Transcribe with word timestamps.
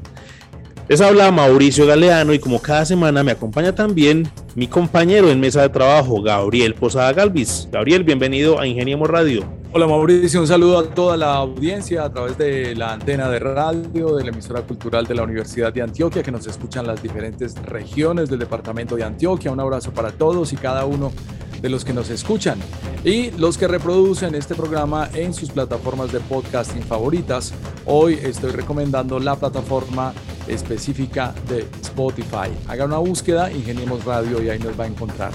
Les 0.90 1.00
habla 1.00 1.32
Mauricio 1.32 1.86
Galeano 1.86 2.34
y 2.34 2.40
como 2.40 2.62
cada 2.62 2.84
semana 2.86 3.24
me 3.24 3.32
acompaña 3.32 3.74
también 3.74 4.30
mi 4.56 4.68
compañero 4.68 5.30
en 5.30 5.40
mesa 5.40 5.62
de 5.62 5.70
trabajo, 5.70 6.22
Gabriel 6.22 6.74
Posada 6.74 7.14
Galvis. 7.14 7.70
Gabriel, 7.72 8.04
bienvenido 8.04 8.60
a 8.60 8.68
Ingeniemos 8.68 9.10
Radio. 9.10 9.46
Hola 9.74 9.88
Mauricio, 9.88 10.42
un 10.42 10.48
saludo 10.48 10.80
a 10.80 10.90
toda 10.90 11.16
la 11.16 11.36
audiencia 11.36 12.04
a 12.04 12.12
través 12.12 12.38
de 12.38 12.76
la 12.76 12.92
antena 12.92 13.30
de 13.30 13.40
radio 13.40 14.18
de 14.18 14.26
la 14.26 14.32
emisora 14.32 14.64
cultural 14.64 15.06
de 15.08 15.16
la 15.16 15.24
Universidad 15.24 15.72
de 15.72 15.82
Antioquia 15.82 16.22
que 16.22 16.32
nos 16.32 16.46
escuchan 16.46 16.86
las 16.86 17.02
diferentes 17.02 17.56
regiones 17.64 18.30
del 18.30 18.40
departamento 18.40 18.98
de 18.98 19.06
Antioquia. 19.06 19.50
Un 19.50 19.62
abrazo 19.62 19.94
para 19.94 20.12
todos 20.12 20.52
y 20.52 20.58
cada 20.58 20.86
uno 20.86 21.14
de 21.62 21.70
los 21.70 21.86
que 21.86 21.94
nos 21.94 22.10
escuchan 22.10 22.60
y 23.06 23.32
los 23.32 23.58
que 23.58 23.68
reproducen 23.68 24.36
este 24.36 24.56
programa 24.56 25.10
en 25.14 25.34
sus 25.34 25.52
plataformas 25.52 26.12
de 26.12 26.20
podcasting 26.20 26.84
favoritas. 26.84 27.54
Hoy 27.86 28.20
estoy 28.22 28.52
recomendando 28.52 29.20
la 29.20 29.38
plataforma 29.38 30.14
específica 30.48 31.34
de 31.48 31.66
Spotify. 31.82 32.50
Haga 32.68 32.86
una 32.86 32.98
búsqueda, 32.98 33.52
Ingeniemos 33.52 34.04
Radio 34.06 34.41
y 34.42 34.50
ahí 34.50 34.60
nos 34.60 34.80
va 34.80 34.86
a 34.86 34.88
encontrar. 34.88 35.32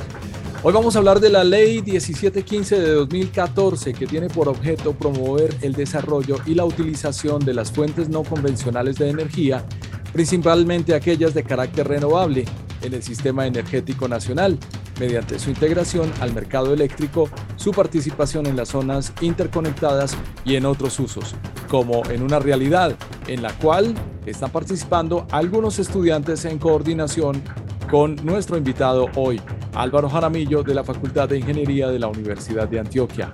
Hoy 0.62 0.73
vamos 0.73 0.97
a 0.97 0.99
hablar 0.99 1.21
de 1.21 1.31
la 1.31 1.45
ley 1.45 1.81
1715 1.83 2.81
de 2.81 2.91
2014 2.91 3.93
que 3.93 4.07
tiene 4.07 4.29
por 4.29 4.49
objeto 4.49 4.95
promover 4.95 5.55
el 5.62 5.75
desarrollo 5.75 6.39
y 6.45 6.55
la 6.55 6.65
utilización 6.65 7.45
de 7.45 7.55
las 7.55 7.71
fuentes 7.71 8.09
no 8.09 8.25
convencionales 8.25 8.97
de 8.97 9.11
energía, 9.11 9.65
principalmente 10.12 10.95
aquellas 10.95 11.34
de 11.34 11.45
carácter 11.45 11.87
renovable 11.87 12.47
en 12.83 12.95
el 12.95 13.03
sistema 13.03 13.47
energético 13.47 14.09
nacional, 14.09 14.59
mediante 14.99 15.39
su 15.39 15.51
integración 15.51 16.11
al 16.21 16.33
mercado 16.33 16.73
eléctrico, 16.73 17.29
su 17.57 17.71
participación 17.71 18.47
en 18.47 18.57
las 18.57 18.71
zonas 18.71 19.12
interconectadas 19.21 20.17
y 20.45 20.57
en 20.57 20.67
otros 20.67 20.99
usos, 20.99 21.34
como 21.69 22.03
en 22.11 22.23
una 22.23 22.39
realidad 22.39 22.97
en 23.29 23.43
la 23.43 23.53
cual 23.59 23.95
están 24.25 24.51
participando 24.51 25.27
algunos 25.31 25.79
estudiantes 25.79 26.45
en 26.45 26.59
coordinación 26.59 27.43
con 27.91 28.17
nuestro 28.25 28.56
invitado 28.56 29.09
hoy, 29.15 29.41
Álvaro 29.75 30.09
Jaramillo 30.09 30.62
de 30.62 30.75
la 30.75 30.83
Facultad 30.83 31.29
de 31.29 31.39
Ingeniería 31.39 31.89
de 31.89 31.98
la 31.98 32.09
Universidad 32.09 32.69
de 32.69 32.81
Antioquia. 32.81 33.31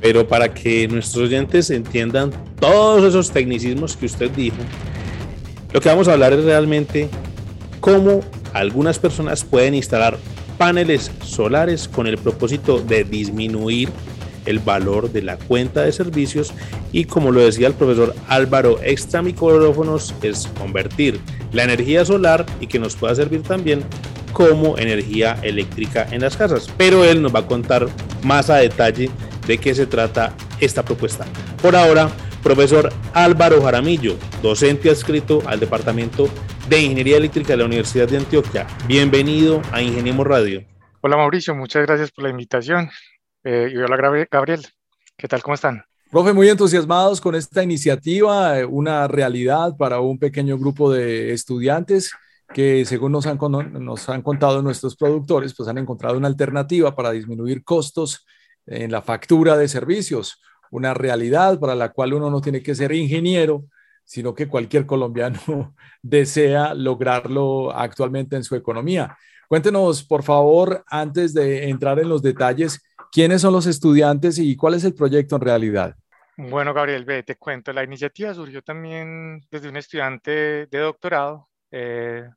Pero 0.00 0.26
para 0.26 0.52
que 0.52 0.86
nuestros 0.86 1.24
oyentes 1.24 1.70
entiendan 1.70 2.30
todos 2.60 3.04
esos 3.04 3.30
tecnicismos 3.30 3.96
que 3.96 4.06
usted 4.06 4.30
dijo, 4.30 4.56
lo 5.72 5.80
que 5.80 5.88
vamos 5.88 6.08
a 6.08 6.12
hablar 6.12 6.32
es 6.32 6.44
realmente 6.44 7.08
cómo 7.80 8.20
algunas 8.52 8.98
personas 8.98 9.44
pueden 9.44 9.74
instalar 9.74 10.18
paneles 10.58 11.10
solares 11.22 11.88
con 11.88 12.06
el 12.06 12.16
propósito 12.18 12.78
de 12.78 13.02
disminuir 13.02 13.88
el 14.46 14.58
valor 14.58 15.10
de 15.10 15.22
la 15.22 15.36
cuenta 15.36 15.82
de 15.82 15.92
servicios 15.92 16.52
y 16.92 17.04
como 17.04 17.30
lo 17.30 17.40
decía 17.40 17.66
el 17.66 17.74
profesor 17.74 18.14
Álvaro 18.28 18.78
extra 18.82 19.22
micrófonos 19.22 20.14
es 20.22 20.48
convertir 20.58 21.20
la 21.52 21.64
energía 21.64 22.04
solar 22.04 22.44
y 22.60 22.66
que 22.66 22.78
nos 22.78 22.96
pueda 22.96 23.14
servir 23.14 23.42
también 23.42 23.84
como 24.32 24.76
energía 24.76 25.38
eléctrica 25.42 26.06
en 26.10 26.20
las 26.20 26.36
casas. 26.36 26.68
Pero 26.76 27.04
él 27.04 27.22
nos 27.22 27.34
va 27.34 27.40
a 27.40 27.46
contar 27.46 27.86
más 28.22 28.50
a 28.50 28.56
detalle 28.56 29.08
de 29.46 29.58
qué 29.58 29.74
se 29.74 29.86
trata 29.86 30.34
esta 30.60 30.84
propuesta. 30.84 31.24
Por 31.62 31.76
ahora, 31.76 32.10
profesor 32.42 32.92
Álvaro 33.14 33.62
Jaramillo, 33.62 34.16
docente 34.42 34.90
adscrito 34.90 35.42
al 35.46 35.60
Departamento 35.60 36.28
de 36.68 36.80
Ingeniería 36.80 37.16
Eléctrica 37.16 37.52
de 37.52 37.58
la 37.58 37.64
Universidad 37.64 38.08
de 38.08 38.18
Antioquia. 38.18 38.66
Bienvenido 38.86 39.62
a 39.72 39.80
Ingeniemos 39.80 40.26
Radio. 40.26 40.64
Hola 41.00 41.16
Mauricio, 41.16 41.54
muchas 41.54 41.86
gracias 41.86 42.10
por 42.10 42.24
la 42.24 42.30
invitación. 42.30 42.90
Eh, 43.46 43.70
y 43.74 43.76
hola 43.76 43.98
Gabriel, 43.98 44.66
¿qué 45.18 45.28
tal? 45.28 45.42
¿Cómo 45.42 45.54
están? 45.54 45.84
Profe, 46.10 46.32
muy 46.32 46.48
entusiasmados 46.48 47.20
con 47.20 47.34
esta 47.34 47.62
iniciativa, 47.62 48.58
eh, 48.58 48.64
una 48.64 49.06
realidad 49.06 49.76
para 49.76 50.00
un 50.00 50.18
pequeño 50.18 50.56
grupo 50.56 50.90
de 50.90 51.30
estudiantes 51.34 52.10
que 52.54 52.86
según 52.86 53.12
nos 53.12 53.26
han, 53.26 53.38
nos 53.84 54.08
han 54.08 54.22
contado 54.22 54.62
nuestros 54.62 54.96
productores, 54.96 55.52
pues 55.54 55.68
han 55.68 55.76
encontrado 55.76 56.16
una 56.16 56.28
alternativa 56.28 56.96
para 56.96 57.10
disminuir 57.10 57.62
costos 57.64 58.24
en 58.64 58.90
la 58.90 59.02
factura 59.02 59.58
de 59.58 59.68
servicios, 59.68 60.40
una 60.70 60.94
realidad 60.94 61.60
para 61.60 61.74
la 61.74 61.90
cual 61.90 62.14
uno 62.14 62.30
no 62.30 62.40
tiene 62.40 62.62
que 62.62 62.74
ser 62.74 62.92
ingeniero, 62.92 63.66
sino 64.04 64.34
que 64.34 64.48
cualquier 64.48 64.86
colombiano 64.86 65.74
desea 66.02 66.72
lograrlo 66.72 67.72
actualmente 67.76 68.36
en 68.36 68.44
su 68.44 68.56
economía. 68.56 69.18
Cuéntenos, 69.48 70.02
por 70.02 70.22
favor, 70.22 70.82
antes 70.86 71.34
de 71.34 71.68
entrar 71.68 71.98
en 71.98 72.08
los 72.08 72.22
detalles, 72.22 72.80
¿Quiénes 73.14 73.42
son 73.42 73.52
los 73.52 73.66
estudiantes 73.66 74.40
y 74.40 74.56
cuál 74.56 74.74
es 74.74 74.82
el 74.82 74.92
proyecto 74.92 75.36
en 75.36 75.42
realidad? 75.42 75.94
Bueno, 76.36 76.74
Gabriel, 76.74 77.04
ve, 77.04 77.22
te 77.22 77.36
cuento, 77.36 77.72
la 77.72 77.84
iniciativa 77.84 78.34
surgió 78.34 78.60
también 78.60 79.40
desde 79.52 79.68
un 79.68 79.76
estudiante 79.76 80.66
de 80.66 80.78
doctorado, 80.80 81.48
eh, 81.70 82.28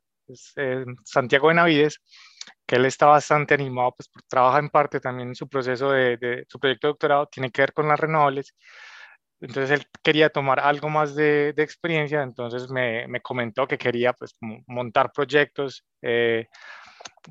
eh, 0.54 0.84
Santiago 1.04 1.48
Benavides, 1.48 2.00
que 2.64 2.76
él 2.76 2.84
está 2.84 3.06
bastante 3.06 3.54
animado, 3.54 3.92
pues 3.96 4.08
trabaja 4.28 4.60
en 4.60 4.70
parte 4.70 5.00
también 5.00 5.30
en 5.30 5.34
su 5.34 5.48
proceso 5.48 5.90
de, 5.90 6.46
su 6.48 6.60
proyecto 6.60 6.86
de 6.86 6.92
doctorado, 6.92 7.26
tiene 7.26 7.50
que 7.50 7.62
ver 7.62 7.72
con 7.72 7.88
las 7.88 7.98
renovables, 7.98 8.54
entonces 9.40 9.80
él 9.80 9.86
quería 10.00 10.30
tomar 10.30 10.60
algo 10.60 10.88
más 10.88 11.16
de, 11.16 11.54
experiencia, 11.56 12.22
entonces 12.22 12.70
me, 12.70 13.08
me, 13.08 13.20
comentó 13.20 13.66
que 13.66 13.78
quería 13.78 14.12
pues 14.12 14.36
montar 14.68 15.10
proyectos, 15.10 15.84
eh, 16.02 16.46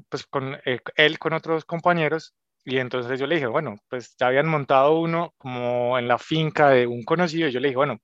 pues 0.10 0.26
con 0.26 0.58
él 0.66 1.18
con 1.18 1.32
otros 1.32 1.64
compañeros 1.64 2.36
y 2.68 2.80
entonces 2.80 3.18
yo 3.18 3.28
le 3.28 3.36
dije, 3.36 3.48
bueno, 3.48 3.78
pues 3.90 4.14
ya 4.20 4.28
habían 4.28 4.48
montado 4.50 5.00
uno 5.00 5.34
como 5.38 5.98
en 5.98 6.06
la 6.10 6.18
finca 6.18 6.70
de 6.70 6.86
un 6.86 7.04
conocido. 7.06 7.48
Y 7.48 7.54
yo 7.54 7.62
le 7.62 7.70
dije, 7.70 7.78
bueno, 7.78 8.00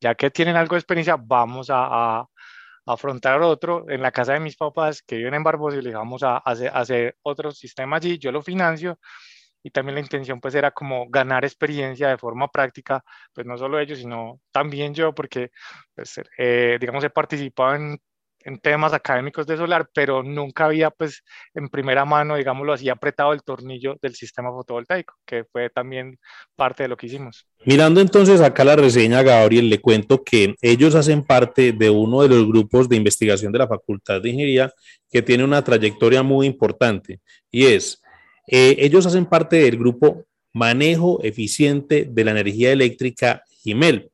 ya 0.00 0.14
que 0.14 0.30
tienen 0.30 0.56
algo 0.56 0.74
de 0.74 0.80
experiencia, 0.80 1.16
vamos 1.20 1.68
a, 1.68 2.20
a, 2.20 2.28
afrontar 2.86 3.42
otro 3.42 3.84
en 3.90 4.00
la 4.00 4.12
casa 4.12 4.32
de 4.32 4.40
mis 4.40 4.56
papás 4.56 5.02
que 5.02 5.16
viven 5.16 5.34
en 5.34 5.42
Barbosa 5.44 5.76
y 5.76 5.82
le 5.82 5.90
dije, 5.90 5.98
vamos 5.98 6.22
a, 6.22 6.38
hacer, 6.38 6.70
hacer 6.74 7.16
otro 7.22 7.50
sistema 7.52 7.96
allí. 7.98 8.18
Yo 8.18 8.32
lo 8.32 8.40
financio 8.42 8.98
y 9.62 9.70
también 9.70 9.96
la 9.96 10.00
intención 10.00 10.40
pues 10.40 10.54
era 10.54 10.70
como 10.70 11.08
ganar 11.10 11.44
experiencia 11.44 12.08
de 12.08 12.16
forma 12.18 12.48
práctica, 12.48 13.04
pues 13.34 13.46
no 13.46 13.58
solo 13.58 13.78
ellos, 13.78 13.98
sino 13.98 14.40
también 14.50 14.94
yo, 14.94 15.14
porque 15.14 15.50
pues, 15.94 16.20
eh, 16.38 16.78
digamos 16.80 17.04
he 17.04 17.10
participado 17.10 17.74
en 17.74 17.98
en 18.46 18.58
temas 18.58 18.92
académicos 18.92 19.44
de 19.46 19.56
solar, 19.56 19.88
pero 19.92 20.22
nunca 20.22 20.66
había, 20.66 20.90
pues, 20.90 21.24
en 21.52 21.68
primera 21.68 22.04
mano, 22.04 22.36
digámoslo 22.36 22.72
así, 22.72 22.88
apretado 22.88 23.32
el 23.32 23.42
tornillo 23.42 23.96
del 24.00 24.14
sistema 24.14 24.50
fotovoltaico, 24.52 25.14
que 25.26 25.44
fue 25.44 25.68
también 25.68 26.16
parte 26.54 26.84
de 26.84 26.88
lo 26.88 26.96
que 26.96 27.06
hicimos. 27.06 27.48
Mirando 27.64 28.00
entonces 28.00 28.40
acá 28.40 28.64
la 28.64 28.76
reseña, 28.76 29.24
Gabriel, 29.24 29.68
le 29.68 29.80
cuento 29.80 30.22
que 30.22 30.54
ellos 30.62 30.94
hacen 30.94 31.24
parte 31.24 31.72
de 31.72 31.90
uno 31.90 32.22
de 32.22 32.28
los 32.28 32.46
grupos 32.46 32.88
de 32.88 32.94
investigación 32.94 33.50
de 33.50 33.58
la 33.58 33.66
Facultad 33.66 34.22
de 34.22 34.28
Ingeniería 34.28 34.72
que 35.10 35.22
tiene 35.22 35.42
una 35.42 35.64
trayectoria 35.64 36.22
muy 36.22 36.46
importante 36.46 37.20
y 37.50 37.66
es, 37.66 38.00
eh, 38.46 38.76
ellos 38.78 39.06
hacen 39.06 39.26
parte 39.26 39.56
del 39.56 39.76
grupo 39.76 40.24
Manejo 40.52 41.20
Eficiente 41.24 42.06
de 42.08 42.24
la 42.24 42.30
Energía 42.30 42.70
Eléctrica 42.70 43.42
GIMEL. 43.62 44.10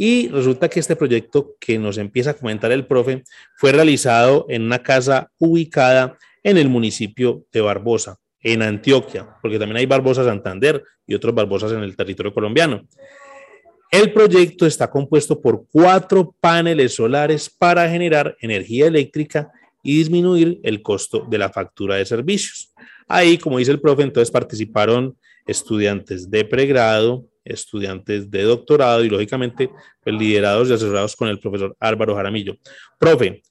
Y 0.00 0.28
resulta 0.28 0.68
que 0.68 0.78
este 0.78 0.94
proyecto 0.94 1.56
que 1.58 1.76
nos 1.76 1.98
empieza 1.98 2.30
a 2.30 2.34
comentar 2.34 2.70
el 2.70 2.86
profe 2.86 3.24
fue 3.56 3.72
realizado 3.72 4.46
en 4.48 4.62
una 4.62 4.80
casa 4.80 5.32
ubicada 5.38 6.16
en 6.44 6.56
el 6.56 6.68
municipio 6.68 7.44
de 7.52 7.60
Barbosa, 7.60 8.16
en 8.40 8.62
Antioquia, 8.62 9.28
porque 9.42 9.58
también 9.58 9.78
hay 9.78 9.86
Barbosa 9.86 10.24
Santander 10.24 10.84
y 11.04 11.14
otros 11.14 11.34
Barbosas 11.34 11.72
en 11.72 11.80
el 11.80 11.96
territorio 11.96 12.32
colombiano. 12.32 12.86
El 13.90 14.12
proyecto 14.12 14.66
está 14.66 14.88
compuesto 14.88 15.40
por 15.40 15.66
cuatro 15.68 16.32
paneles 16.40 16.94
solares 16.94 17.50
para 17.50 17.88
generar 17.90 18.36
energía 18.40 18.86
eléctrica 18.86 19.50
y 19.82 19.96
disminuir 19.96 20.60
el 20.62 20.80
costo 20.80 21.26
de 21.28 21.38
la 21.38 21.50
factura 21.50 21.96
de 21.96 22.06
servicios. 22.06 22.72
Ahí, 23.08 23.36
como 23.36 23.58
dice 23.58 23.72
el 23.72 23.80
profe, 23.80 24.02
entonces 24.02 24.30
participaron 24.30 25.16
estudiantes 25.46 26.30
de 26.30 26.44
pregrado, 26.44 27.26
estudiantes 27.48 28.30
de 28.30 28.42
doctorado 28.42 29.04
y 29.04 29.08
lógicamente 29.08 29.70
pues, 30.02 30.16
liderados 30.16 30.68
y 30.68 30.74
asesorados 30.74 31.16
con 31.16 31.28
el 31.28 31.38
profesor 31.38 31.76
Álvaro 31.80 32.14
Jaramillo. 32.14 32.56
Profe, 32.98 33.42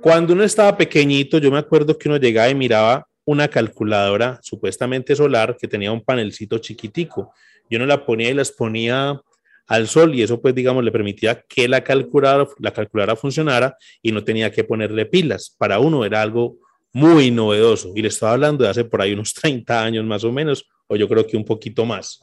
cuando 0.00 0.34
uno 0.34 0.42
estaba 0.44 0.76
pequeñito, 0.76 1.38
yo 1.38 1.50
me 1.50 1.58
acuerdo 1.58 1.96
que 1.96 2.08
uno 2.08 2.18
llegaba 2.18 2.48
y 2.48 2.54
miraba 2.54 3.06
una 3.24 3.48
calculadora 3.48 4.38
supuestamente 4.42 5.16
solar 5.16 5.56
que 5.60 5.68
tenía 5.68 5.90
un 5.92 6.02
panelcito 6.02 6.58
chiquitico. 6.58 7.32
Yo 7.68 7.78
no 7.78 7.86
la 7.86 8.06
ponía 8.06 8.30
y 8.30 8.34
las 8.34 8.52
ponía 8.52 9.20
al 9.66 9.88
sol 9.88 10.14
y 10.14 10.22
eso 10.22 10.40
pues 10.40 10.54
digamos 10.54 10.84
le 10.84 10.92
permitía 10.92 11.44
que 11.48 11.66
la 11.66 11.82
calculadora, 11.82 12.48
la 12.60 12.72
calculadora 12.72 13.16
funcionara 13.16 13.76
y 14.00 14.12
no 14.12 14.22
tenía 14.22 14.52
que 14.52 14.64
ponerle 14.64 15.06
pilas. 15.06 15.54
Para 15.58 15.80
uno 15.80 16.04
era 16.04 16.22
algo 16.22 16.58
muy 16.92 17.30
novedoso 17.30 17.92
y 17.94 18.02
le 18.02 18.08
estaba 18.08 18.32
hablando 18.32 18.64
de 18.64 18.70
hace 18.70 18.84
por 18.84 19.02
ahí 19.02 19.12
unos 19.12 19.34
30 19.34 19.82
años 19.82 20.04
más 20.04 20.24
o 20.24 20.32
menos 20.32 20.64
o 20.86 20.96
yo 20.96 21.08
creo 21.08 21.26
que 21.26 21.36
un 21.36 21.44
poquito 21.44 21.84
más. 21.84 22.20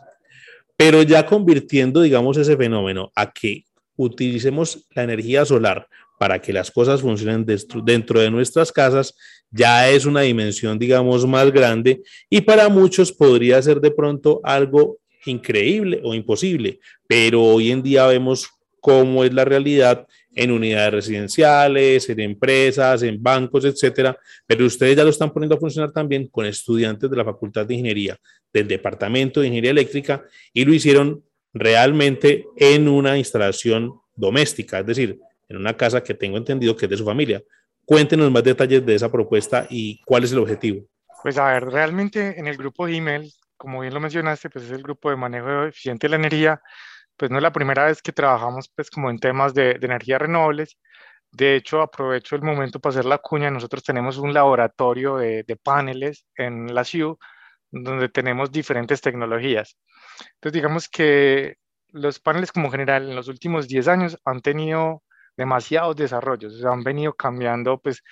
Pero 0.75 1.03
ya 1.03 1.25
convirtiendo 1.25 2.01
digamos 2.01 2.37
ese 2.37 2.57
fenómeno 2.57 3.11
a 3.15 3.31
que 3.31 3.65
utilicemos 3.95 4.87
la 4.95 5.03
energía 5.03 5.45
solar 5.45 5.87
para 6.19 6.39
que 6.39 6.53
las 6.53 6.71
cosas 6.71 7.01
funcionen 7.01 7.45
dentro 7.83 8.19
de 8.19 8.31
nuestras 8.31 8.71
casas, 8.71 9.15
ya 9.51 9.89
es 9.89 10.05
una 10.05 10.21
dimensión, 10.21 10.79
digamos, 10.79 11.27
más 11.27 11.51
grande 11.51 12.01
y 12.29 12.41
para 12.41 12.69
muchos 12.69 13.11
podría 13.11 13.61
ser 13.61 13.79
de 13.81 13.91
pronto 13.91 14.39
algo 14.43 14.97
increíble 15.25 16.01
o 16.03 16.13
imposible, 16.13 16.79
pero 17.07 17.41
hoy 17.41 17.71
en 17.71 17.83
día 17.83 18.07
vemos 18.07 18.49
cómo 18.79 19.23
es 19.23 19.33
la 19.33 19.45
realidad 19.45 20.07
en 20.35 20.51
unidades 20.51 20.93
residenciales, 20.93 22.09
en 22.09 22.19
empresas, 22.19 23.03
en 23.03 23.21
bancos, 23.21 23.65
etcétera, 23.65 24.17
pero 24.45 24.65
ustedes 24.65 24.95
ya 24.95 25.03
lo 25.03 25.09
están 25.09 25.31
poniendo 25.31 25.55
a 25.55 25.59
funcionar 25.59 25.91
también 25.91 26.27
con 26.27 26.45
estudiantes 26.45 27.09
de 27.09 27.17
la 27.17 27.25
Facultad 27.25 27.65
de 27.65 27.75
Ingeniería 27.75 28.17
del 28.51 28.67
Departamento 28.67 29.39
de 29.39 29.47
Ingeniería 29.47 29.71
Eléctrica 29.71 30.23
y 30.53 30.65
lo 30.65 30.73
hicieron 30.73 31.23
realmente 31.53 32.45
en 32.57 32.87
una 32.87 33.17
instalación 33.17 33.93
doméstica, 34.15 34.79
es 34.79 34.85
decir, 34.85 35.19
en 35.49 35.57
una 35.57 35.75
casa 35.75 36.03
que 36.03 36.13
tengo 36.13 36.37
entendido 36.37 36.75
que 36.75 36.85
es 36.85 36.89
de 36.89 36.97
su 36.97 37.05
familia. 37.05 37.41
Cuéntenos 37.85 38.31
más 38.31 38.43
detalles 38.43 38.85
de 38.85 38.95
esa 38.95 39.11
propuesta 39.11 39.67
y 39.69 40.01
cuál 40.05 40.23
es 40.23 40.31
el 40.31 40.39
objetivo. 40.39 40.85
Pues 41.21 41.37
a 41.37 41.53
ver, 41.53 41.65
realmente 41.65 42.39
en 42.39 42.47
el 42.47 42.57
grupo 42.57 42.85
de 42.85 42.95
email, 42.95 43.31
como 43.57 43.81
bien 43.81 43.93
lo 43.93 43.99
mencionaste, 43.99 44.49
pues 44.49 44.65
es 44.65 44.71
el 44.71 44.83
grupo 44.83 45.09
de 45.09 45.15
manejo 45.15 45.65
eficiente 45.65 46.07
de 46.07 46.11
la 46.11 46.15
energía, 46.17 46.61
pues 47.17 47.31
no 47.31 47.37
es 47.37 47.43
la 47.43 47.53
primera 47.53 47.85
vez 47.85 48.01
que 48.01 48.11
trabajamos 48.11 48.69
pues 48.75 48.89
como 48.89 49.09
en 49.09 49.19
temas 49.19 49.53
de, 49.53 49.75
de 49.75 49.85
energías 49.85 50.21
renovables. 50.21 50.77
De 51.31 51.55
hecho, 51.55 51.81
aprovecho 51.81 52.35
el 52.35 52.43
momento 52.43 52.79
para 52.79 52.91
hacer 52.91 53.05
la 53.05 53.17
cuña. 53.19 53.49
Nosotros 53.51 53.83
tenemos 53.83 54.17
un 54.17 54.33
laboratorio 54.33 55.17
de, 55.17 55.43
de 55.43 55.55
paneles 55.55 56.25
en 56.35 56.73
la 56.73 56.83
CIU 56.83 57.17
donde 57.71 58.09
tenemos 58.09 58.51
diferentes 58.51 59.01
tecnologías. 59.01 59.77
Entonces, 60.35 60.53
digamos 60.53 60.89
que 60.89 61.55
los 61.89 62.19
paneles 62.19 62.51
como 62.51 62.71
general 62.71 63.09
en 63.09 63.15
los 63.15 63.27
últimos 63.27 63.67
10 63.67 63.87
años 63.87 64.17
han 64.25 64.41
tenido 64.41 65.03
demasiados 65.37 65.95
desarrollos, 65.95 66.53
o 66.53 66.57
sea, 66.59 66.71
han 66.71 66.83
venido 66.83 67.13
cambiando 67.13 67.79
pues 67.79 68.03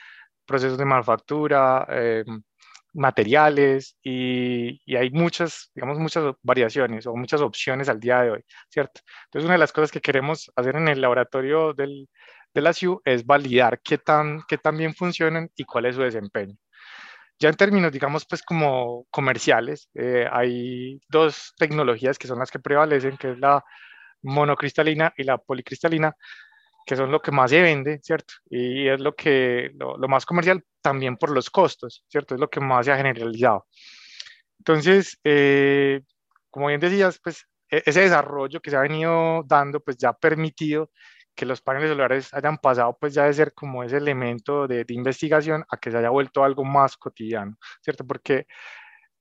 procesos 0.45 0.77
de 0.77 0.85
manufactura, 0.85 1.87
eh, 1.89 2.23
materiales 2.93 3.97
y, 4.03 4.81
y, 4.85 4.95
hay 4.97 5.11
muchas, 5.11 5.71
digamos, 5.75 5.99
muchas 5.99 6.35
variaciones 6.43 7.07
o 7.07 7.15
muchas 7.15 7.41
opciones 7.41 7.89
al 7.89 7.99
día 7.99 8.21
de 8.21 8.31
hoy, 8.31 8.43
¿cierto? 8.69 9.01
Entonces, 9.25 9.45
una 9.45 9.53
de 9.55 9.59
las 9.59 9.71
cosas 9.71 9.91
que 9.91 10.01
queremos 10.01 10.51
hacer 10.55 10.75
en 10.75 10.87
el 10.87 11.01
laboratorio 11.01 11.73
del, 11.73 12.09
de 12.53 12.61
la 12.61 12.73
CIU 12.73 13.01
es 13.05 13.25
validar 13.25 13.81
qué 13.81 13.97
tan, 13.97 14.41
qué 14.47 14.57
tan 14.57 14.77
bien 14.77 14.93
funcionan 14.93 15.49
y 15.55 15.63
cuál 15.63 15.85
es 15.85 15.95
su 15.95 16.01
desempeño. 16.01 16.55
Ya 17.39 17.49
en 17.49 17.55
términos, 17.55 17.91
digamos, 17.91 18.25
pues 18.27 18.43
como 18.43 19.07
comerciales, 19.09 19.89
eh, 19.95 20.27
hay 20.31 21.01
dos 21.09 21.53
tecnologías 21.57 22.19
que 22.19 22.27
son 22.27 22.39
las 22.39 22.51
que 22.51 22.59
prevalecen, 22.59 23.17
que 23.17 23.31
es 23.31 23.39
la 23.39 23.63
monocristalina 24.21 25.13
y 25.17 25.23
la 25.23 25.37
policristalina, 25.39 26.15
que 26.85 26.95
son 26.95 27.11
lo 27.11 27.21
que 27.21 27.31
más 27.31 27.51
se 27.51 27.61
vende, 27.61 27.99
¿cierto? 28.01 28.33
Y 28.49 28.87
es 28.87 28.99
lo 28.99 29.15
que, 29.15 29.71
lo, 29.75 29.97
más 30.07 30.25
comercial 30.25 30.63
también 30.81 31.17
por 31.17 31.31
los 31.31 31.49
costos, 31.49 32.03
¿cierto? 32.07 32.35
Es 32.35 32.41
lo 32.41 32.49
que 32.49 32.59
más 32.59 32.85
se 32.85 32.91
ha 32.91 32.97
generalizado. 32.97 33.67
Entonces, 34.59 35.19
eh, 35.23 36.01
como 36.49 36.67
bien 36.67 36.79
decías, 36.79 37.19
pues 37.23 37.47
e, 37.69 37.83
ese 37.85 38.01
desarrollo 38.01 38.61
que 38.61 38.69
se 38.71 38.77
ha 38.77 38.81
venido 38.81 39.43
dando, 39.45 39.79
pues 39.79 39.97
ya 39.97 40.09
ha 40.09 40.17
permitido 40.17 40.91
que 41.35 41.45
los 41.45 41.61
paneles 41.61 41.89
solares 41.89 42.33
hayan 42.33 42.57
pasado 42.57 42.97
pues 42.99 43.13
ya 43.13 43.25
de 43.25 43.33
ser 43.33 43.53
como 43.53 43.83
ese 43.83 43.97
elemento 43.97 44.67
de, 44.67 44.83
de 44.83 44.93
investigación 44.93 45.63
a 45.69 45.77
que 45.77 45.89
se 45.91 45.97
haya 45.97 46.09
vuelto 46.09 46.43
algo 46.43 46.63
más 46.65 46.97
cotidiano, 46.97 47.57
¿cierto? 47.81 48.05
Porque 48.05 48.47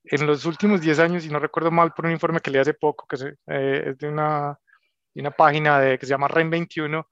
en 0.04 0.26
los 0.26 0.44
últimos 0.46 0.80
10 0.80 0.98
años, 0.98 1.24
y 1.24 1.28
no 1.28 1.38
recuerdo 1.38 1.70
mal 1.70 1.92
por 1.92 2.06
un 2.06 2.12
informe 2.12 2.40
que 2.40 2.50
leí 2.50 2.60
hace 2.60 2.74
poco, 2.74 3.06
que 3.06 3.16
eh, 3.46 3.84
es 3.90 3.98
de 3.98 4.08
una, 4.08 4.58
de 5.14 5.20
una 5.20 5.30
página 5.30 5.78
de, 5.80 5.98
que 5.98 6.06
se 6.06 6.10
llama 6.10 6.28
REN 6.28 6.50
21, 6.50 7.08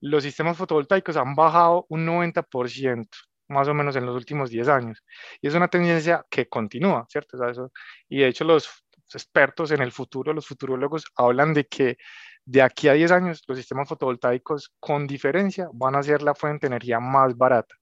los 0.00 0.22
sistemas 0.22 0.56
fotovoltaicos 0.56 1.16
han 1.16 1.34
bajado 1.34 1.86
un 1.88 2.06
90% 2.06 3.08
más 3.48 3.66
o 3.68 3.74
menos 3.74 3.96
en 3.96 4.06
los 4.06 4.14
últimos 4.14 4.50
10 4.50 4.68
años. 4.68 5.02
Y 5.40 5.48
es 5.48 5.54
una 5.54 5.68
tendencia 5.68 6.24
que 6.30 6.48
continúa, 6.48 7.06
¿cierto? 7.08 7.42
eso, 7.48 7.72
y 8.08 8.18
de 8.20 8.28
hecho 8.28 8.44
los 8.44 8.68
expertos 9.14 9.70
en 9.70 9.82
el 9.82 9.92
futuro, 9.92 10.32
los 10.32 10.46
futurólogos, 10.46 11.04
hablan 11.16 11.54
de 11.54 11.66
que 11.66 11.96
de 12.44 12.62
aquí 12.62 12.88
a 12.88 12.94
10 12.94 13.10
años 13.12 13.42
los 13.46 13.58
sistemas 13.58 13.88
fotovoltaicos 13.88 14.72
con 14.80 15.06
diferencia 15.06 15.68
van 15.74 15.96
a 15.96 16.02
ser 16.02 16.22
la 16.22 16.34
fuente 16.34 16.66
de 16.66 16.74
energía 16.74 16.98
más 16.98 17.36
barata. 17.36 17.74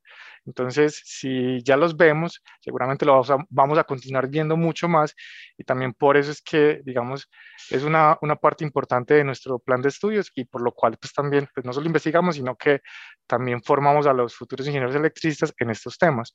Entonces, 0.45 1.03
si 1.05 1.63
ya 1.63 1.77
los 1.77 1.97
vemos, 1.97 2.43
seguramente 2.61 3.05
lo 3.05 3.23
vamos 3.51 3.79
a, 3.79 3.85
continuar 3.85 4.29
viendo 4.29 4.57
mucho 4.57 4.89
más 4.89 5.15
y 5.57 5.65
también 5.65 5.93
por 5.93 6.17
eso 6.17 6.31
es 6.31 6.41
que, 6.41 6.81
digamos, 6.85 7.29
es 7.71 7.83
una, 7.83 8.17
una, 8.23 8.37
parte 8.37 8.65
importante 8.65 9.15
de 9.15 9.25
nuestro 9.25 9.59
plan 9.59 9.83
de 9.83 9.89
estudios 9.89 10.31
y 10.35 10.45
por 10.45 10.63
lo 10.63 10.73
cual, 10.73 10.97
pues 11.01 11.13
también, 11.13 11.49
pues 11.53 11.67
no 11.67 11.73
solo 11.73 11.87
investigamos, 11.87 12.37
sino 12.37 12.57
que 12.57 12.81
también 13.27 13.63
formamos 13.63 14.07
a 14.07 14.13
los 14.13 14.35
futuros 14.37 14.67
ingenieros 14.67 14.95
electricistas 14.95 15.53
en 15.59 15.71
estos 15.71 15.99
temas. 15.99 16.35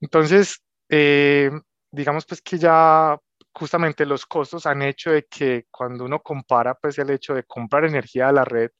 Entonces, 0.00 0.62
eh, 0.88 1.50
digamos 1.90 2.26
pues 2.26 2.42
que 2.42 2.58
ya 2.58 3.18
justamente 3.56 4.04
los 4.04 4.26
costos 4.26 4.66
han 4.66 4.82
hecho 4.82 5.12
de 5.12 5.24
que 5.24 5.64
cuando 5.70 6.04
uno 6.04 6.20
compara 6.20 6.74
pues 6.74 6.98
el 6.98 7.08
hecho 7.08 7.34
de 7.34 7.44
comprar 7.44 7.86
energía 7.86 8.28
a 8.28 8.32
la 8.32 8.44
red 8.44 8.70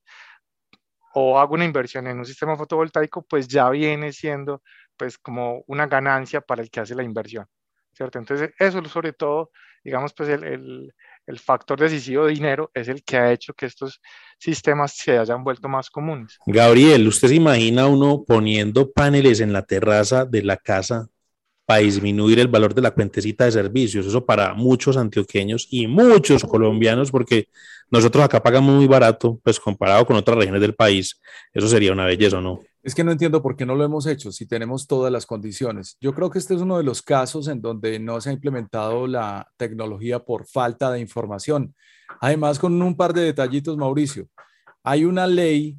o 1.14 1.38
hago 1.38 1.55
una 1.55 1.64
inversión 1.64 2.06
en 2.06 2.19
un 2.19 2.26
sistema 2.26 2.56
fotovoltaico, 2.56 3.25
pues 3.26 3.49
ya 3.49 3.70
viene 3.70 4.12
siendo 4.12 4.62
pues 4.94 5.17
como 5.17 5.64
una 5.67 5.87
ganancia 5.87 6.43
para 6.43 6.62
el 6.62 6.70
que 6.70 6.81
hace 6.81 6.94
la 6.94 7.02
inversión, 7.02 7.46
¿cierto? 7.94 8.19
Entonces 8.19 8.50
eso 8.58 8.84
sobre 8.84 9.14
todo, 9.14 9.50
digamos 9.82 10.12
pues 10.12 10.28
el, 10.28 10.44
el, 10.44 10.94
el 11.26 11.38
factor 11.38 11.81
decisivo 11.81 12.26
de 12.26 12.34
dinero 12.34 12.70
es 12.75 12.88
el 12.88 13.02
que 13.02 13.16
ha 13.16 13.33
hecho 13.33 13.54
que 13.54 13.64
estos 13.64 14.02
sistemas 14.38 14.92
se 14.95 15.16
hayan 15.18 15.42
vuelto 15.42 15.71
más 15.71 15.88
comunes. 15.88 16.37
Gabriel, 16.45 17.09
¿usted 17.09 17.28
se 17.28 17.37
imagina 17.37 17.87
uno 17.87 18.25
poniendo 18.26 18.92
paneles 18.92 19.40
en 19.40 19.54
la 19.54 19.62
terraza 19.62 20.26
de 20.26 20.42
la 20.42 20.59
casa 20.59 21.09
para 21.66 21.80
disminuir 21.80 22.38
el 22.38 22.49
valor 22.49 22.75
de 22.75 22.80
la 22.80 22.92
cuentecita 22.92 23.44
de 23.44 23.52
servicios. 23.52 24.06
Eso 24.06 24.25
para 24.25 24.54
muchos 24.54 24.96
antioqueños 24.96 25.66
y 25.70 25.88
muchos 25.88 26.44
colombianos, 26.44 27.11
porque 27.11 27.49
nosotros 27.90 28.25
acá 28.25 28.42
pagamos 28.42 28.75
muy 28.75 28.87
barato, 28.87 29.40
pues 29.42 29.61
comparado 29.61 30.06
con 30.06 30.16
otras 30.16 30.38
regiones 30.38 30.61
del 30.61 30.75
país, 30.75 31.20
eso 31.52 31.68
sería 31.68 31.92
una 31.92 32.06
belleza, 32.06 32.38
¿o 32.38 32.40
no? 32.40 32.61
Es 32.82 32.94
que 32.94 33.02
no 33.02 33.11
entiendo 33.11 33.42
por 33.42 33.56
qué 33.56 33.66
no 33.66 33.75
lo 33.75 33.85
hemos 33.85 34.06
hecho 34.06 34.30
si 34.30 34.46
tenemos 34.46 34.87
todas 34.87 35.12
las 35.12 35.26
condiciones. 35.26 35.96
Yo 36.00 36.14
creo 36.14 36.30
que 36.30 36.38
este 36.38 36.54
es 36.54 36.61
uno 36.61 36.78
de 36.78 36.85
los 36.85 37.02
casos 37.02 37.49
en 37.49 37.61
donde 37.61 37.99
no 37.99 38.20
se 38.20 38.30
ha 38.30 38.32
implementado 38.32 39.08
la 39.08 39.49
tecnología 39.56 40.20
por 40.20 40.46
falta 40.46 40.92
de 40.92 41.00
información. 41.00 41.75
Además, 42.20 42.61
con 42.61 42.80
un 42.80 42.96
par 42.96 43.12
de 43.12 43.23
detallitos, 43.23 43.76
Mauricio, 43.76 44.28
hay 44.85 45.04
una 45.04 45.26
ley 45.26 45.76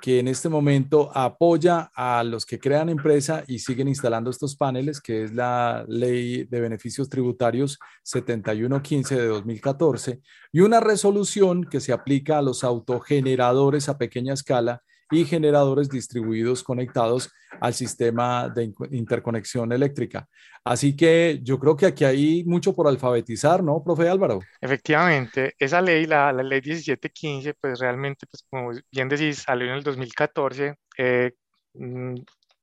que 0.00 0.18
en 0.18 0.28
este 0.28 0.48
momento 0.48 1.10
apoya 1.14 1.90
a 1.94 2.22
los 2.22 2.44
que 2.44 2.58
crean 2.58 2.88
empresa 2.88 3.44
y 3.46 3.58
siguen 3.60 3.88
instalando 3.88 4.30
estos 4.30 4.56
paneles, 4.56 5.00
que 5.00 5.24
es 5.24 5.34
la 5.34 5.84
Ley 5.88 6.44
de 6.44 6.60
Beneficios 6.60 7.08
Tributarios 7.08 7.78
7115 8.02 9.16
de 9.16 9.26
2014, 9.26 10.20
y 10.52 10.60
una 10.60 10.80
resolución 10.80 11.64
que 11.64 11.80
se 11.80 11.92
aplica 11.92 12.38
a 12.38 12.42
los 12.42 12.62
autogeneradores 12.62 13.88
a 13.88 13.98
pequeña 13.98 14.34
escala 14.34 14.82
y 15.10 15.24
generadores 15.24 15.88
distribuidos 15.88 16.62
conectados 16.62 17.30
al 17.60 17.74
sistema 17.74 18.48
de 18.48 18.72
interconexión 18.90 19.72
eléctrica. 19.72 20.28
Así 20.64 20.96
que 20.96 21.38
yo 21.42 21.58
creo 21.58 21.76
que 21.76 21.86
aquí 21.86 22.04
hay 22.04 22.44
mucho 22.44 22.74
por 22.74 22.88
alfabetizar, 22.88 23.62
¿no, 23.62 23.82
profe 23.84 24.08
Álvaro? 24.08 24.40
Efectivamente, 24.60 25.54
esa 25.58 25.80
ley, 25.80 26.06
la, 26.06 26.32
la 26.32 26.42
ley 26.42 26.60
1715, 26.60 27.54
pues 27.54 27.78
realmente, 27.78 28.26
pues 28.26 28.44
como 28.50 28.72
bien 28.90 29.08
decís, 29.08 29.44
salió 29.46 29.68
en 29.68 29.74
el 29.74 29.82
2014. 29.84 30.74
Eh, 30.98 31.32
mm, 31.74 32.16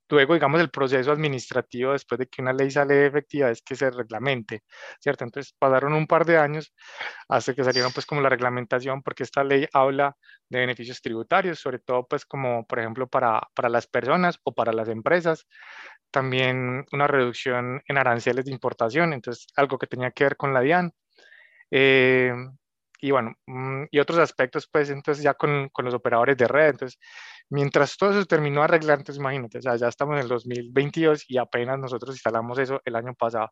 luego, 0.10 0.33
digamos, 0.33 0.62
el 0.62 0.69
proceso 0.69 1.12
administrativo 1.12 1.93
después 1.93 2.19
de 2.19 2.27
que 2.27 2.41
una 2.41 2.53
ley 2.53 2.72
sale 2.72 3.05
efectiva 3.05 3.50
es 3.50 3.62
que 3.62 3.75
se 3.75 3.89
reglamente, 3.91 4.63
¿cierto? 5.00 5.24
Entonces 5.24 5.55
pasaron 5.57 5.93
un 5.93 6.07
par 6.07 6.25
de 6.25 6.38
años 6.38 6.74
hasta 7.29 7.53
que 7.53 7.63
salieron 7.63 7.91
pues 7.93 8.05
como 8.05 8.22
la 8.22 8.29
reglamentación, 8.29 9.01
porque 9.01 9.24
esta 9.24 9.43
ley 9.43 9.67
habla 9.74 10.15
de 10.50 10.60
beneficios 10.60 11.01
tributarios, 11.01 11.60
sobre 11.60 11.79
todo 11.79 12.05
pues 12.07 12.25
como 12.25 12.65
por 12.65 12.79
ejemplo 12.79 13.07
para, 13.07 13.41
para 13.55 13.69
las 13.69 13.88
personas 13.88 14.39
o 14.43 14.53
para 14.53 14.74
las 14.74 14.89
empresas, 14.89 15.48
también 16.12 16.86
una 16.91 17.07
reducción 17.07 17.81
en 17.88 17.98
aranceles 17.98 18.45
de 18.45 18.51
importación, 18.51 19.13
entonces 19.13 19.48
algo 19.55 19.79
que 19.79 19.88
tenía 19.88 20.12
que 20.12 20.25
ver 20.25 20.38
con 20.38 20.53
la 20.53 20.62
DIAN. 20.62 20.91
Eh, 21.72 22.33
y 23.03 23.12
bueno, 23.12 23.33
mm, 23.48 23.83
y 23.91 24.00
otros 24.00 24.17
aspectos, 24.19 24.69
pues 24.72 24.89
entonces 24.89 25.22
ya 25.22 25.33
con, 25.33 25.67
con, 25.74 25.83
los 25.83 25.93
operadores 25.93 26.38
de 26.38 26.48
red, 26.48 26.69
entonces 26.69 26.98
mientras 27.50 27.98
todo 27.98 28.12
eso 28.12 28.25
terminó 28.25 28.62
de 28.62 28.65
arreglar, 28.65 29.00
entonces 29.00 29.19
imagínate, 29.19 29.57
o 29.57 29.62
sea, 29.62 29.75
ya 29.75 29.89
estamos 29.89 30.15
en 30.15 30.22
el 30.22 30.29
2022 30.29 31.25
y 31.27 31.38
apenas 31.38 31.77
nosotros 31.79 32.15
instalamos 32.15 32.57
eso 32.60 32.81
el 32.86 32.95
año 32.95 33.13
pasado. 33.13 33.51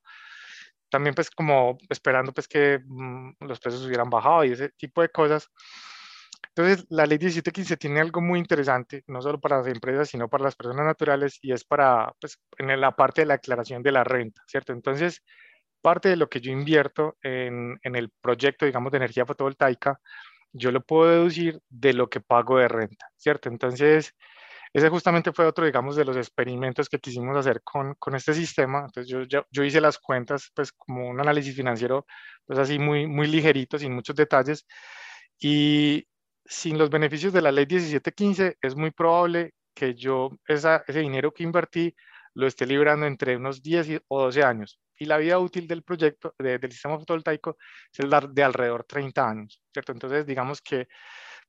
También 0.89 1.15
pues 1.15 1.29
como 1.29 1.77
esperando 1.89 2.31
pues 2.33 2.47
que 2.47 2.79
mm, 2.85 3.31
los 3.41 3.59
precios 3.59 3.85
hubieran 3.85 4.09
bajado 4.09 4.45
y 4.45 4.53
ese 4.53 4.69
tipo 4.69 5.01
de 5.01 5.09
cosas. 5.09 5.49
Entonces, 6.55 6.85
la 6.89 7.05
ley 7.05 7.17
1715 7.19 7.77
tiene 7.77 7.99
algo 7.99 8.21
muy 8.21 8.39
interesante, 8.39 9.03
no 9.07 9.21
solo 9.21 9.39
para 9.39 9.57
las 9.57 9.67
empresas, 9.67 10.09
sino 10.09 10.29
para 10.29 10.45
las 10.45 10.55
personas 10.55 10.85
naturales, 10.85 11.39
y 11.41 11.53
es 11.53 11.63
para, 11.63 12.13
pues, 12.19 12.39
en 12.57 12.79
la 12.81 12.91
parte 12.95 13.21
de 13.21 13.27
la 13.27 13.35
declaración 13.35 13.83
de 13.83 13.91
la 13.91 14.03
renta, 14.03 14.41
¿cierto? 14.47 14.73
Entonces, 14.73 15.21
parte 15.81 16.09
de 16.09 16.15
lo 16.15 16.29
que 16.29 16.41
yo 16.41 16.51
invierto 16.51 17.17
en, 17.23 17.79
en 17.83 17.95
el 17.95 18.11
proyecto, 18.21 18.65
digamos, 18.65 18.91
de 18.91 18.97
energía 18.97 19.25
fotovoltaica, 19.25 19.99
yo 20.53 20.71
lo 20.71 20.81
puedo 20.81 21.11
deducir 21.11 21.61
de 21.69 21.93
lo 21.93 22.09
que 22.09 22.21
pago 22.21 22.57
de 22.57 22.67
renta, 22.67 23.07
¿cierto? 23.17 23.49
Entonces, 23.49 24.15
ese 24.73 24.89
justamente 24.89 25.33
fue 25.33 25.45
otro, 25.45 25.65
digamos, 25.65 25.95
de 25.95 26.05
los 26.05 26.17
experimentos 26.17 26.89
que 26.89 26.99
quisimos 26.99 27.37
hacer 27.37 27.61
con, 27.63 27.95
con 27.95 28.15
este 28.15 28.33
sistema. 28.33 28.85
Entonces, 28.85 29.27
yo, 29.27 29.43
yo, 29.51 29.63
hice 29.63 29.81
las 29.81 29.99
cuentas, 29.99 30.51
pues, 30.55 30.71
como 30.71 31.09
un 31.09 31.19
análisis 31.19 31.55
financiero, 31.55 32.05
pues, 32.45 32.59
así 32.59 32.79
muy, 32.79 33.07
muy 33.07 33.27
ligerito, 33.27 33.77
sin 33.77 33.93
muchos 33.93 34.15
detalles. 34.15 34.65
Y, 35.39 36.07
sin 36.45 36.77
los 36.77 36.89
beneficios 36.89 37.33
de 37.33 37.41
la 37.41 37.51
ley 37.51 37.65
1715, 37.65 38.57
es 38.61 38.75
muy 38.75 38.91
probable 38.91 39.53
que 39.73 39.95
yo 39.95 40.31
esa, 40.47 40.83
ese 40.87 40.99
dinero 40.99 41.31
que 41.33 41.43
invertí 41.43 41.95
lo 42.33 42.47
esté 42.47 42.65
librando 42.65 43.05
entre 43.05 43.37
unos 43.37 43.61
10 43.63 44.01
o 44.09 44.21
12 44.23 44.43
años. 44.43 44.80
Y 45.01 45.05
la 45.05 45.17
vida 45.17 45.39
útil 45.39 45.67
del 45.67 45.81
proyecto, 45.81 46.35
del 46.37 46.71
sistema 46.71 46.99
fotovoltaico, 46.99 47.57
es 47.91 48.07
de 48.35 48.43
alrededor 48.43 48.83
30 48.83 49.27
años, 49.27 49.59
¿cierto? 49.73 49.93
Entonces, 49.93 50.27
digamos 50.27 50.61
que 50.61 50.87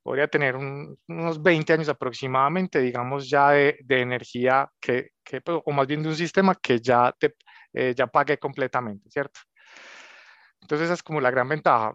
podría 0.03 0.27
tener 0.27 0.57
unos 0.57 1.43
20 1.43 1.75
años 1.75 1.91
aproximadamente, 1.91 2.81
digamos, 2.81 3.29
ya 3.29 3.51
de, 3.51 3.77
de 3.85 4.01
energía, 4.01 4.67
que, 4.81 5.11
que, 5.23 5.43
pues, 5.43 5.61
o 5.67 5.71
más 5.71 5.87
bien 5.87 6.03
de 6.03 6.09
un 6.09 6.17
sistema 6.17 6.55
que 6.55 6.81
ya, 6.81 7.13
te, 7.19 7.35
eh, 7.75 7.93
ya 7.95 8.07
pague 8.07 8.39
completamente, 8.39 9.11
¿cierto? 9.11 9.41
Entonces, 10.63 10.87
esa 10.87 10.95
es 10.95 11.03
como 11.03 11.21
la 11.21 11.31
gran 11.31 11.49
ventaja. 11.51 11.95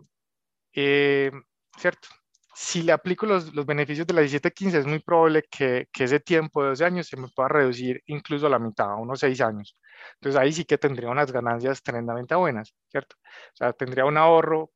Eh, 0.74 1.32
¿Cierto? 1.76 2.08
si 2.54 2.84
le 2.84 2.92
aplico 2.92 3.26
los, 3.26 3.54
los, 3.54 3.66
beneficios 3.66 4.06
de 4.08 4.14
la 4.14 4.22
1715, 4.22 4.80
es 4.80 4.86
muy 4.86 5.00
probable 5.00 5.44
que, 5.50 5.88
que, 5.92 6.04
ese 6.06 6.20
tiempo 6.20 6.62
de 6.64 6.70
12 6.70 6.86
años 6.86 7.08
se 7.08 7.18
me 7.18 7.28
pueda 7.30 7.50
reducir 7.50 8.02
incluso 8.08 8.48
a 8.48 8.50
la 8.50 8.60
mitad, 8.60 8.92
a 8.92 8.96
unos 8.96 9.20
6 9.20 9.42
años. 9.42 9.76
Entonces 10.16 10.40
ahí 10.40 10.52
sí 10.54 10.66
que 10.66 10.78
tendría 10.78 11.10
unas 11.10 11.32
ganancias 11.32 11.82
tremendamente 11.84 12.36
buenas, 12.36 12.74
¿cierto? 12.90 13.16
O 13.54 13.56
sea, 13.56 13.74
tendría 13.74 14.06
un 14.06 14.18
ahorro 14.18 14.72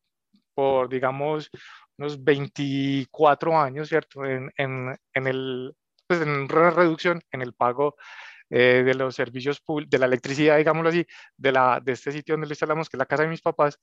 por, 0.53 0.89
digamos, 0.89 1.49
unos 1.97 2.23
24 2.23 3.59
años, 3.59 3.89
¿cierto? 3.89 4.25
En, 4.25 4.51
en, 4.57 4.97
en 5.13 5.27
el, 5.27 5.75
pues 6.07 6.21
en 6.21 6.49
reducción 6.49 7.21
en 7.31 7.41
el 7.41 7.53
pago 7.53 7.95
eh, 8.51 8.83
de 8.85 8.93
los 8.95 9.15
servicios 9.15 9.63
de 9.87 9.97
la 9.97 10.05
electricidad, 10.05 10.57
digámoslo 10.57 10.89
así, 10.89 11.05
de, 11.37 11.51
la, 11.51 11.79
de 11.81 11.93
este 11.93 12.11
sitio 12.11 12.33
donde 12.33 12.47
lo 12.47 12.51
instalamos, 12.51 12.89
que 12.89 12.97
es 12.97 12.99
la 12.99 13.05
casa 13.05 13.23
de 13.23 13.29
mis 13.29 13.41
papás, 13.41 13.79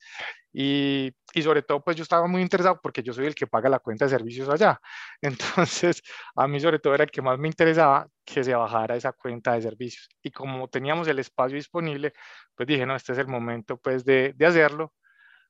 y, 0.53 1.11
y, 1.33 1.41
sobre 1.41 1.63
todo, 1.63 1.83
pues 1.83 1.97
yo 1.97 2.03
estaba 2.03 2.27
muy 2.27 2.41
interesado 2.41 2.79
porque 2.81 3.03
yo 3.03 3.13
soy 3.13 3.25
el 3.25 3.35
que 3.35 3.47
paga 3.47 3.69
la 3.69 3.79
cuenta 3.79 4.05
de 4.05 4.11
servicios 4.11 4.47
allá. 4.49 4.79
Entonces, 5.21 6.01
a 6.35 6.47
mí 6.47 6.59
sobre 6.59 6.79
todo 6.79 6.93
era 6.95 7.03
el 7.05 7.11
que 7.11 7.21
más 7.21 7.39
me 7.39 7.47
interesaba 7.47 8.07
que 8.25 8.43
se 8.43 8.53
bajara 8.55 8.95
esa 8.95 9.11
cuenta 9.13 9.53
de 9.53 9.61
servicios. 9.63 10.07
Y 10.21 10.31
como 10.31 10.67
teníamos 10.67 11.07
el 11.07 11.19
espacio 11.19 11.55
disponible, 11.55 12.13
pues 12.55 12.67
dije, 12.67 12.85
no, 12.85 12.95
este 12.95 13.13
es 13.13 13.17
el 13.19 13.27
momento 13.27 13.77
pues 13.77 14.05
de, 14.05 14.33
de 14.35 14.45
hacerlo. 14.45 14.93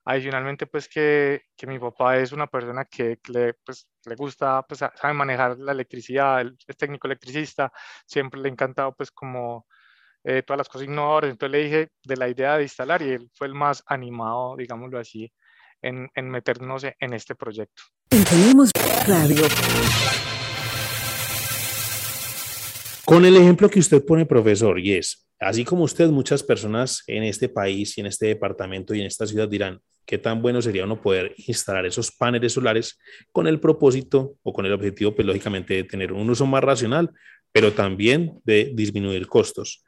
Adicionalmente, 0.04 0.66
pues 0.66 0.88
que, 0.88 1.42
que, 1.56 1.66
mi 1.66 1.78
papá 1.78 2.16
es 2.16 2.32
una 2.32 2.46
persona 2.46 2.86
que, 2.86 3.18
le, 3.28 3.54
pues, 3.64 3.86
le 4.06 4.14
gusta, 4.14 4.62
pues 4.62 4.80
sabe 4.80 5.14
manejar 5.14 5.58
la 5.58 5.72
electricidad, 5.72 6.44
es 6.66 6.76
técnico 6.76 7.06
electricista, 7.06 7.70
siempre 8.06 8.40
le 8.40 8.48
ha 8.48 8.52
encantado 8.52 8.94
pues 8.94 9.10
como 9.10 9.66
eh, 10.24 10.42
todas 10.42 10.58
las 10.58 10.68
cosas 10.68 10.88
innovadoras, 10.88 11.30
entonces 11.30 11.52
le 11.52 11.64
dije 11.64 11.88
de 12.02 12.16
la 12.16 12.28
idea 12.28 12.56
de 12.56 12.62
instalar 12.62 13.02
y 13.02 13.10
él 13.10 13.30
fue 13.34 13.46
el 13.46 13.54
más 13.54 13.82
animado, 13.86 14.56
digámoslo 14.56 14.98
así, 14.98 15.30
en, 15.82 16.08
en 16.14 16.30
meternos 16.30 16.84
en 16.84 17.12
este 17.12 17.34
proyecto. 17.34 17.82
Tenemos 18.08 18.70
radio. 19.06 19.44
Con 23.10 23.24
el 23.24 23.34
ejemplo 23.34 23.68
que 23.68 23.80
usted 23.80 24.04
pone, 24.04 24.24
profesor, 24.24 24.78
y 24.78 24.92
es, 24.92 25.28
así 25.40 25.64
como 25.64 25.82
usted, 25.82 26.10
muchas 26.10 26.44
personas 26.44 27.02
en 27.08 27.24
este 27.24 27.48
país 27.48 27.98
y 27.98 28.02
en 28.02 28.06
este 28.06 28.26
departamento 28.26 28.94
y 28.94 29.00
en 29.00 29.06
esta 29.06 29.26
ciudad 29.26 29.48
dirán, 29.48 29.80
qué 30.06 30.16
tan 30.16 30.40
bueno 30.40 30.62
sería 30.62 30.84
uno 30.84 31.02
poder 31.02 31.34
instalar 31.48 31.84
esos 31.86 32.12
paneles 32.12 32.52
solares 32.52 33.00
con 33.32 33.48
el 33.48 33.58
propósito 33.58 34.36
o 34.44 34.52
con 34.52 34.64
el 34.64 34.72
objetivo, 34.72 35.12
pues 35.12 35.26
lógicamente, 35.26 35.74
de 35.74 35.82
tener 35.82 36.12
un 36.12 36.30
uso 36.30 36.46
más 36.46 36.62
racional, 36.62 37.10
pero 37.50 37.72
también 37.72 38.38
de 38.44 38.70
disminuir 38.74 39.26
costos. 39.26 39.82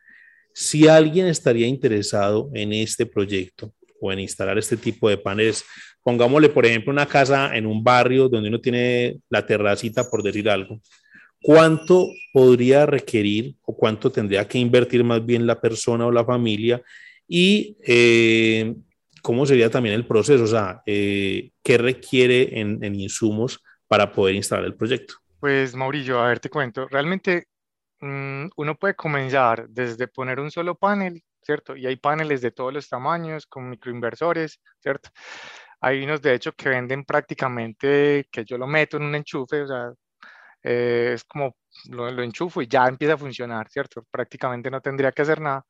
Si 0.53 0.89
alguien 0.89 1.29
estaría 1.29 1.69
interesado 1.69 2.51
en 2.55 2.73
este 2.73 3.07
proyecto 3.07 3.73
o 4.01 4.11
en 4.11 4.19
instalar 4.19 4.59
este 4.59 4.77
tipo 4.77 5.09
de 5.09 5.17
paneles, 5.17 5.65
pongámosle, 6.03 6.49
por 6.49 6.67
ejemplo, 6.67 6.91
una 6.93 7.07
casa 7.07 7.57
en 7.57 7.67
un 7.69 7.85
barrio 7.85 8.29
donde 8.29 8.49
uno 8.49 8.61
tiene 8.61 9.19
la 9.31 9.47
terracita, 9.47 10.11
por 10.11 10.25
decir 10.25 10.51
algo, 10.51 10.81
¿cuánto 11.43 12.09
podría 12.33 12.87
requerir 12.87 13.57
o 13.63 13.77
cuánto 13.77 14.11
tendría 14.11 14.47
que 14.47 14.59
invertir 14.59 15.05
más 15.05 15.25
bien 15.25 15.47
la 15.47 15.61
persona 15.61 16.07
o 16.07 16.13
la 16.13 16.25
familia? 16.25 16.81
Y 17.29 17.77
eh, 17.87 18.75
¿cómo 19.23 19.45
sería 19.45 19.69
también 19.69 19.95
el 19.95 20.07
proceso? 20.07 20.45
O 20.45 20.47
sea, 20.47 20.83
eh, 20.87 21.51
¿qué 21.63 21.79
requiere 21.79 22.61
en, 22.61 22.95
insumos 22.95 23.63
para 23.89 24.13
poder 24.13 24.35
instalar 24.37 24.65
el 24.65 24.75
proyecto? 24.75 25.15
Pues 25.41 25.75
Mauricio, 25.75 26.21
a 26.21 26.29
ver, 26.29 26.41
te 26.41 26.49
cuento. 26.49 26.87
Realmente 26.89 27.49
mm, 28.01 28.47
uno 28.57 28.77
puede 28.77 28.95
comenzar 28.95 29.69
desde 29.69 30.09
poner 30.09 30.39
un 30.39 30.51
solo 30.51 30.77
panel, 30.77 31.23
¿cierto? 31.43 31.77
Y 31.77 31.87
hay 31.87 31.97
paneles 31.97 32.41
de 32.41 32.53
todos 32.53 32.73
los 32.73 32.89
tamaños, 32.89 33.47
con 33.47 33.69
microinversores, 33.69 34.61
¿cierto? 34.79 35.11
Hay 35.81 36.05
unos, 36.05 36.23
de 36.23 36.35
hecho, 36.35 36.53
que 36.53 36.69
venden 36.69 37.05
prácticamente, 37.05 38.29
que 38.31 38.45
yo 38.45 38.57
lo 38.57 38.69
meto 38.69 38.99
en 38.99 39.03
un 39.03 39.17
enchufe, 39.17 39.63
o 39.63 39.67
sea, 39.67 39.93
eh, 40.63 41.13
es 41.15 41.25
como 41.25 41.57
lo, 41.91 42.11
lo 42.11 42.23
enchufo 42.23 42.63
y 42.63 42.69
ya 42.69 42.87
empieza 42.87 43.15
a 43.15 43.19
funcionar, 43.19 43.69
¿cierto? 43.69 44.07
Prácticamente 44.11 44.71
no 44.71 44.81
tendría 44.81 45.13
que 45.13 45.23
hacer 45.23 45.41
nada 45.41 45.65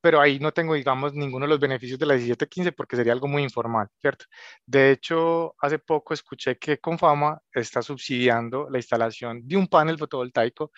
pero 0.00 0.20
ahí 0.20 0.38
no 0.38 0.52
tengo, 0.52 0.74
digamos, 0.74 1.14
ninguno 1.14 1.46
de 1.46 1.50
los 1.50 1.60
beneficios 1.60 1.98
de 1.98 2.06
la 2.06 2.14
1715 2.14 2.72
porque 2.72 2.94
sería 2.96 3.12
algo 3.12 3.28
muy 3.28 3.42
informal, 3.42 3.88
¿cierto? 4.00 4.26
De 4.64 4.92
hecho, 4.92 5.54
hace 5.60 5.78
poco 5.80 6.14
escuché 6.14 6.58
que 6.58 6.78
Confama 6.78 7.40
está 7.52 7.82
subsidiando 7.82 8.68
la 8.70 8.78
instalación 8.78 9.46
de 9.46 9.56
un 9.56 9.66
panel 9.66 9.98
fotovoltaico 9.98 10.70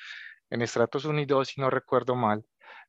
en 0.51 0.63
estratos 0.63 1.05
Unidos, 1.05 1.49
si 1.49 1.61
no 1.61 1.71
recuerdo 1.71 2.15
mal. 2.17 2.45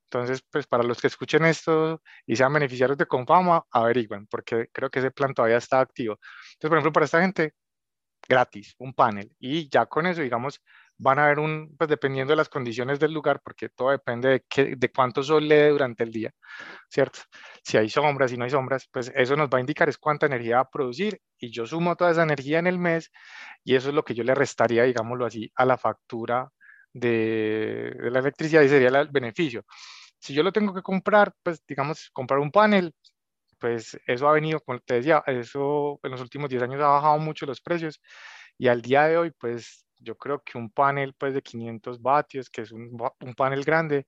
Entonces, 0.05 0.41
pues 0.49 0.65
para 0.67 0.83
los 0.83 1.01
que 1.01 1.07
escuchen 1.07 1.45
esto 1.45 2.01
y 2.25 2.35
sean 2.35 2.53
beneficiarios 2.53 2.97
de 2.97 3.05
Confama, 3.05 3.63
averigüen, 3.71 4.25
porque 4.27 4.69
creo 4.71 4.89
que 4.89 4.99
ese 4.99 5.11
plan 5.11 5.33
todavía 5.33 5.57
está 5.57 5.81
activo. 5.81 6.19
Entonces, 6.53 6.69
por 6.69 6.77
ejemplo, 6.77 6.93
para 6.93 7.05
esta 7.05 7.21
gente, 7.21 7.53
gratis, 8.29 8.75
un 8.77 8.93
panel. 8.93 9.31
Y 9.39 9.69
ya 9.69 9.87
con 9.87 10.05
eso, 10.05 10.21
digamos, 10.21 10.61
van 10.97 11.17
a 11.19 11.25
haber 11.25 11.39
un, 11.39 11.75
pues 11.77 11.89
dependiendo 11.89 12.31
de 12.33 12.37
las 12.37 12.49
condiciones 12.49 12.99
del 12.99 13.13
lugar, 13.13 13.41
porque 13.43 13.69
todo 13.69 13.91
depende 13.91 14.29
de, 14.29 14.45
qué, 14.49 14.75
de 14.75 14.91
cuánto 14.91 15.23
sol 15.23 15.47
le 15.47 15.55
dé 15.55 15.69
durante 15.69 16.03
el 16.03 16.11
día, 16.11 16.31
¿cierto? 16.89 17.19
Si 17.63 17.77
hay 17.77 17.89
sombras, 17.89 18.31
si 18.31 18.37
no 18.37 18.43
hay 18.43 18.51
sombras, 18.51 18.87
pues 18.91 19.11
eso 19.15 19.35
nos 19.35 19.49
va 19.49 19.57
a 19.57 19.61
indicar 19.61 19.89
es 19.89 19.97
cuánta 19.97 20.25
energía 20.27 20.57
va 20.57 20.61
a 20.63 20.69
producir 20.69 21.19
y 21.37 21.51
yo 21.51 21.65
sumo 21.65 21.95
toda 21.95 22.11
esa 22.11 22.23
energía 22.23 22.59
en 22.59 22.67
el 22.67 22.79
mes 22.79 23.11
y 23.63 23.75
eso 23.75 23.89
es 23.89 23.95
lo 23.95 24.03
que 24.03 24.13
yo 24.13 24.23
le 24.23 24.35
restaría, 24.35 24.83
digámoslo 24.83 25.25
así, 25.25 25.51
a 25.55 25.65
la 25.65 25.77
factura 25.77 26.49
de, 26.93 27.93
de 28.01 28.11
la 28.11 28.19
electricidad 28.19 28.61
y 28.61 28.69
sería 28.69 28.89
el 28.89 29.07
beneficio. 29.09 29.65
Si 30.19 30.33
yo 30.33 30.43
lo 30.43 30.51
tengo 30.51 30.73
que 30.73 30.81
comprar, 30.81 31.33
pues 31.43 31.63
digamos, 31.65 32.09
comprar 32.11 32.39
un 32.39 32.51
panel, 32.51 32.93
pues 33.59 33.99
eso 34.07 34.27
ha 34.27 34.33
venido, 34.33 34.59
como 34.61 34.79
te 34.79 34.95
decía, 34.95 35.23
eso 35.27 35.99
en 36.03 36.11
los 36.11 36.21
últimos 36.21 36.49
10 36.49 36.63
años 36.63 36.81
ha 36.81 36.87
bajado 36.87 37.19
mucho 37.19 37.45
los 37.45 37.61
precios 37.61 38.01
y 38.57 38.67
al 38.67 38.81
día 38.81 39.07
de 39.07 39.17
hoy, 39.17 39.31
pues 39.31 39.85
yo 39.99 40.17
creo 40.17 40.41
que 40.43 40.57
un 40.57 40.69
panel 40.69 41.13
pues 41.17 41.33
de 41.33 41.41
500 41.41 42.01
vatios, 42.01 42.49
que 42.49 42.61
es 42.61 42.71
un, 42.71 42.97
un 43.21 43.33
panel 43.35 43.63
grande, 43.63 44.05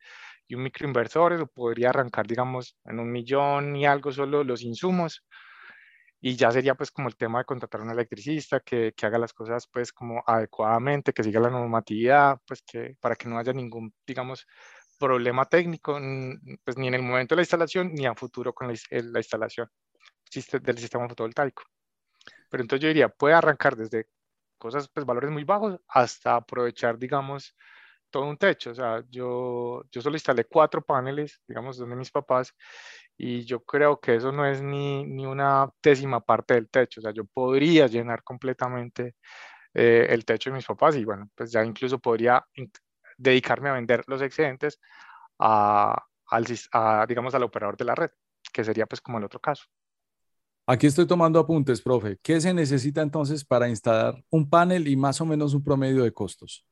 y 0.51 0.55
un 0.55 0.63
microinversor, 0.63 1.33
lo 1.39 1.47
podría 1.47 1.89
arrancar, 1.89 2.27
digamos, 2.27 2.75
en 2.85 2.99
un 2.99 3.11
millón 3.11 3.75
y 3.75 3.85
algo 3.85 4.11
solo 4.11 4.43
los 4.43 4.61
insumos. 4.63 5.23
Y 6.19 6.35
ya 6.35 6.51
sería 6.51 6.75
pues 6.75 6.91
como 6.91 7.07
el 7.07 7.15
tema 7.15 7.39
de 7.39 7.45
contratar 7.45 7.81
a 7.81 7.83
un 7.85 7.91
electricista 7.91 8.59
que, 8.59 8.93
que 8.95 9.05
haga 9.05 9.17
las 9.17 9.33
cosas 9.33 9.67
pues 9.71 9.91
como 9.93 10.21
adecuadamente, 10.27 11.13
que 11.13 11.23
siga 11.23 11.39
la 11.39 11.49
normatividad, 11.49 12.37
pues 12.45 12.61
que 12.63 12.95
para 12.99 13.15
que 13.15 13.29
no 13.29 13.39
haya 13.39 13.53
ningún, 13.53 13.93
digamos, 14.05 14.45
problema 15.01 15.45
técnico, 15.45 15.99
pues 16.63 16.77
ni 16.77 16.87
en 16.87 16.93
el 16.93 17.01
momento 17.01 17.33
de 17.33 17.37
la 17.37 17.43
instalación 17.43 17.93
ni 17.93 18.05
a 18.05 18.15
futuro 18.15 18.53
con 18.53 18.67
la, 18.67 18.73
la 18.89 19.19
instalación 19.19 19.67
del 20.63 20.77
sistema 20.77 21.09
fotovoltaico. 21.09 21.63
Pero 22.49 22.63
entonces 22.63 22.83
yo 22.83 22.87
diría, 22.89 23.09
puede 23.09 23.35
arrancar 23.35 23.75
desde 23.75 24.07
cosas, 24.57 24.87
pues 24.89 25.05
valores 25.05 25.31
muy 25.31 25.43
bajos, 25.43 25.79
hasta 25.87 26.35
aprovechar, 26.35 26.97
digamos, 26.97 27.55
todo 28.11 28.25
un 28.25 28.37
techo. 28.37 28.71
O 28.71 28.75
sea, 28.75 29.03
yo, 29.09 29.83
yo 29.91 30.01
solo 30.01 30.15
instalé 30.15 30.45
cuatro 30.45 30.81
paneles, 30.83 31.41
digamos, 31.47 31.77
donde 31.77 31.95
mis 31.95 32.11
papás, 32.11 32.53
y 33.17 33.45
yo 33.45 33.63
creo 33.63 33.99
que 33.99 34.15
eso 34.15 34.31
no 34.31 34.45
es 34.45 34.61
ni, 34.61 35.05
ni 35.05 35.25
una 35.25 35.69
décima 35.81 36.21
parte 36.21 36.55
del 36.55 36.69
techo, 36.69 36.99
o 37.01 37.03
sea, 37.03 37.11
yo 37.11 37.25
podría 37.25 37.87
llenar 37.87 38.23
completamente 38.23 39.15
eh, 39.73 40.07
el 40.09 40.25
techo 40.25 40.49
de 40.49 40.57
mis 40.57 40.65
papás 40.65 40.95
y 40.95 41.05
bueno, 41.05 41.29
pues 41.35 41.51
ya 41.51 41.63
incluso 41.63 41.99
podría 41.99 42.45
dedicarme 43.21 43.69
a 43.69 43.73
vender 43.73 44.03
los 44.07 44.21
excedentes 44.21 44.79
a, 45.39 46.03
al, 46.27 46.45
a, 46.73 47.05
digamos, 47.07 47.33
al 47.35 47.43
operador 47.43 47.77
de 47.77 47.85
la 47.85 47.95
red, 47.95 48.09
que 48.51 48.63
sería 48.63 48.85
pues 48.85 49.01
como 49.01 49.17
el 49.17 49.23
otro 49.23 49.39
caso. 49.39 49.65
Aquí 50.67 50.87
estoy 50.87 51.07
tomando 51.07 51.39
apuntes, 51.39 51.81
profe. 51.81 52.17
¿Qué 52.21 52.39
se 52.39 52.53
necesita 52.53 53.01
entonces 53.01 53.43
para 53.43 53.67
instalar 53.67 54.23
un 54.29 54.49
panel 54.49 54.87
y 54.87 54.95
más 54.95 55.19
o 55.19 55.25
menos 55.25 55.53
un 55.53 55.63
promedio 55.63 56.03
de 56.03 56.13
costos? 56.13 56.65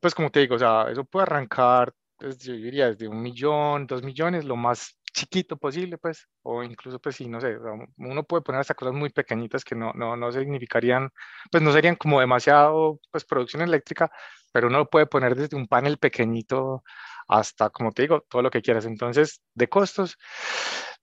Pues 0.00 0.14
como 0.14 0.30
te 0.30 0.40
digo, 0.40 0.54
o 0.54 0.58
sea, 0.58 0.86
eso 0.90 1.04
puede 1.04 1.24
arrancar, 1.24 1.92
pues, 2.16 2.38
yo 2.38 2.52
diría, 2.52 2.88
desde 2.88 3.08
un 3.08 3.20
millón, 3.20 3.86
dos 3.86 4.02
millones, 4.02 4.44
lo 4.44 4.56
más 4.56 4.96
chiquito 5.18 5.56
posible, 5.56 5.98
pues, 5.98 6.28
o 6.42 6.62
incluso, 6.62 7.00
pues 7.00 7.16
sí, 7.16 7.28
no 7.28 7.40
sé, 7.40 7.56
uno 7.96 8.22
puede 8.24 8.42
poner 8.42 8.60
hasta 8.60 8.74
cosas 8.74 8.94
muy 8.94 9.10
pequeñitas 9.10 9.64
que 9.64 9.74
no, 9.74 9.92
no, 9.94 10.16
no 10.16 10.30
significarían, 10.32 11.10
pues 11.50 11.62
no 11.62 11.72
serían 11.72 11.96
como 11.96 12.20
demasiado, 12.20 13.00
pues, 13.10 13.24
producción 13.24 13.62
eléctrica, 13.62 14.10
pero 14.52 14.68
uno 14.68 14.86
puede 14.86 15.06
poner 15.06 15.34
desde 15.34 15.56
un 15.56 15.66
panel 15.66 15.98
pequeñito 15.98 16.82
hasta, 17.28 17.70
como 17.70 17.92
te 17.92 18.02
digo, 18.02 18.22
todo 18.28 18.42
lo 18.42 18.50
que 18.50 18.62
quieras. 18.62 18.86
Entonces, 18.86 19.42
de 19.54 19.68
costos, 19.68 20.16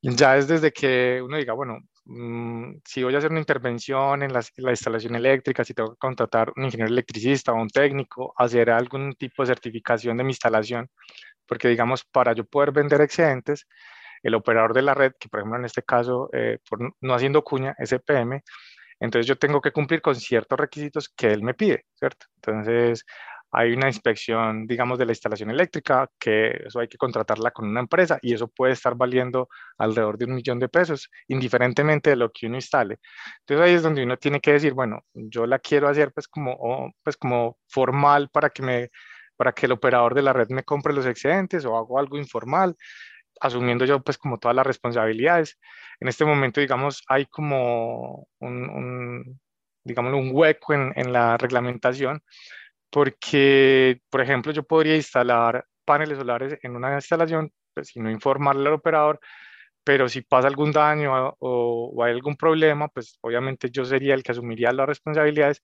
ya 0.02 0.38
es 0.38 0.48
desde 0.48 0.72
que 0.72 1.22
uno 1.24 1.38
diga, 1.38 1.54
bueno, 1.54 1.80
mm, 2.06 2.78
si 2.86 3.04
voy 3.04 3.16
a 3.16 3.18
hacer 3.20 3.32
una 3.32 3.40
intervención 3.40 4.24
en 4.24 4.34
la, 4.34 4.42
la, 4.58 4.72
instalación 4.72 5.16
eléctrica, 5.16 5.64
si 5.64 5.74
tengo 5.74 5.92
que 5.92 5.98
contratar 5.98 6.52
un 6.56 6.66
ingeniero 6.66 6.92
electricista 6.92 7.52
o 7.54 7.56
un 7.56 7.70
técnico, 7.70 8.34
hacer 8.38 8.70
algún 8.72 9.14
tipo 9.14 9.44
de 9.44 9.48
certificación 9.48 10.18
de 10.18 10.24
mi 10.24 10.32
instalación, 10.32 10.90
porque 11.48 11.70
digamos, 11.70 12.04
para 12.06 12.34
yo 12.34 12.46
poder 12.46 12.72
vender 12.72 13.02
excedentes, 13.02 13.68
el 14.26 14.34
operador 14.36 14.74
de 14.74 14.82
la 14.82 14.96
red, 14.96 15.14
que 15.20 15.30
por 15.30 15.40
ejemplo 15.40 15.60
en 15.60 15.66
este 15.66 15.84
caso, 15.84 16.30
eh, 16.34 16.58
por 16.68 16.80
no 17.00 17.14
haciendo 17.14 17.44
cuña, 17.44 17.76
SPM, 17.78 18.42
entonces 19.00 19.28
yo 19.28 19.38
tengo 19.38 19.62
que 19.62 19.72
cumplir 19.72 20.02
con 20.02 20.16
ciertos 20.16 20.60
requisitos 20.60 21.10
que 21.10 21.28
él 21.28 21.44
me 21.44 21.54
pide, 21.54 21.86
¿cierto? 21.94 22.26
Entonces 22.38 23.06
hay 23.52 23.74
una 23.74 23.88
inspección, 23.88 24.66
digamos, 24.66 24.98
de 24.98 25.06
la 25.06 25.12
instalación 25.12 25.52
eléctrica, 25.52 26.10
que 26.20 26.64
eso 26.66 26.80
hay 26.80 26.88
que 26.88 26.98
contratarla 26.98 27.52
con 27.52 27.68
una 27.70 27.82
empresa 27.82 28.18
y 28.22 28.34
eso 28.34 28.48
puede 28.48 28.74
estar 28.74 28.96
valiendo 28.96 29.48
alrededor 29.78 30.18
de 30.18 30.26
un 30.26 30.36
millón 30.36 30.60
de 30.60 30.70
pesos, 30.70 31.10
indiferentemente 31.28 32.10
de 32.10 32.16
lo 32.16 32.32
que 32.32 32.48
uno 32.48 32.56
instale. 32.56 32.98
Entonces 33.42 33.66
ahí 33.66 33.76
es 33.76 33.84
donde 33.84 34.04
uno 34.04 34.18
tiene 34.18 34.42
que 34.42 34.54
decir, 34.54 34.74
bueno, 34.74 35.02
yo 35.14 35.46
la 35.46 35.60
quiero 35.60 35.88
hacer 35.88 36.12
pues 36.14 36.28
como, 36.28 36.94
pues 37.04 37.16
como 37.16 37.60
formal 37.68 38.30
para 38.30 38.50
que 38.50 38.64
me 38.64 38.90
para 39.38 39.52
que 39.54 39.66
el 39.66 39.74
operador 39.74 40.14
de 40.16 40.22
la 40.22 40.34
red 40.34 40.48
me 40.50 40.64
compre 40.64 40.94
los 40.94 41.06
excedentes 41.06 41.66
o 41.66 41.78
hago 41.78 42.00
algo 42.00 42.18
informal, 42.18 42.76
asumiendo 43.42 43.86
yo 43.86 44.02
pues 44.02 44.18
como 44.18 44.38
todas 44.40 44.56
las 44.56 44.68
responsabilidades. 44.68 45.60
En 46.00 46.08
este 46.08 46.26
momento, 46.26 46.62
digamos, 46.62 47.04
hay 47.08 47.26
como 47.28 48.28
un, 48.40 48.70
un 48.70 49.40
digamos, 49.84 50.14
un 50.14 50.32
hueco 50.34 50.74
en, 50.74 50.94
en 50.96 51.14
la 51.14 51.38
reglamentación 51.38 52.22
porque, 52.90 54.02
por 54.10 54.22
ejemplo, 54.22 54.52
yo 54.54 54.64
podría 54.64 54.96
instalar 54.96 55.66
paneles 55.86 56.18
solares 56.18 56.58
en 56.62 56.76
una 56.78 56.96
instalación, 56.96 57.52
pues, 57.74 57.96
y 57.96 58.00
no 58.00 58.10
informarle 58.10 58.70
al 58.70 58.76
operador, 58.76 59.20
pero 59.84 60.10
si 60.10 60.22
pasa 60.22 60.48
algún 60.48 60.72
daño 60.72 61.14
o, 61.40 61.92
o, 61.94 62.04
hay 62.04 62.14
algún 62.14 62.38
problema, 62.38 62.88
pues 62.90 63.18
obviamente 63.22 63.70
yo 63.72 63.86
sería 63.86 64.14
el 64.16 64.24
que 64.24 64.32
asumiría 64.32 64.72
las 64.72 64.88
responsabilidades 64.88 65.62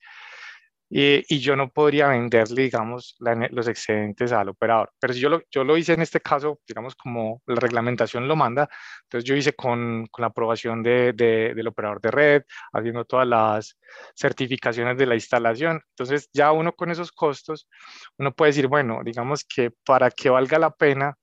y, 0.94 1.40
yo 1.40 1.56
no 1.56 1.70
podría 1.72 2.10
venderle, 2.10 2.64
digamos, 2.64 3.16
los 3.20 3.68
excedentes 3.70 4.34
al 4.34 4.50
operador. 4.50 4.92
Pero 5.00 5.14
si 5.14 5.22
yo 5.22 5.30
lo, 5.30 5.42
yo 5.50 5.64
lo 5.64 5.78
hice 5.78 5.94
en 5.94 6.02
este 6.02 6.20
caso, 6.20 6.60
digamos, 6.68 6.96
como 6.96 7.42
la 7.46 7.56
reglamentación 7.56 8.28
lo 8.28 8.36
manda, 8.36 8.70
entonces 9.04 9.26
yo 9.26 9.34
hice 9.36 9.54
con, 9.54 10.08
con 10.08 10.22
la 10.22 10.28
aprobación 10.28 10.84
de, 10.84 11.14
del 11.14 11.68
operador 11.68 12.02
de 12.02 12.12
red, 12.12 12.44
haciendo 12.74 13.06
todas 13.06 13.26
las 13.26 13.78
certificaciones 14.16 14.98
de 14.98 15.06
la 15.06 15.16
instalación. 15.16 15.82
Entonces 15.92 16.30
ya 16.34 16.52
uno 16.52 16.74
con 16.74 16.92
esos 16.92 17.14
costos, 17.14 17.70
uno 18.18 18.34
puede 18.34 18.50
decir, 18.50 18.68
bueno, 18.68 19.00
digamos 19.06 19.46
que 19.46 19.72
para 19.86 20.12
que 20.12 20.30
valga 20.30 20.60
la 20.60 20.72
pena, 20.72 21.18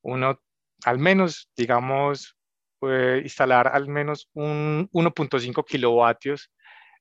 uno 0.00 0.40
al 0.86 0.98
menos, 0.98 1.50
digamos, 1.54 2.34
puede 2.78 3.20
instalar 3.20 3.68
al 3.68 3.88
menos 3.88 4.30
un 4.32 4.88
1.5 4.90 5.64
kilovatios 5.66 6.50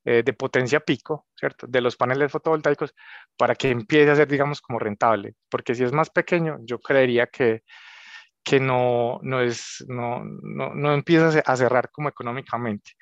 eh, 0.06 0.24
de 0.24 0.34
potencia 0.34 0.80
pico, 0.80 1.28
¿cierto? 1.36 1.68
De 1.68 1.82
los 1.82 1.96
paneles 1.96 2.32
fotovoltaicos 2.32 2.94
para 3.38 3.56
que 3.56 3.70
empiece 3.70 4.12
a 4.12 4.16
ser, 4.16 4.28
digamos, 4.28 4.62
como 4.62 4.80
rentable. 4.80 5.36
Porque 5.50 5.76
si 5.76 5.84
es 5.84 5.92
más 5.92 6.10
pequeño, 6.10 6.58
yo 6.62 6.80
creería 6.80 7.28
que, 7.28 7.64
que 8.44 8.60
no, 8.60 9.20
no, 9.22 9.42
es, 9.42 9.86
no, 9.88 10.24
no, 10.24 10.74
no 10.74 10.94
empieza 10.94 11.40
a 11.46 11.56
cerrar 11.56 11.92
como 11.92 12.10
económicamente. 12.10 12.94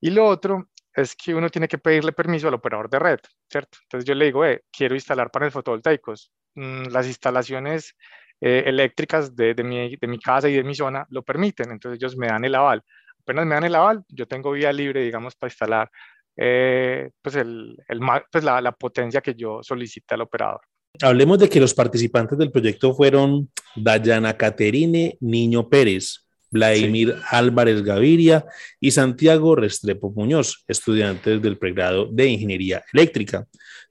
Y 0.00 0.10
lo 0.10 0.26
otro 0.26 0.70
es 0.94 1.14
que 1.16 1.34
uno 1.34 1.48
tiene 1.48 1.68
que 1.68 1.78
pedirle 1.78 2.12
permiso 2.12 2.48
al 2.48 2.54
operador 2.54 2.90
de 2.90 2.98
red, 2.98 3.18
¿cierto? 3.50 3.78
Entonces 3.82 4.06
yo 4.06 4.14
le 4.14 4.26
digo, 4.26 4.44
eh, 4.44 4.64
quiero 4.70 4.94
instalar 4.94 5.30
paneles 5.30 5.54
fotovoltaicos. 5.54 6.32
Mm, 6.54 6.88
las 6.88 7.06
instalaciones 7.06 7.96
eh, 8.40 8.64
eléctricas 8.66 9.34
de, 9.34 9.54
de, 9.54 9.64
mi, 9.64 9.96
de 9.96 10.06
mi 10.06 10.18
casa 10.18 10.48
y 10.48 10.54
de 10.54 10.64
mi 10.64 10.74
zona 10.74 11.06
lo 11.10 11.22
permiten, 11.22 11.70
entonces 11.70 11.98
ellos 11.98 12.16
me 12.16 12.26
dan 12.26 12.44
el 12.44 12.54
aval. 12.54 12.82
Apenas 13.20 13.46
me 13.46 13.54
dan 13.54 13.64
el 13.64 13.74
aval, 13.74 14.04
yo 14.08 14.26
tengo 14.26 14.50
vía 14.52 14.72
libre, 14.72 15.02
digamos, 15.02 15.36
para 15.36 15.50
instalar 15.50 15.90
eh, 16.36 17.10
pues, 17.20 17.36
el, 17.36 17.76
el, 17.88 18.00
pues 18.30 18.44
la, 18.44 18.60
la, 18.60 18.72
potencia 18.72 19.20
que 19.20 19.34
yo 19.34 19.60
solicité 19.62 20.14
al 20.14 20.22
operador. 20.22 20.60
Hablemos 21.00 21.38
de 21.38 21.48
que 21.48 21.60
los 21.60 21.74
participantes 21.74 22.38
del 22.38 22.50
proyecto 22.50 22.94
fueron 22.94 23.50
Dayana 23.74 24.36
Caterine 24.36 25.16
Niño 25.20 25.68
Pérez, 25.68 26.26
Vladimir 26.50 27.14
sí. 27.16 27.22
Álvarez 27.30 27.82
Gaviria 27.82 28.44
y 28.78 28.90
Santiago 28.90 29.56
Restrepo 29.56 30.12
Muñoz, 30.14 30.64
estudiantes 30.68 31.40
del 31.40 31.58
pregrado 31.58 32.06
de 32.06 32.26
Ingeniería 32.26 32.84
Eléctrica. 32.92 33.46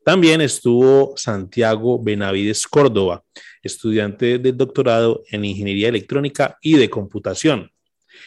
También 0.05 0.41
estuvo 0.41 1.13
Santiago 1.17 2.01
Benavides 2.01 2.65
Córdoba, 2.67 3.23
estudiante 3.61 4.37
del 4.39 4.57
doctorado 4.57 5.23
en 5.31 5.45
Ingeniería 5.45 5.89
Electrónica 5.89 6.57
y 6.61 6.77
de 6.77 6.89
Computación. 6.89 7.71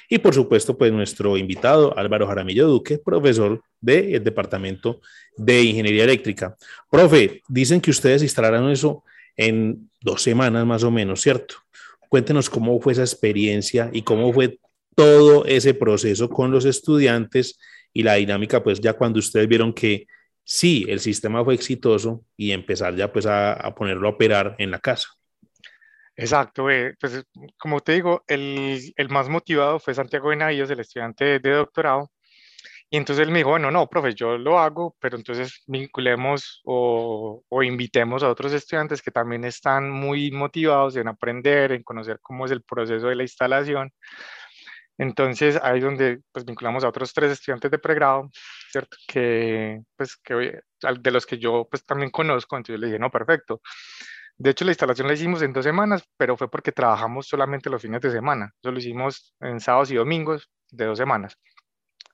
Y 0.08 0.18
por 0.18 0.34
supuesto, 0.34 0.76
pues 0.76 0.92
nuestro 0.92 1.36
invitado 1.36 1.96
Álvaro 1.96 2.26
Jaramillo 2.26 2.66
Duque, 2.68 2.98
profesor 2.98 3.62
del 3.80 4.22
Departamento 4.22 5.00
de 5.36 5.62
Ingeniería 5.62 6.04
Eléctrica. 6.04 6.56
Profe, 6.90 7.42
dicen 7.48 7.80
que 7.80 7.90
ustedes 7.90 8.22
instalaron 8.22 8.70
eso 8.70 9.04
en 9.36 9.90
dos 10.00 10.22
semanas 10.22 10.64
más 10.66 10.84
o 10.84 10.90
menos, 10.90 11.20
¿cierto? 11.20 11.56
Cuéntenos 12.08 12.48
cómo 12.48 12.80
fue 12.80 12.92
esa 12.92 13.02
experiencia 13.02 13.90
y 13.92 14.02
cómo 14.02 14.32
fue 14.32 14.58
todo 14.94 15.44
ese 15.44 15.74
proceso 15.74 16.28
con 16.28 16.50
los 16.50 16.64
estudiantes 16.64 17.58
y 17.92 18.02
la 18.02 18.14
dinámica, 18.14 18.62
pues 18.62 18.80
ya 18.80 18.92
cuando 18.92 19.18
ustedes 19.18 19.48
vieron 19.48 19.72
que 19.72 20.06
sí, 20.44 20.84
el 20.88 21.00
sistema 21.00 21.44
fue 21.44 21.54
exitoso 21.54 22.24
y 22.36 22.52
empezar 22.52 22.94
ya 22.94 23.12
pues 23.12 23.26
a 23.26 23.74
ponerlo 23.76 24.08
a 24.08 24.12
operar 24.12 24.54
en 24.58 24.70
la 24.70 24.78
casa. 24.78 25.08
Exacto, 26.16 26.70
eh, 26.70 26.94
pues 27.00 27.24
como 27.58 27.80
te 27.80 27.92
digo, 27.92 28.22
el, 28.28 28.92
el, 28.96 29.08
más 29.08 29.28
motivado 29.28 29.80
fue 29.80 29.94
Santiago 29.94 30.28
Benavides, 30.28 30.70
el 30.70 30.78
estudiante 30.80 31.40
de 31.40 31.50
doctorado, 31.50 32.10
y 32.90 32.96
entonces 32.98 33.26
él 33.26 33.32
me 33.32 33.38
dijo, 33.38 33.50
bueno, 33.50 33.70
no, 33.72 33.88
profe, 33.88 34.14
yo 34.14 34.38
lo 34.38 34.58
hago, 34.60 34.96
pero 35.00 35.16
entonces 35.16 35.62
vinculemos 35.66 36.60
o, 36.64 37.42
o, 37.48 37.62
invitemos 37.64 38.22
a 38.22 38.30
otros 38.30 38.52
estudiantes 38.52 39.02
que 39.02 39.10
también 39.10 39.44
están 39.44 39.90
muy 39.90 40.30
motivados 40.30 40.96
en 40.96 41.08
aprender, 41.08 41.72
en 41.72 41.82
conocer 41.82 42.20
cómo 42.22 42.46
es 42.46 42.52
el 42.52 42.62
proceso 42.62 43.08
de 43.08 43.16
la 43.16 43.24
instalación. 43.24 43.90
Entonces 44.98 45.58
ahí 45.62 45.78
es 45.78 45.84
donde 45.84 46.20
pues 46.32 46.44
vinculamos 46.44 46.84
a 46.84 46.88
otros 46.88 47.12
tres 47.12 47.32
estudiantes 47.32 47.70
de 47.70 47.78
pregrado, 47.78 48.30
¿cierto? 48.70 48.96
Que 49.08 49.80
pues 49.96 50.16
que 50.16 50.60
de 51.00 51.10
los 51.10 51.26
que 51.26 51.38
yo 51.38 51.66
pues 51.70 51.84
también 51.84 52.10
conozco, 52.10 52.56
entonces 52.56 52.80
le 52.80 52.86
dije, 52.86 52.98
no, 52.98 53.10
perfecto. 53.10 53.60
De 54.36 54.50
hecho, 54.50 54.64
la 54.64 54.72
instalación 54.72 55.06
la 55.06 55.14
hicimos 55.14 55.42
en 55.42 55.52
dos 55.52 55.64
semanas, 55.64 56.04
pero 56.16 56.36
fue 56.36 56.50
porque 56.50 56.72
trabajamos 56.72 57.28
solamente 57.28 57.70
los 57.70 57.82
fines 57.82 58.00
de 58.00 58.10
semana. 58.10 58.52
Eso 58.60 58.72
lo 58.72 58.78
hicimos 58.78 59.34
en 59.40 59.60
sábados 59.60 59.90
y 59.92 59.94
domingos 59.94 60.50
de 60.70 60.86
dos 60.86 60.98
semanas. 60.98 61.38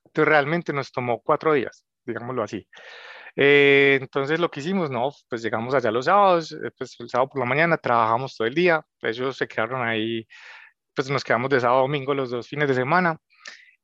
Entonces, 0.04 0.28
realmente 0.28 0.72
nos 0.72 0.92
tomó 0.92 1.20
cuatro 1.22 1.54
días, 1.54 1.84
digámoslo 2.04 2.42
así. 2.42 2.66
Eh, 3.36 3.98
entonces, 4.00 4.38
lo 4.38 4.50
que 4.50 4.60
hicimos, 4.60 4.90
no, 4.90 5.10
pues 5.28 5.42
llegamos 5.42 5.74
allá 5.74 5.90
los 5.90 6.06
sábados, 6.06 6.52
eh, 6.52 6.70
pues 6.76 6.96
el 7.00 7.08
sábado 7.08 7.30
por 7.30 7.40
la 7.40 7.46
mañana 7.46 7.78
trabajamos 7.78 8.36
todo 8.36 8.46
el 8.48 8.54
día. 8.54 8.84
Ellos 9.00 9.36
se 9.36 9.48
quedaron 9.48 9.86
ahí, 9.86 10.26
pues 10.94 11.08
nos 11.10 11.24
quedamos 11.24 11.50
de 11.50 11.60
sábado 11.60 11.80
a 11.80 11.82
domingo 11.82 12.14
los 12.14 12.30
dos 12.30 12.48
fines 12.48 12.68
de 12.68 12.74
semana 12.74 13.18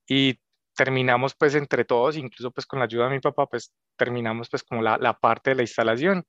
y 0.07 0.38
terminamos 0.75 1.35
pues 1.35 1.55
entre 1.55 1.85
todos, 1.85 2.16
incluso 2.16 2.51
pues 2.51 2.66
con 2.66 2.81
la 2.81 2.85
ayuda 2.87 3.07
de 3.07 3.14
mi 3.14 3.20
papá, 3.20 3.46
pues 3.46 3.72
terminamos 3.96 4.51
pues 4.51 4.62
como 4.62 4.83
la, 4.83 4.99
la 4.99 5.18
parte 5.18 5.51
de 5.51 5.57
la 5.57 5.62
instalación 5.62 6.25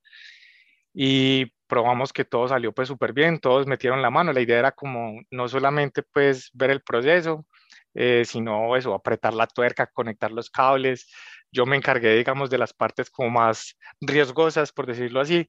y 0.99 1.53
probamos 1.67 2.11
que 2.11 2.25
todo 2.25 2.47
salió 2.47 2.71
pues 2.73 2.87
súper 2.87 3.13
bien, 3.13 3.39
todos 3.39 3.67
metieron 3.67 4.01
la 4.01 4.09
mano, 4.09 4.33
la 4.33 4.41
idea 4.41 4.57
era 4.57 4.71
como 4.71 5.21
no 5.29 5.47
solamente 5.47 6.01
pues 6.01 6.49
ver 6.53 6.71
el 6.71 6.81
proceso, 6.81 7.45
eh, 7.93 8.23
sino 8.25 8.75
eso, 8.75 8.95
apretar 8.95 9.35
la 9.35 9.45
tuerca, 9.45 9.85
conectar 9.85 10.31
los 10.31 10.49
cables, 10.49 11.07
yo 11.51 11.67
me 11.67 11.75
encargué 11.77 12.15
digamos 12.15 12.49
de 12.49 12.57
las 12.57 12.73
partes 12.73 13.11
como 13.11 13.29
más 13.29 13.77
riesgosas, 14.01 14.71
por 14.71 14.87
decirlo 14.87 15.21
así, 15.21 15.47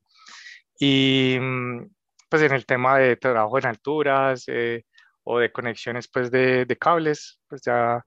y 0.79 1.39
mm, 1.41 1.87
pues 2.29 2.43
en 2.43 2.53
el 2.53 2.67
tema 2.67 2.99
de 2.99 3.17
trabajo 3.17 3.59
en 3.59 3.67
alturas, 3.67 4.45
eh, 4.49 4.85
o 5.25 5.39
de 5.39 5.51
conexiones 5.51 6.09
pues 6.09 6.31
de, 6.31 6.67
de 6.67 6.77
cables, 6.77 7.41
pues 7.49 7.63
ya, 7.65 8.05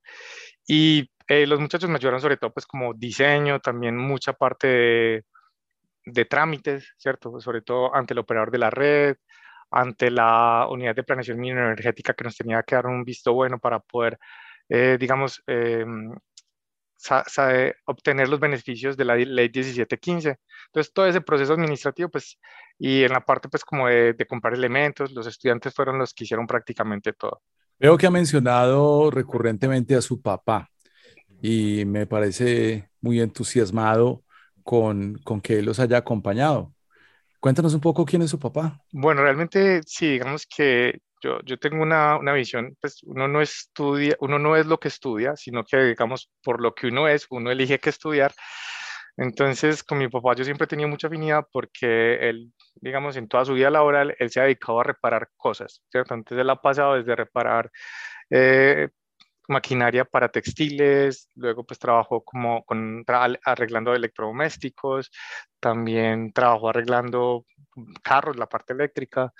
y 0.67 1.10
eh, 1.27 1.47
los 1.47 1.60
muchachos 1.60 1.89
me 1.89 1.95
ayudaron 1.95 2.21
sobre 2.21 2.38
todo 2.38 2.54
pues 2.54 2.67
como 2.67 2.93
diseño, 2.93 3.60
también 3.60 3.97
mucha 3.97 4.34
parte 4.34 4.67
de, 4.67 5.23
de 6.05 6.25
trámites, 6.25 6.93
¿cierto? 6.97 7.39
Sobre 7.39 7.61
todo 7.61 7.93
ante 7.95 8.13
el 8.13 8.19
operador 8.19 8.51
de 8.51 8.57
la 8.57 8.69
red, 8.69 9.17
ante 9.71 10.11
la 10.11 10.67
unidad 10.69 10.95
de 10.95 11.03
planeación 11.03 11.43
energética 11.43 12.13
que 12.13 12.23
nos 12.23 12.35
tenía 12.35 12.63
que 12.63 12.75
dar 12.75 12.87
un 12.87 13.03
visto 13.03 13.33
bueno 13.33 13.59
para 13.59 13.79
poder, 13.79 14.19
eh, 14.69 14.97
digamos, 14.99 15.41
eh, 15.47 15.85
obtener 17.85 18.29
los 18.29 18.39
beneficios 18.39 18.95
de 18.97 19.05
la 19.05 19.15
ley 19.15 19.49
1715. 19.49 20.37
Entonces, 20.67 20.93
todo 20.93 21.07
ese 21.07 21.21
proceso 21.21 21.53
administrativo, 21.53 22.09
pues, 22.09 22.37
y 22.77 23.03
en 23.03 23.11
la 23.11 23.21
parte, 23.21 23.49
pues, 23.49 23.63
como 23.63 23.87
de, 23.87 24.13
de 24.13 24.25
comprar 24.27 24.53
elementos, 24.53 25.11
los 25.11 25.25
estudiantes 25.25 25.73
fueron 25.73 25.97
los 25.97 26.13
que 26.13 26.25
hicieron 26.25 26.45
prácticamente 26.45 27.13
todo. 27.13 27.41
Veo 27.79 27.97
que 27.97 28.05
ha 28.05 28.11
mencionado 28.11 29.09
recurrentemente 29.09 29.95
a 29.95 30.01
su 30.01 30.21
papá 30.21 30.69
y 31.41 31.83
me 31.85 32.05
parece 32.05 32.89
muy 33.01 33.19
entusiasmado 33.19 34.23
con, 34.71 35.17
con 35.25 35.41
que 35.41 35.60
él 35.60 35.65
los 35.65 35.81
haya 35.81 35.97
acompañado. 35.97 36.73
Cuéntanos 37.41 37.73
un 37.73 37.81
poco 37.81 38.05
quién 38.05 38.21
es 38.21 38.29
su 38.29 38.39
papá. 38.39 38.79
Bueno, 38.93 39.21
realmente 39.21 39.81
sí, 39.86 40.12
digamos 40.12 40.47
que 40.47 40.99
yo, 41.21 41.41
yo 41.43 41.57
tengo 41.57 41.84
una, 41.84 42.15
una, 42.15 42.31
visión, 42.31 42.77
pues 42.79 43.03
uno 43.03 43.27
no 43.27 43.41
estudia, 43.41 44.15
uno 44.21 44.39
no 44.39 44.55
es 44.55 44.65
lo 44.65 44.79
que 44.79 44.88
estudia, 44.88 45.36
sino 45.36 45.65
que 45.65 45.75
digamos, 45.84 46.31
por 46.41 46.62
lo 46.62 46.73
que 46.73 46.88
uno 46.88 47.10
es, 47.10 47.27
uno 47.31 47.51
elige 47.51 47.79
qué 47.79 47.89
estudiar. 47.89 48.34
Entonces, 49.17 49.84
con 49.84 49.97
mi 49.97 50.07
papá 50.07 50.36
yo 50.36 50.45
siempre 50.45 50.63
he 50.63 50.69
tenido 50.69 50.88
mucha 50.88 51.07
afinidad 51.07 51.45
porque 51.51 52.29
él, 52.29 52.53
digamos, 52.75 53.17
en 53.17 53.27
toda 53.27 53.43
su 53.43 53.53
vida 53.55 53.69
laboral, 53.69 54.15
él 54.19 54.29
se 54.29 54.39
ha 54.39 54.43
dedicado 54.43 54.79
a 54.79 54.86
reparar 54.86 55.27
cosas, 55.36 55.84
¿cierto? 55.91 56.13
Entonces, 56.13 56.41
él 56.41 56.49
ha 56.49 56.62
pasado 56.62 56.95
desde 56.95 57.13
reparar 57.13 57.69
eh, 58.29 58.88
maquinaria 59.47 60.06
para 60.06 60.30
textiles, 60.30 61.30
luego 61.36 61.65
pues 61.65 61.80
trabajó 61.80 62.23
como 62.23 62.63
con, 62.65 63.04
arreglando 63.45 63.93
electrodomésticos, 63.93 65.12
también 65.60 66.32
trabajó 66.34 66.69
arreglando 66.69 67.45
carros, 68.04 68.38
la 68.38 68.47
parte 68.47 68.73
eléctrica. 68.73 69.34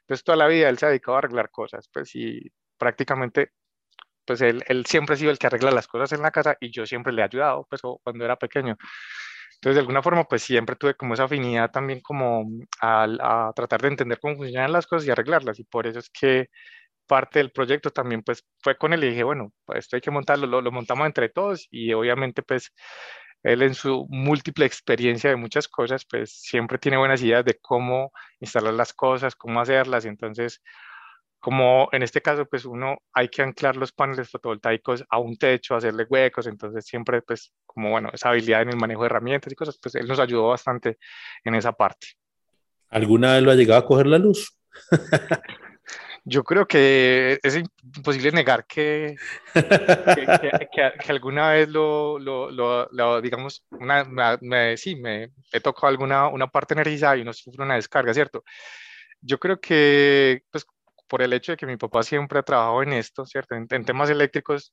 Entonces 0.00 0.24
toda 0.24 0.36
la 0.36 0.46
vida 0.48 0.68
él 0.68 0.78
se 0.78 0.86
ha 0.86 0.88
dedicado 0.90 1.16
a 1.16 1.18
arreglar 1.18 1.50
cosas, 1.50 1.88
pues 1.92 2.14
y 2.14 2.50
prácticamente 2.78 3.52
pues 4.24 4.40
él, 4.40 4.62
él 4.68 4.86
siempre 4.86 5.14
ha 5.14 5.18
sido 5.18 5.30
el 5.30 5.38
que 5.38 5.46
arregla 5.48 5.70
las 5.70 5.88
cosas 5.88 6.12
en 6.12 6.22
la 6.22 6.30
casa 6.30 6.56
y 6.60 6.70
yo 6.70 6.86
siempre 6.86 7.12
le 7.12 7.22
he 7.22 7.24
ayudado, 7.24 7.66
pues 7.68 7.82
cuando 8.02 8.24
era 8.24 8.36
pequeño. 8.36 8.76
Entonces, 9.62 9.76
de 9.76 9.80
alguna 9.80 10.02
forma, 10.02 10.24
pues 10.24 10.42
siempre 10.42 10.74
tuve 10.74 10.94
como 10.96 11.14
esa 11.14 11.24
afinidad 11.24 11.70
también 11.70 12.00
como 12.00 12.44
a, 12.80 13.04
a, 13.48 13.52
tratar 13.54 13.80
de 13.82 13.88
entender 13.88 14.18
cómo 14.20 14.34
funcionan 14.36 14.72
las 14.72 14.88
cosas 14.88 15.06
y 15.06 15.12
arreglarlas. 15.12 15.60
Y 15.60 15.64
por 15.64 15.86
eso 15.86 16.00
es 16.00 16.10
que 16.10 16.48
parte 17.06 17.38
del 17.38 17.50
proyecto 17.50 17.90
también 17.90 18.22
pues 18.22 18.44
fue 18.60 18.76
con 18.76 18.92
él 18.92 19.04
y 19.04 19.10
dije, 19.10 19.24
bueno, 19.24 19.52
pues 19.64 19.80
esto 19.80 19.96
hay 19.96 20.02
que 20.02 20.10
montarlo, 20.10 20.46
lo, 20.46 20.60
lo 20.60 20.72
montamos 20.72 21.06
entre 21.06 21.28
todos 21.28 21.66
y 21.70 21.92
obviamente 21.92 22.42
pues 22.42 22.72
él 23.42 23.62
en 23.62 23.74
su 23.74 24.06
múltiple 24.08 24.64
experiencia 24.64 25.30
de 25.30 25.36
muchas 25.36 25.68
cosas, 25.68 26.04
pues 26.04 26.32
siempre 26.32 26.78
tiene 26.78 26.96
buenas 26.96 27.22
ideas 27.22 27.44
de 27.44 27.58
cómo 27.60 28.12
instalar 28.40 28.74
las 28.74 28.92
cosas, 28.92 29.34
cómo 29.34 29.60
hacerlas. 29.60 30.04
Entonces, 30.04 30.62
como 31.40 31.88
en 31.90 32.04
este 32.04 32.22
caso, 32.22 32.46
pues 32.46 32.64
uno 32.64 32.98
hay 33.12 33.28
que 33.28 33.42
anclar 33.42 33.76
los 33.76 33.90
paneles 33.92 34.30
fotovoltaicos 34.30 35.04
a 35.10 35.18
un 35.18 35.36
techo, 35.36 35.74
hacerle 35.74 36.06
huecos. 36.08 36.46
Entonces, 36.46 36.86
siempre, 36.86 37.20
pues, 37.22 37.52
como 37.66 37.90
bueno, 37.90 38.10
esa 38.12 38.28
habilidad 38.28 38.62
en 38.62 38.70
el 38.70 38.76
manejo 38.76 39.02
de 39.02 39.06
herramientas 39.06 39.52
y 39.52 39.56
cosas, 39.56 39.76
pues 39.82 39.96
él 39.96 40.06
nos 40.06 40.20
ayudó 40.20 40.48
bastante 40.48 40.98
en 41.42 41.56
esa 41.56 41.72
parte. 41.72 42.06
¿Alguna 42.90 43.34
vez 43.34 43.42
lo 43.42 43.50
ha 43.50 43.56
llegado 43.56 43.80
a 43.80 43.86
coger 43.86 44.06
la 44.06 44.18
luz? 44.18 44.56
yo 46.24 46.44
creo 46.44 46.66
que 46.66 47.40
es 47.42 47.56
imposible 47.56 48.30
negar 48.32 48.66
que, 48.66 49.16
que, 49.54 50.92
alguna 51.08 51.50
vez 51.52 51.68
lo, 51.68 52.18
lo, 52.18 52.50
lo, 52.50 53.20
digamos, 53.20 53.64
una, 53.70 54.04
me, 54.40 54.76
sí, 54.76 54.96
me 54.96 55.30
he 55.52 55.60
tocado 55.60 55.88
alguna 55.88 56.28
una 56.28 56.46
parte 56.46 56.74
energizada 56.74 57.16
y 57.16 57.22
uno 57.22 57.32
sufre 57.32 57.64
una 57.64 57.74
descarga, 57.74 58.14
¿cierto? 58.14 58.44
Yo 59.20 59.38
creo 59.38 59.60
que, 59.60 60.42
pues, 60.50 60.66
por 61.08 61.22
el 61.22 61.32
hecho 61.32 61.52
de 61.52 61.56
que 61.56 61.66
mi 61.66 61.76
papá 61.76 62.02
siempre 62.02 62.38
ha 62.38 62.42
trabajado 62.42 62.82
en 62.82 62.92
esto, 62.92 63.26
¿cierto? 63.26 63.54
En, 63.54 63.66
en 63.70 63.84
temas 63.84 64.10
eléctricos, 64.10 64.72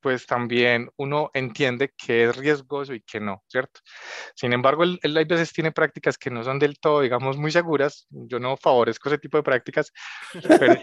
pues 0.00 0.26
también 0.26 0.90
uno 0.96 1.30
entiende 1.34 1.92
que 1.96 2.24
es 2.24 2.36
riesgoso 2.36 2.94
y 2.94 3.00
que 3.00 3.20
no, 3.20 3.42
¿cierto? 3.48 3.80
Sin 4.34 4.52
embargo, 4.52 4.84
él, 4.84 4.98
él, 5.02 5.16
hay 5.16 5.24
veces 5.24 5.52
tiene 5.52 5.72
prácticas 5.72 6.16
que 6.16 6.30
no 6.30 6.44
son 6.44 6.58
del 6.58 6.78
todo, 6.78 7.00
digamos, 7.00 7.36
muy 7.36 7.50
seguras. 7.50 8.06
Yo 8.10 8.38
no 8.38 8.56
favorezco 8.56 9.08
ese 9.08 9.18
tipo 9.18 9.36
de 9.36 9.42
prácticas. 9.42 9.92
Pero, 10.32 10.74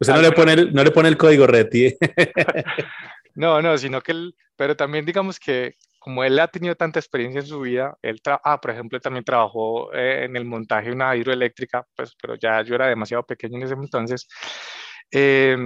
Usted 0.00 0.14
no 0.14 0.22
le, 0.22 0.32
pone 0.32 0.52
el, 0.52 0.72
no 0.72 0.84
le 0.84 0.90
pone 0.90 1.08
el 1.08 1.16
código 1.16 1.46
RETI. 1.46 1.96
no, 3.34 3.62
no, 3.62 3.78
sino 3.78 4.00
que 4.00 4.12
él, 4.12 4.36
pero 4.56 4.76
también 4.76 5.04
digamos 5.04 5.38
que 5.40 5.76
como 5.98 6.24
él 6.24 6.38
ha 6.40 6.48
tenido 6.48 6.74
tanta 6.74 6.98
experiencia 6.98 7.40
en 7.40 7.46
su 7.46 7.60
vida, 7.60 7.96
él, 8.02 8.20
ah, 8.26 8.60
por 8.60 8.72
ejemplo, 8.72 8.98
también 8.98 9.24
trabajó 9.24 9.92
eh, 9.94 10.24
en 10.24 10.36
el 10.36 10.44
montaje 10.44 10.88
de 10.88 10.94
una 10.94 11.14
hidroeléctrica, 11.14 11.86
pues, 11.94 12.16
pero 12.20 12.34
ya 12.34 12.60
yo 12.62 12.74
era 12.74 12.88
demasiado 12.88 13.22
pequeño 13.22 13.58
en 13.58 13.62
ese 13.62 13.74
entonces. 13.74 14.26
Eh, 15.12 15.56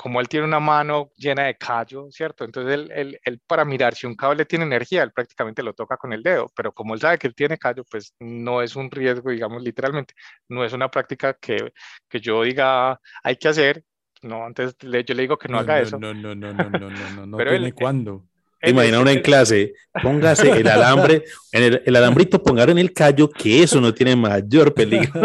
como 0.00 0.18
él 0.18 0.28
tiene 0.28 0.46
una 0.46 0.60
mano 0.60 1.10
llena 1.14 1.44
de 1.44 1.58
callo, 1.58 2.10
¿cierto? 2.10 2.46
Entonces 2.46 2.72
él, 2.72 2.90
él, 2.94 3.20
él, 3.22 3.38
para 3.46 3.66
mirar 3.66 3.94
si 3.94 4.06
un 4.06 4.14
cable 4.14 4.46
tiene 4.46 4.64
energía, 4.64 5.02
él 5.02 5.12
prácticamente 5.12 5.62
lo 5.62 5.74
toca 5.74 5.98
con 5.98 6.14
el 6.14 6.22
dedo, 6.22 6.50
pero 6.56 6.72
como 6.72 6.94
él 6.94 7.00
sabe 7.00 7.18
que 7.18 7.26
él 7.26 7.34
tiene 7.34 7.58
callo, 7.58 7.84
pues 7.84 8.14
no 8.18 8.62
es 8.62 8.76
un 8.76 8.90
riesgo, 8.90 9.30
digamos, 9.30 9.62
literalmente, 9.62 10.14
no 10.48 10.64
es 10.64 10.72
una 10.72 10.90
práctica 10.90 11.34
que, 11.34 11.74
que 12.08 12.18
yo 12.18 12.42
diga 12.44 12.98
hay 13.22 13.36
que 13.36 13.48
hacer, 13.48 13.84
no, 14.22 14.46
antes 14.46 14.74
le, 14.82 15.04
yo 15.04 15.14
le 15.14 15.20
digo 15.20 15.36
que 15.36 15.48
no, 15.48 15.56
no 15.56 15.60
haga 15.60 15.76
no, 15.76 15.82
eso. 15.82 15.98
No, 15.98 16.14
no, 16.14 16.34
no, 16.34 16.54
no, 16.54 16.70
no, 16.70 16.90
no, 16.90 17.10
no, 17.16 17.26
no 17.26 17.36
pero 17.36 17.50
tiene 17.50 17.66
él, 17.66 17.74
cuándo. 17.74 18.24
Imagina 18.62 19.00
uno 19.00 19.10
en 19.10 19.22
clase, 19.22 19.72
póngase 20.02 20.50
el 20.50 20.68
alambre, 20.68 21.24
en 21.50 21.62
el, 21.62 21.82
el, 21.86 21.96
alambrito, 21.96 22.42
póngalo 22.42 22.72
en 22.72 22.78
el 22.78 22.92
callo, 22.92 23.30
que 23.30 23.62
eso 23.62 23.80
no 23.80 23.94
tiene 23.94 24.14
mayor 24.14 24.74
peligro. 24.74 25.22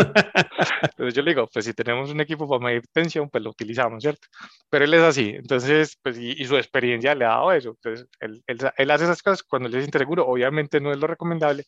Entonces 0.82 1.14
yo 1.14 1.22
le 1.22 1.32
digo, 1.32 1.50
pues 1.52 1.66
si 1.66 1.74
tenemos 1.74 2.10
un 2.12 2.22
equipo 2.22 2.48
para 2.48 2.64
medir 2.64 2.84
tensión, 2.94 3.30
pues 3.30 3.44
lo 3.44 3.50
utilizamos, 3.50 4.02
¿cierto? 4.02 4.28
Pero 4.70 4.86
él 4.86 4.94
es 4.94 5.02
así, 5.02 5.34
entonces, 5.36 5.98
pues 6.02 6.18
y, 6.18 6.32
y 6.32 6.46
su 6.46 6.56
experiencia 6.56 7.14
le 7.14 7.26
ha 7.26 7.30
dado 7.30 7.52
eso. 7.52 7.70
Entonces, 7.72 8.08
él, 8.22 8.42
él, 8.48 8.58
él, 8.78 8.92
hace 8.92 9.04
esas 9.04 9.22
cosas 9.22 9.44
cuando 9.44 9.68
él 9.68 9.74
se 9.74 9.82
siente 9.82 10.00
seguro, 10.00 10.26
obviamente 10.26 10.80
no 10.80 10.92
es 10.92 10.98
lo 10.98 11.08
recomendable. 11.08 11.66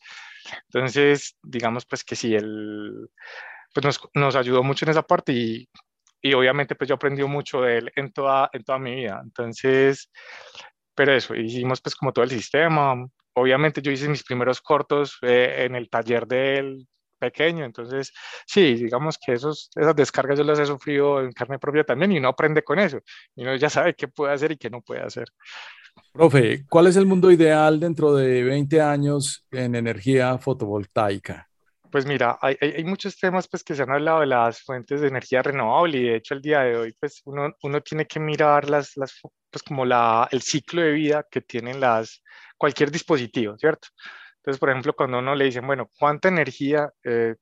Entonces, 0.72 1.36
digamos, 1.42 1.84
pues 1.84 2.02
que 2.02 2.16
sí, 2.16 2.34
él 2.34 3.08
pues 3.74 3.84
nos, 3.84 4.00
nos 4.14 4.36
ayudó 4.36 4.62
mucho 4.62 4.86
en 4.86 4.90
esa 4.90 5.02
parte 5.02 5.32
y, 5.32 5.68
y 6.22 6.32
obviamente 6.32 6.74
pues 6.74 6.88
yo 6.88 6.94
aprendí 6.94 7.22
mucho 7.24 7.60
de 7.60 7.78
él 7.78 7.92
en 7.94 8.10
toda, 8.12 8.48
en 8.52 8.64
toda 8.64 8.78
mi 8.78 8.94
vida. 8.94 9.20
Entonces, 9.22 10.10
pero 10.98 11.14
eso, 11.14 11.32
hicimos 11.36 11.80
pues 11.80 11.94
como 11.94 12.12
todo 12.12 12.24
el 12.24 12.30
sistema. 12.30 13.06
Obviamente 13.34 13.80
yo 13.80 13.92
hice 13.92 14.08
mis 14.08 14.24
primeros 14.24 14.60
cortos 14.60 15.16
eh, 15.22 15.64
en 15.64 15.76
el 15.76 15.88
taller 15.88 16.26
del 16.26 16.88
pequeño, 17.20 17.64
entonces 17.64 18.12
sí, 18.44 18.74
digamos 18.74 19.16
que 19.16 19.34
esos, 19.34 19.70
esas 19.76 19.94
descargas 19.94 20.38
yo 20.38 20.44
las 20.44 20.58
he 20.58 20.66
sufrido 20.66 21.20
en 21.20 21.30
carne 21.30 21.60
propia 21.60 21.84
también 21.84 22.10
y 22.10 22.18
uno 22.18 22.28
aprende 22.30 22.64
con 22.64 22.80
eso, 22.80 22.98
y 23.36 23.42
uno 23.42 23.54
ya 23.54 23.70
sabe 23.70 23.94
qué 23.94 24.08
puede 24.08 24.32
hacer 24.32 24.50
y 24.50 24.56
qué 24.56 24.70
no 24.70 24.80
puede 24.80 25.02
hacer. 25.02 25.28
Profe, 26.12 26.64
¿cuál 26.68 26.88
es 26.88 26.96
el 26.96 27.06
mundo 27.06 27.30
ideal 27.30 27.78
dentro 27.78 28.12
de 28.14 28.42
20 28.42 28.80
años 28.80 29.46
en 29.52 29.76
energía 29.76 30.36
fotovoltaica? 30.38 31.48
Pues 31.90 32.04
mira, 32.06 32.38
hay, 32.42 32.56
hay, 32.60 32.84
muchos 32.84 33.18
temas 33.18 33.48
pues, 33.48 33.64
que 33.64 33.74
se 33.74 33.82
han 33.82 33.90
hablado 33.90 34.20
de 34.20 34.26
las 34.26 34.60
fuentes 34.62 35.00
de 35.00 35.08
energía 35.08 35.42
renovable 35.42 35.98
y 35.98 36.02
de 36.04 36.16
hecho 36.16 36.34
el 36.34 36.42
día 36.42 36.60
de 36.60 36.76
hoy 36.76 36.92
pues, 37.00 37.22
uno, 37.24 37.54
uno 37.62 37.80
tiene 37.80 38.06
que 38.06 38.20
mirar 38.20 38.68
las, 38.68 38.96
las, 38.96 39.20
pues, 39.50 39.62
como 39.62 39.86
la, 39.86 40.28
el 40.30 40.42
ciclo 40.42 40.82
de 40.82 40.92
vida 40.92 41.26
que 41.30 41.40
tienen 41.40 41.80
las, 41.80 42.22
cualquier 42.58 42.90
dispositivo, 42.90 43.56
¿cierto? 43.56 43.88
Entonces, 44.36 44.58
por 44.60 44.70
ejemplo, 44.70 44.94
cuando 44.94 45.18
uno 45.18 45.34
le 45.34 45.46
dicen, 45.46 45.66
bueno, 45.66 45.90
¿cuánta 45.98 46.28
energía 46.28 46.92
eh, 47.04 47.36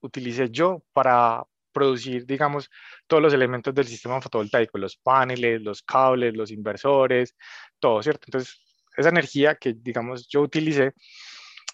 utilicé 0.00 0.50
yo 0.50 0.82
para 0.92 1.42
producir, 1.72 2.26
digamos, 2.26 2.70
todos 3.06 3.22
los 3.22 3.34
elementos 3.34 3.74
del 3.74 3.86
sistema 3.86 4.20
fotovoltaico, 4.20 4.78
los 4.78 4.96
paneles, 4.96 5.62
los 5.62 5.82
cables, 5.82 6.34
los 6.34 6.50
inversores, 6.50 7.36
todo, 7.78 8.02
¿cierto? 8.02 8.24
Entonces, 8.26 8.58
esa 8.96 9.10
energía 9.10 9.54
que, 9.54 9.74
digamos, 9.74 10.26
yo 10.28 10.40
utilicé, 10.42 10.92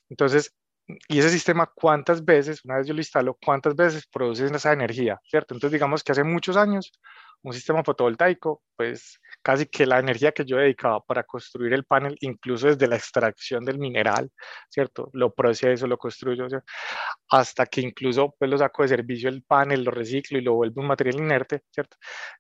entonces 0.09 0.53
y 1.09 1.19
ese 1.19 1.31
sistema, 1.31 1.71
¿cuántas 1.75 2.25
veces, 2.25 2.65
una 2.65 2.79
vez 2.79 2.87
yo 2.87 2.95
lo 2.95 3.01
instalo, 3.01 3.39
cuántas 3.45 3.75
veces 3.77 4.07
produce 4.07 4.47
esa 4.47 4.73
energía, 4.73 5.21
¿cierto? 5.25 5.55
Entonces, 5.55 5.73
digamos 5.73 6.03
que 6.03 6.13
hace 6.13 6.25
muchos 6.25 6.57
años, 6.57 6.93
un 7.43 7.53
sistema 7.53 7.83
fotovoltaico, 7.83 8.63
pues 8.77 9.19
casi 9.43 9.67
que 9.67 9.87
la 9.87 9.99
energía 9.99 10.33
que 10.33 10.45
yo 10.45 10.57
dedicaba 10.59 11.01
para 11.01 11.25
construir 11.25 11.73
el 11.73 11.85
panel, 11.85 12.17
incluso 12.21 12.69
desde 12.69 12.87
la 12.87 12.97
extracción 12.97 13.65
del 13.65 13.79
mineral, 13.79 14.31
¿cierto? 14.71 15.11
Lo 15.13 15.33
proceso, 15.35 15.87
lo 15.87 15.99
construyo, 15.99 16.49
¿cierto? 16.49 16.67
hasta 17.31 17.67
que 17.67 17.81
incluso 17.81 18.35
pues 18.39 18.51
lo 18.51 18.59
saco 18.59 18.83
de 18.83 18.89
servicio 18.91 19.29
el 19.29 19.43
panel, 19.43 19.85
lo 19.85 19.91
reciclo 19.91 20.39
y 20.39 20.43
lo 20.43 20.55
vuelvo 20.55 20.83
un 20.83 20.89
material 20.89 21.17
inerte, 21.17 21.63
¿cierto? 21.71 21.97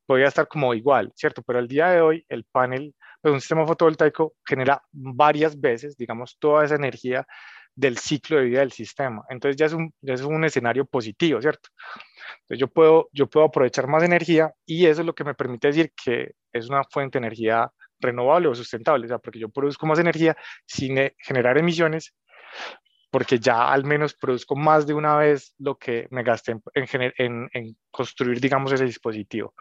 Voy 0.07 0.23
a 0.23 0.29
estar 0.29 0.47
como 0.49 0.75
igual, 0.75 1.13
¿cierto? 1.17 1.43
Pero 1.43 1.59
al 1.59 1.69
día 1.69 1.89
de 1.89 2.01
hoy, 2.03 2.27
el 2.29 2.45
panel, 2.45 2.95
pues 3.21 3.33
un 3.33 3.41
sistema 3.41 3.67
fotovoltaico 3.67 4.35
genera 4.47 4.83
varias 4.93 5.59
veces, 5.61 5.97
digamos, 5.97 6.37
toda 6.39 6.65
esa 6.65 6.75
energía 6.77 7.27
del 7.75 7.99
ciclo 7.99 8.39
de 8.39 8.45
vida 8.45 8.61
del 8.61 8.73
sistema. 8.73 9.23
Entonces 9.29 9.57
ya 9.57 9.67
es 9.67 9.73
un, 9.73 9.93
ya 10.01 10.15
es 10.15 10.23
un 10.23 10.45
escenario 10.45 10.85
positivo, 10.85 11.41
¿cierto? 11.41 11.71
Entonces 12.43 12.59
yo 12.59 12.69
puedo, 12.69 13.09
yo 13.13 13.29
puedo 13.29 13.47
aprovechar 13.47 13.87
más 13.89 14.03
energía 14.03 14.53
y 14.67 14.87
eso 14.87 15.01
es 15.03 15.07
lo 15.07 15.15
que 15.15 15.25
me 15.25 15.35
permite 15.35 15.69
decir 15.69 15.93
que 16.05 16.33
es 16.53 16.69
una 16.69 16.85
fuente 16.85 17.19
de 17.19 17.27
energía 17.27 17.71
renovable 18.01 18.49
o 18.49 18.55
sustentable, 18.55 19.07
o 19.07 19.09
sea, 19.09 19.19
porque 19.19 19.39
yo 19.39 19.49
produzco 19.49 19.87
más 19.87 19.99
energía 19.99 20.37
sin 20.67 20.99
eh, 20.99 21.15
generar 21.19 21.57
emisiones, 21.57 22.15
porque 23.11 23.39
ya 23.39 23.71
al 23.71 23.85
menos 23.85 24.15
produzco 24.15 24.57
más 24.57 24.87
de 24.87 24.95
una 24.95 25.17
vez 25.17 25.55
lo 25.59 25.77
que 25.77 26.09
me 26.11 26.23
gasté 26.23 26.53
en, 26.75 27.13
en, 27.17 27.49
en 27.53 27.77
construir, 27.91 28.41
digamos, 28.41 28.73
ese 28.73 28.85
dispositivo. 28.85 29.55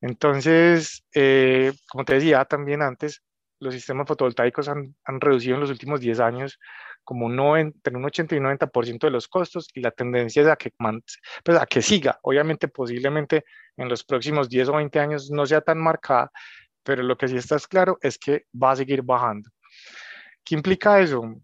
Entonces, 0.00 1.04
eh, 1.12 1.72
como 1.88 2.04
te 2.04 2.14
decía 2.14 2.44
también 2.44 2.82
antes, 2.82 3.22
los 3.60 3.74
sistemas 3.74 4.06
fotovoltaicos 4.06 4.68
han, 4.68 4.94
reducido 5.04 5.56
en 5.56 5.60
los 5.60 5.70
últimos 5.70 6.00
10 6.00 6.20
años 6.20 6.58
como 7.08 7.24
un, 7.24 7.36
90, 7.36 7.90
un 7.94 8.04
80 8.04 8.36
y 8.36 8.38
90% 8.38 9.06
de 9.06 9.10
los 9.10 9.28
costos 9.28 9.66
y 9.72 9.80
la 9.80 9.90
tendencia 9.92 10.42
es 10.42 10.48
a 10.48 10.56
que, 10.56 10.70
pues 11.42 11.56
a 11.58 11.64
que 11.64 11.80
siga. 11.80 12.18
Obviamente, 12.20 12.68
posiblemente 12.68 13.46
en 13.78 13.88
los 13.88 14.04
próximos 14.04 14.50
10 14.50 14.68
o 14.68 14.72
20 14.74 15.00
años 15.00 15.30
no 15.30 15.46
sea 15.46 15.62
tan 15.62 15.78
marcada, 15.78 16.30
pero 16.82 17.02
lo 17.02 17.16
que 17.16 17.26
sí 17.26 17.38
está 17.38 17.56
claro 17.60 17.96
es 18.02 18.18
que 18.18 18.44
va 18.52 18.72
a 18.72 18.76
seguir 18.76 19.00
bajando. 19.00 19.48
¿Qué 20.44 20.54
implica 20.54 21.00
eso? 21.00 21.34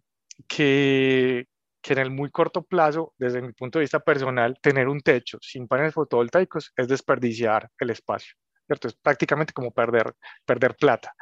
Que, 0.46 1.46
que 1.81 1.92
en 1.94 1.98
el 1.98 2.11
muy 2.11 2.31
corto 2.31 2.62
plazo, 2.62 3.14
desde 3.16 3.40
mi 3.40 3.55
punto 3.55 3.79
de 3.79 3.85
vista 3.85 4.00
personal, 4.00 4.59
tener 4.61 4.87
un 4.87 5.00
techo 5.00 5.38
sin 5.40 5.66
paneles 5.66 5.94
fotovoltaicos 5.94 6.74
es 6.77 6.88
desperdiciar 6.88 7.70
el 7.79 7.88
espacio. 7.88 8.35
¿cierto? 8.66 8.88
Es 8.88 8.94
prácticamente 8.96 9.55
como 9.55 9.70
perder, 9.70 10.12
perder 10.44 10.77
plata 10.77 11.14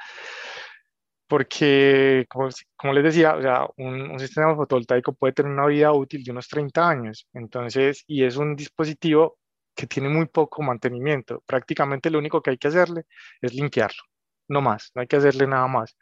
porque, 1.32 2.26
como, 2.28 2.50
como, 2.76 2.92
les 2.92 3.04
decía, 3.04 3.34
o 3.34 3.40
sea, 3.40 3.66
un, 3.78 4.10
un, 4.10 4.18
sistema 4.20 4.54
fotovoltaico 4.54 5.14
puede 5.14 5.32
tener 5.32 5.50
una 5.50 5.64
vida 5.64 5.90
útil 5.90 6.22
de 6.22 6.30
unos 6.30 6.46
30 6.46 6.86
años, 6.86 7.26
entonces, 7.32 8.04
y 8.06 8.24
es 8.24 8.36
un 8.36 8.54
dispositivo 8.54 9.38
que 9.74 9.86
tiene 9.86 10.10
muy 10.10 10.26
poco 10.26 10.60
mantenimiento. 10.62 11.42
Prácticamente 11.46 12.10
lo 12.10 12.18
único 12.18 12.42
que 12.42 12.50
hay 12.50 12.58
que 12.58 12.68
hacerle 12.68 13.04
es 13.40 13.54
limpiarlo, 13.54 14.02
no 14.48 14.60
más, 14.60 14.90
no 14.94 15.00
hay 15.00 15.06
que 15.06 15.16
hacerle 15.16 15.46
nada 15.46 15.66
más. 15.68 15.96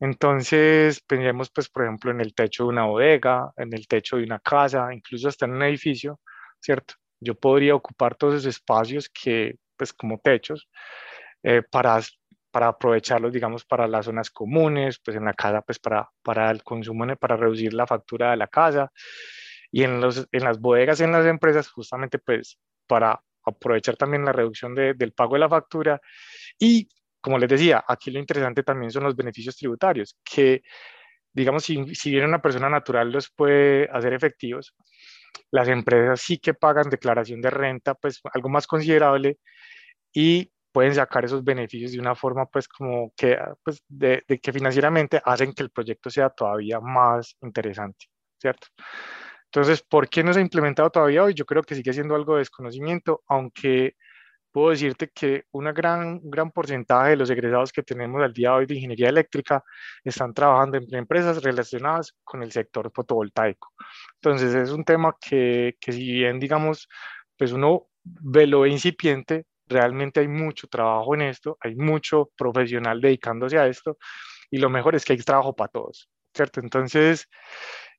Entonces, 0.00 1.00
pensemos, 1.06 1.48
pues, 1.54 1.68
por 1.68 1.84
ejemplo, 1.84 2.10
en 2.10 2.20
el 2.20 2.34
techo 2.34 2.64
de 2.64 2.70
una 2.70 2.86
bodega, 2.86 3.52
en 3.56 3.72
el 3.72 3.86
techo 3.86 4.16
de 4.16 4.24
una 4.24 4.40
casa, 4.40 4.92
incluso 4.92 5.28
hasta 5.28 5.46
en 5.46 5.52
un 5.52 5.62
edificio, 5.62 6.18
¿cierto? 6.60 6.94
Yo 7.20 7.36
podría 7.36 7.76
ocupar 7.76 8.16
todos 8.16 8.34
esos 8.34 8.46
espacios 8.46 9.08
que, 9.08 9.54
pues, 9.76 9.92
como 9.92 10.18
techos, 10.18 10.68
eh, 11.44 11.62
para 11.70 12.00
para 12.52 12.68
aprovecharlos, 12.68 13.32
digamos, 13.32 13.64
para 13.64 13.88
las 13.88 14.04
zonas 14.04 14.30
comunes, 14.30 15.00
pues 15.04 15.16
en 15.16 15.24
la 15.24 15.32
casa, 15.32 15.62
pues 15.62 15.78
para, 15.78 16.08
para 16.22 16.50
el 16.50 16.62
consumo, 16.62 17.06
para 17.16 17.36
reducir 17.36 17.72
la 17.72 17.86
factura 17.86 18.30
de 18.30 18.36
la 18.36 18.46
casa, 18.46 18.92
y 19.72 19.82
en, 19.84 20.00
los, 20.00 20.28
en 20.30 20.44
las 20.44 20.60
bodegas 20.60 21.00
en 21.00 21.12
las 21.12 21.26
empresas, 21.26 21.68
justamente, 21.70 22.18
pues 22.18 22.58
para 22.86 23.20
aprovechar 23.44 23.96
también 23.96 24.24
la 24.24 24.32
reducción 24.32 24.74
de, 24.74 24.94
del 24.94 25.12
pago 25.12 25.34
de 25.34 25.40
la 25.40 25.48
factura. 25.48 26.00
Y, 26.58 26.88
como 27.20 27.38
les 27.38 27.48
decía, 27.48 27.82
aquí 27.88 28.10
lo 28.10 28.18
interesante 28.18 28.62
también 28.62 28.92
son 28.92 29.04
los 29.04 29.16
beneficios 29.16 29.56
tributarios, 29.56 30.16
que, 30.22 30.62
digamos, 31.32 31.64
si, 31.64 31.94
si 31.94 32.10
bien 32.10 32.26
una 32.26 32.42
persona 32.42 32.68
natural 32.68 33.10
los 33.10 33.30
puede 33.30 33.88
hacer 33.90 34.12
efectivos, 34.12 34.74
las 35.50 35.68
empresas 35.68 36.20
sí 36.20 36.38
que 36.38 36.52
pagan 36.52 36.90
declaración 36.90 37.40
de 37.40 37.50
renta, 37.50 37.94
pues 37.94 38.20
algo 38.34 38.50
más 38.50 38.66
considerable, 38.66 39.38
y 40.12 40.52
pueden 40.72 40.94
sacar 40.94 41.24
esos 41.24 41.44
beneficios 41.44 41.92
de 41.92 42.00
una 42.00 42.14
forma 42.14 42.46
pues 42.46 42.66
como 42.66 43.12
que, 43.16 43.38
pues, 43.62 43.82
de, 43.88 44.24
que 44.42 44.52
financieramente 44.52 45.20
hacen 45.24 45.52
que 45.52 45.62
el 45.62 45.70
proyecto 45.70 46.10
sea 46.10 46.30
todavía 46.30 46.80
más 46.80 47.36
interesante, 47.42 48.06
¿cierto? 48.40 48.68
Entonces, 49.46 49.82
¿por 49.82 50.08
qué 50.08 50.24
no 50.24 50.32
se 50.32 50.40
ha 50.40 50.42
implementado 50.42 50.90
todavía 50.90 51.24
hoy? 51.24 51.34
Yo 51.34 51.44
creo 51.44 51.62
que 51.62 51.74
sigue 51.74 51.92
siendo 51.92 52.14
algo 52.14 52.34
de 52.34 52.40
desconocimiento, 52.40 53.22
aunque 53.28 53.96
puedo 54.50 54.70
decirte 54.70 55.10
que 55.14 55.44
una 55.52 55.72
gran, 55.72 56.20
un 56.22 56.30
gran 56.30 56.50
porcentaje 56.50 57.10
de 57.10 57.16
los 57.16 57.30
egresados 57.30 57.72
que 57.72 57.82
tenemos 57.82 58.22
al 58.22 58.32
día 58.32 58.50
de 58.50 58.54
hoy 58.56 58.66
de 58.66 58.74
ingeniería 58.76 59.08
eléctrica 59.08 59.64
están 60.04 60.34
trabajando 60.34 60.78
en 60.78 60.94
empresas 60.94 61.42
relacionadas 61.42 62.14
con 62.24 62.42
el 62.42 62.52
sector 62.52 62.90
fotovoltaico. 62.94 63.72
Entonces, 64.16 64.54
es 64.54 64.70
un 64.70 64.84
tema 64.84 65.16
que, 65.20 65.76
que 65.80 65.92
si 65.92 66.04
bien, 66.12 66.38
digamos, 66.40 66.88
pues 67.36 67.52
uno 67.52 67.88
ve 68.04 68.46
lo 68.46 68.66
incipiente, 68.66 69.44
realmente 69.66 70.20
hay 70.20 70.28
mucho 70.28 70.66
trabajo 70.68 71.14
en 71.14 71.22
esto, 71.22 71.56
hay 71.60 71.74
mucho 71.76 72.30
profesional 72.36 73.00
dedicándose 73.00 73.58
a 73.58 73.66
esto 73.66 73.98
y 74.50 74.58
lo 74.58 74.70
mejor 74.70 74.94
es 74.94 75.04
que 75.04 75.14
hay 75.14 75.18
trabajo 75.20 75.54
para 75.54 75.70
todos, 75.70 76.10
¿cierto? 76.34 76.60
Entonces, 76.60 77.28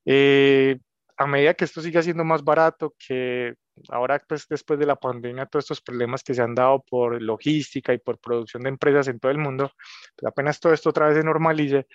eh, 0.05 0.77
a 1.17 1.27
medida 1.27 1.53
que 1.53 1.65
esto 1.65 1.81
siga 1.81 2.01
siendo 2.01 2.23
más 2.23 2.43
barato, 2.43 2.93
que 2.99 3.55
ahora 3.89 4.21
pues 4.27 4.47
después 4.47 4.79
de 4.79 4.85
la 4.85 4.95
pandemia 4.95 5.45
todos 5.45 5.65
estos 5.65 5.81
problemas 5.81 6.23
que 6.23 6.33
se 6.33 6.41
han 6.41 6.55
dado 6.55 6.83
por 6.83 7.21
logística 7.21 7.93
y 7.93 7.97
por 7.97 8.19
producción 8.19 8.63
de 8.63 8.69
empresas 8.69 9.07
en 9.07 9.19
todo 9.19 9.31
el 9.31 9.37
mundo, 9.37 9.71
pues 10.15 10.31
apenas 10.31 10.59
todo 10.59 10.73
esto 10.73 10.89
otra 10.89 11.07
vez 11.07 11.17
se 11.17 11.23
normalice, 11.23 11.87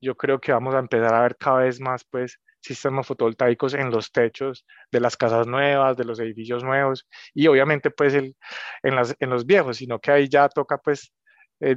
yo 0.00 0.16
creo 0.16 0.40
que 0.40 0.52
vamos 0.52 0.74
a 0.74 0.78
empezar 0.78 1.14
a 1.14 1.22
ver 1.22 1.36
cada 1.36 1.58
vez 1.60 1.80
más 1.80 2.04
pues 2.04 2.38
sistemas 2.64 3.06
fotovoltaicos 3.06 3.74
en 3.74 3.90
los 3.90 4.10
techos 4.10 4.64
de 4.90 5.00
las 5.00 5.16
casas 5.16 5.46
nuevas, 5.46 5.96
de 5.96 6.04
los 6.04 6.18
edificios 6.20 6.64
nuevos 6.64 7.06
y 7.34 7.46
obviamente 7.46 7.90
pues 7.90 8.14
el, 8.14 8.36
en, 8.82 8.96
las, 8.96 9.14
en 9.20 9.30
los 9.30 9.44
viejos, 9.46 9.76
sino 9.76 9.98
que 10.00 10.12
ahí 10.12 10.28
ya 10.28 10.48
toca 10.48 10.78
pues 10.78 11.12
eh, 11.60 11.76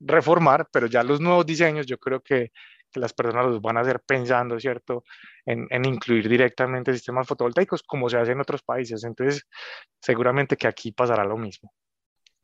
reformar, 0.00 0.66
pero 0.72 0.86
ya 0.86 1.02
los 1.02 1.20
nuevos 1.20 1.46
diseños 1.46 1.86
yo 1.86 1.98
creo 1.98 2.20
que, 2.20 2.50
que 2.92 3.00
las 3.00 3.12
personas 3.14 3.46
los 3.46 3.60
van 3.62 3.78
a 3.78 3.80
hacer 3.80 4.00
pensando, 4.06 4.58
¿cierto?, 4.60 5.04
en, 5.46 5.66
en, 5.70 5.84
incluir 5.86 6.28
directamente 6.28 6.92
sistemas 6.92 7.26
fotovoltaicos 7.26 7.82
como 7.82 8.08
se 8.08 8.18
hace 8.18 8.32
en 8.32 8.40
otros 8.40 8.62
países. 8.62 9.02
Entonces, 9.04 9.44
seguramente 10.00 10.56
que 10.56 10.68
aquí 10.68 10.92
pasará 10.92 11.24
lo 11.24 11.36
mismo. 11.36 11.72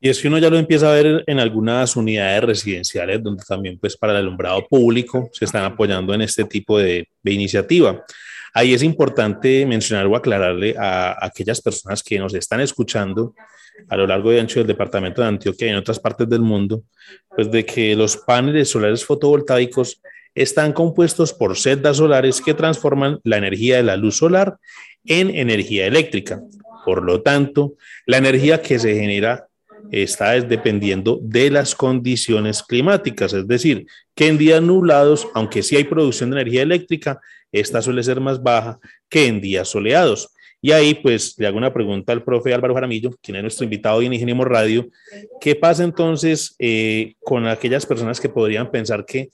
Y 0.01 0.09
es 0.09 0.21
que 0.21 0.29
uno 0.29 0.39
ya 0.39 0.51
lo 0.51 0.59
empieza 0.59 0.91
a 0.91 0.95
ver 0.95 1.25
en 1.27 1.41
algunas 1.41 1.97
unidades 1.97 2.45
residenciales 2.45 3.23
donde 3.23 3.43
también 3.47 3.79
pues 3.79 3.97
para 3.97 4.13
el 4.13 4.19
alumbrado 4.19 4.67
público 4.69 5.29
se 5.33 5.45
están 5.45 5.65
apoyando 5.65 6.15
en 6.15 6.23
este 6.23 6.45
tipo 6.45 6.79
de, 6.79 7.09
de 7.23 7.33
iniciativa. 7.33 8.05
Ahí 8.55 8.75
es 8.75 8.83
importante 8.83 9.67
mencionar 9.67 10.07
o 10.07 10.17
aclararle 10.17 10.75
a, 10.79 11.11
a, 11.11 11.27
aquellas 11.27 11.61
personas 11.61 12.03
que 12.03 12.19
nos 12.19 12.33
están 12.35 12.61
escuchando 12.61 13.35
a 13.89 13.97
lo 13.97 14.07
largo 14.07 14.33
y 14.33 14.39
ancho 14.39 14.61
del 14.61 14.67
departamento 14.67 15.23
de 15.23 15.29
Antioquia 15.29 15.67
y 15.67 15.71
en 15.71 15.77
otras 15.77 15.99
partes 15.99 16.29
del 16.29 16.41
mundo, 16.41 16.85
pues 17.29 17.51
de 17.51 17.65
que 17.65 17.95
los 17.95 18.17
paneles 18.17 18.71
solares 18.71 19.05
fotovoltaicos 19.05 20.01
están 20.35 20.73
compuestos 20.73 21.33
por 21.33 21.57
celdas 21.57 21.97
solares 21.97 22.41
que 22.41 22.55
transforman 22.55 23.21
la 23.25 23.39
energía 23.39 23.77
de 23.77 23.83
la 23.83 23.97
luz 23.97 24.17
solar 24.17 24.59
en 25.05 25.35
energía 25.35 25.87
eléctrica. 25.87 26.41
Por 26.85 27.03
lo 27.03 27.23
tanto, 27.23 27.75
la 28.07 28.19
energía 28.19 28.63
que 28.63 28.79
se 28.79 28.95
genera 28.95 29.48
está 29.91 30.41
dependiendo 30.41 31.19
de 31.23 31.51
las 31.51 31.75
condiciones 31.75 32.63
climáticas, 32.63 33.33
es 33.33 33.47
decir, 33.47 33.87
que 34.15 34.27
en 34.27 34.39
días 34.39 34.63
nublados, 34.63 35.29
aunque 35.35 35.63
sí 35.63 35.77
hay 35.77 35.85
producción 35.85 36.31
de 36.31 36.41
energía 36.41 36.63
eléctrica, 36.63 37.21
esta 37.53 37.81
suele 37.81 38.03
ser 38.03 38.21
más 38.21 38.43
baja 38.43 38.79
que 39.09 39.27
en 39.27 39.41
días 39.41 39.69
soleados. 39.69 40.31
Y 40.61 40.73
ahí, 40.73 40.95
pues, 40.95 41.37
le 41.39 41.47
hago 41.47 41.57
una 41.57 41.73
pregunta 41.73 42.13
al 42.13 42.25
profe 42.25 42.53
Álvaro 42.53 42.75
Jaramillo, 42.75 43.11
quien 43.23 43.37
es 43.37 43.43
nuestro 43.43 43.65
invitado 43.65 43.99
hoy 43.99 44.07
en 44.07 44.15
Ingeniemos 44.15 44.47
Radio. 44.47 44.89
¿Qué 45.41 45.55
pasa 45.55 45.85
entonces 45.85 46.57
eh, 46.59 47.15
con 47.21 47.47
aquellas 47.47 47.87
personas 47.87 48.21
que 48.21 48.29
podrían 48.29 48.71
pensar 48.71 49.05
que 49.05 49.31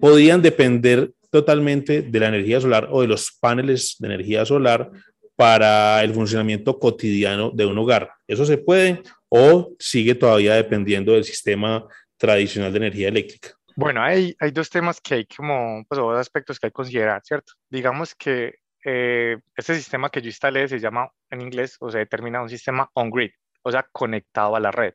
podrían 0.00 0.40
depender 0.40 1.10
totalmente 1.30 2.00
de 2.02 2.20
la 2.20 2.28
energía 2.28 2.60
solar 2.60 2.88
o 2.90 3.02
de 3.02 3.08
los 3.08 3.32
paneles 3.38 3.96
de 3.98 4.06
energía 4.06 4.46
solar 4.46 4.90
para 5.38 6.02
el 6.02 6.12
funcionamiento 6.12 6.80
cotidiano 6.80 7.52
de 7.52 7.64
un 7.64 7.78
hogar. 7.78 8.10
¿Eso 8.26 8.44
se 8.44 8.58
puede 8.58 9.04
o 9.28 9.72
sigue 9.78 10.16
todavía 10.16 10.54
dependiendo 10.54 11.12
del 11.12 11.22
sistema 11.22 11.86
tradicional 12.16 12.72
de 12.72 12.78
energía 12.78 13.06
eléctrica? 13.06 13.50
Bueno, 13.76 14.02
hay, 14.02 14.34
hay 14.40 14.50
dos 14.50 14.68
temas 14.68 15.00
que 15.00 15.14
hay 15.14 15.26
como, 15.26 15.84
pues, 15.88 15.96
dos 15.96 16.18
aspectos 16.18 16.58
que 16.58 16.66
hay 16.66 16.70
que 16.72 16.74
considerar, 16.74 17.22
¿cierto? 17.24 17.52
Digamos 17.70 18.16
que 18.16 18.56
eh, 18.84 19.36
este 19.56 19.76
sistema 19.76 20.10
que 20.10 20.20
yo 20.20 20.26
instalé 20.26 20.66
se 20.66 20.80
llama 20.80 21.08
en 21.30 21.40
inglés 21.40 21.76
o 21.78 21.88
se 21.88 21.98
determina 21.98 22.42
un 22.42 22.48
sistema 22.48 22.90
on-grid, 22.94 23.30
o 23.62 23.70
sea, 23.70 23.86
conectado 23.92 24.56
a 24.56 24.60
la 24.60 24.72
red. 24.72 24.94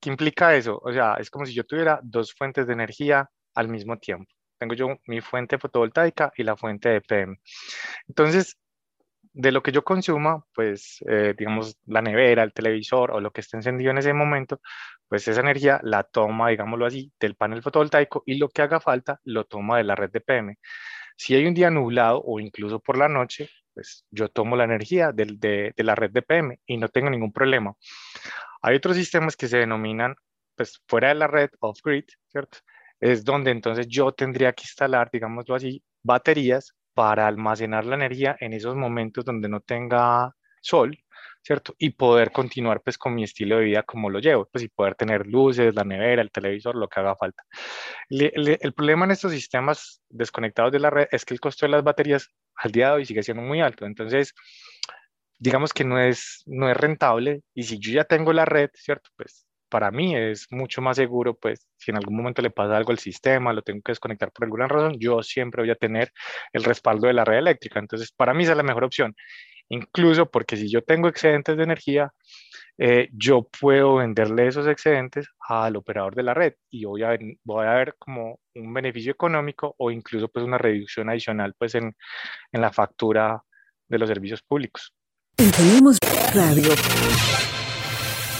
¿Qué 0.00 0.08
implica 0.08 0.56
eso? 0.56 0.80
O 0.82 0.90
sea, 0.90 1.16
es 1.18 1.28
como 1.28 1.44
si 1.44 1.52
yo 1.52 1.64
tuviera 1.64 2.00
dos 2.02 2.32
fuentes 2.32 2.66
de 2.66 2.72
energía 2.72 3.28
al 3.54 3.68
mismo 3.68 3.98
tiempo. 3.98 4.32
Tengo 4.58 4.72
yo 4.72 4.96
mi 5.06 5.20
fuente 5.20 5.58
fotovoltaica 5.58 6.32
y 6.34 6.44
la 6.44 6.56
fuente 6.56 6.88
de 6.88 7.02
PM. 7.02 7.36
Entonces, 8.08 8.56
de 9.34 9.52
lo 9.52 9.62
que 9.62 9.72
yo 9.72 9.82
consuma, 9.82 10.44
pues 10.54 10.98
eh, 11.08 11.34
digamos 11.36 11.78
la 11.86 12.02
nevera, 12.02 12.42
el 12.42 12.52
televisor 12.52 13.12
o 13.12 13.20
lo 13.20 13.30
que 13.32 13.40
esté 13.40 13.56
encendido 13.56 13.90
en 13.90 13.98
ese 13.98 14.12
momento, 14.12 14.60
pues 15.08 15.26
esa 15.28 15.40
energía 15.40 15.80
la 15.82 16.02
toma, 16.04 16.50
digámoslo 16.50 16.86
así, 16.86 17.12
del 17.18 17.34
panel 17.34 17.62
fotovoltaico 17.62 18.22
y 18.26 18.36
lo 18.36 18.48
que 18.48 18.62
haga 18.62 18.80
falta 18.80 19.20
lo 19.24 19.44
toma 19.44 19.78
de 19.78 19.84
la 19.84 19.94
red 19.94 20.10
de 20.10 20.20
PM. 20.20 20.58
Si 21.16 21.34
hay 21.34 21.46
un 21.46 21.54
día 21.54 21.70
nublado 21.70 22.22
o 22.24 22.40
incluso 22.40 22.80
por 22.80 22.98
la 22.98 23.08
noche, 23.08 23.48
pues 23.74 24.04
yo 24.10 24.28
tomo 24.28 24.56
la 24.56 24.64
energía 24.64 25.12
de, 25.12 25.72
de, 25.76 25.84
la 25.84 25.94
red 25.94 26.10
de 26.10 26.22
PM 26.22 26.58
y 26.66 26.76
no 26.76 26.88
tengo 26.88 27.10
ningún 27.10 27.32
problema. 27.32 27.74
Hay 28.62 28.76
otros 28.76 28.96
sistemas 28.96 29.36
que 29.36 29.48
se 29.48 29.58
denominan, 29.58 30.14
pues 30.56 30.80
fuera 30.86 31.08
de 31.08 31.14
la 31.14 31.26
red 31.26 31.50
off-grid, 31.60 32.04
¿cierto? 32.28 32.58
Es 33.00 33.24
donde 33.24 33.50
entonces 33.50 33.88
yo 33.88 34.12
tendría 34.12 34.52
que 34.52 34.62
instalar, 34.64 35.10
digámoslo 35.12 35.54
así, 35.54 35.82
baterías 36.02 36.74
para 36.94 37.26
almacenar 37.26 37.84
la 37.84 37.96
energía 37.96 38.36
en 38.40 38.52
esos 38.52 38.76
momentos 38.76 39.24
donde 39.24 39.48
no 39.48 39.60
tenga 39.60 40.34
sol, 40.60 40.98
¿cierto? 41.42 41.74
Y 41.78 41.90
poder 41.90 42.32
continuar 42.32 42.80
pues 42.82 42.98
con 42.98 43.14
mi 43.14 43.24
estilo 43.24 43.58
de 43.58 43.64
vida 43.64 43.82
como 43.82 44.10
lo 44.10 44.20
llevo, 44.20 44.48
pues 44.50 44.64
y 44.64 44.68
poder 44.68 44.94
tener 44.94 45.26
luces, 45.26 45.74
la 45.74 45.84
nevera, 45.84 46.22
el 46.22 46.30
televisor, 46.30 46.76
lo 46.76 46.88
que 46.88 47.00
haga 47.00 47.16
falta. 47.16 47.44
el 48.10 48.72
problema 48.74 49.04
en 49.04 49.12
estos 49.12 49.32
sistemas 49.32 50.02
desconectados 50.08 50.72
de 50.72 50.80
la 50.80 50.90
red 50.90 51.08
es 51.10 51.24
que 51.24 51.34
el 51.34 51.40
costo 51.40 51.66
de 51.66 51.72
las 51.72 51.84
baterías 51.84 52.28
al 52.56 52.72
día 52.72 52.88
de 52.88 52.92
hoy 52.94 53.06
sigue 53.06 53.22
siendo 53.22 53.42
muy 53.42 53.60
alto, 53.60 53.86
entonces 53.86 54.34
digamos 55.38 55.72
que 55.72 55.84
no 55.84 55.98
es, 55.98 56.42
no 56.46 56.70
es 56.70 56.76
rentable 56.76 57.42
y 57.54 57.64
si 57.64 57.78
yo 57.78 57.92
ya 57.92 58.04
tengo 58.04 58.32
la 58.32 58.44
red, 58.44 58.70
¿cierto? 58.74 59.10
Pues 59.16 59.46
para 59.72 59.90
mí 59.90 60.14
es 60.14 60.48
mucho 60.50 60.82
más 60.82 60.98
seguro, 60.98 61.34
pues 61.34 61.66
si 61.78 61.90
en 61.92 61.96
algún 61.96 62.14
momento 62.14 62.42
le 62.42 62.50
pasa 62.50 62.76
algo 62.76 62.92
al 62.92 62.98
sistema, 62.98 63.54
lo 63.54 63.62
tengo 63.62 63.80
que 63.80 63.92
desconectar 63.92 64.30
por 64.30 64.44
alguna 64.44 64.68
razón, 64.68 64.96
yo 64.98 65.22
siempre 65.22 65.62
voy 65.62 65.70
a 65.70 65.76
tener 65.76 66.12
el 66.52 66.62
respaldo 66.62 67.06
de 67.06 67.14
la 67.14 67.24
red 67.24 67.38
eléctrica. 67.38 67.80
Entonces, 67.80 68.12
para 68.12 68.34
mí 68.34 68.42
esa 68.42 68.52
es 68.52 68.58
la 68.58 68.64
mejor 68.64 68.84
opción. 68.84 69.16
Incluso 69.70 70.30
porque 70.30 70.58
si 70.58 70.70
yo 70.70 70.82
tengo 70.82 71.08
excedentes 71.08 71.56
de 71.56 71.62
energía, 71.62 72.12
eh, 72.76 73.08
yo 73.12 73.48
puedo 73.48 73.94
venderle 73.96 74.46
esos 74.46 74.66
excedentes 74.66 75.26
al 75.48 75.76
operador 75.76 76.14
de 76.14 76.22
la 76.22 76.34
red 76.34 76.52
y 76.68 76.84
voy 76.84 77.02
a, 77.04 77.18
voy 77.42 77.66
a 77.66 77.72
ver 77.72 77.94
como 77.98 78.40
un 78.54 78.74
beneficio 78.74 79.12
económico 79.12 79.74
o 79.78 79.90
incluso 79.90 80.28
pues 80.28 80.44
una 80.44 80.58
reducción 80.58 81.08
adicional 81.08 81.54
pues 81.56 81.74
en, 81.76 81.96
en 82.52 82.60
la 82.60 82.72
factura 82.72 83.42
de 83.88 83.98
los 83.98 84.08
servicios 84.08 84.42
públicos. 84.42 84.92
Radio. 86.34 86.74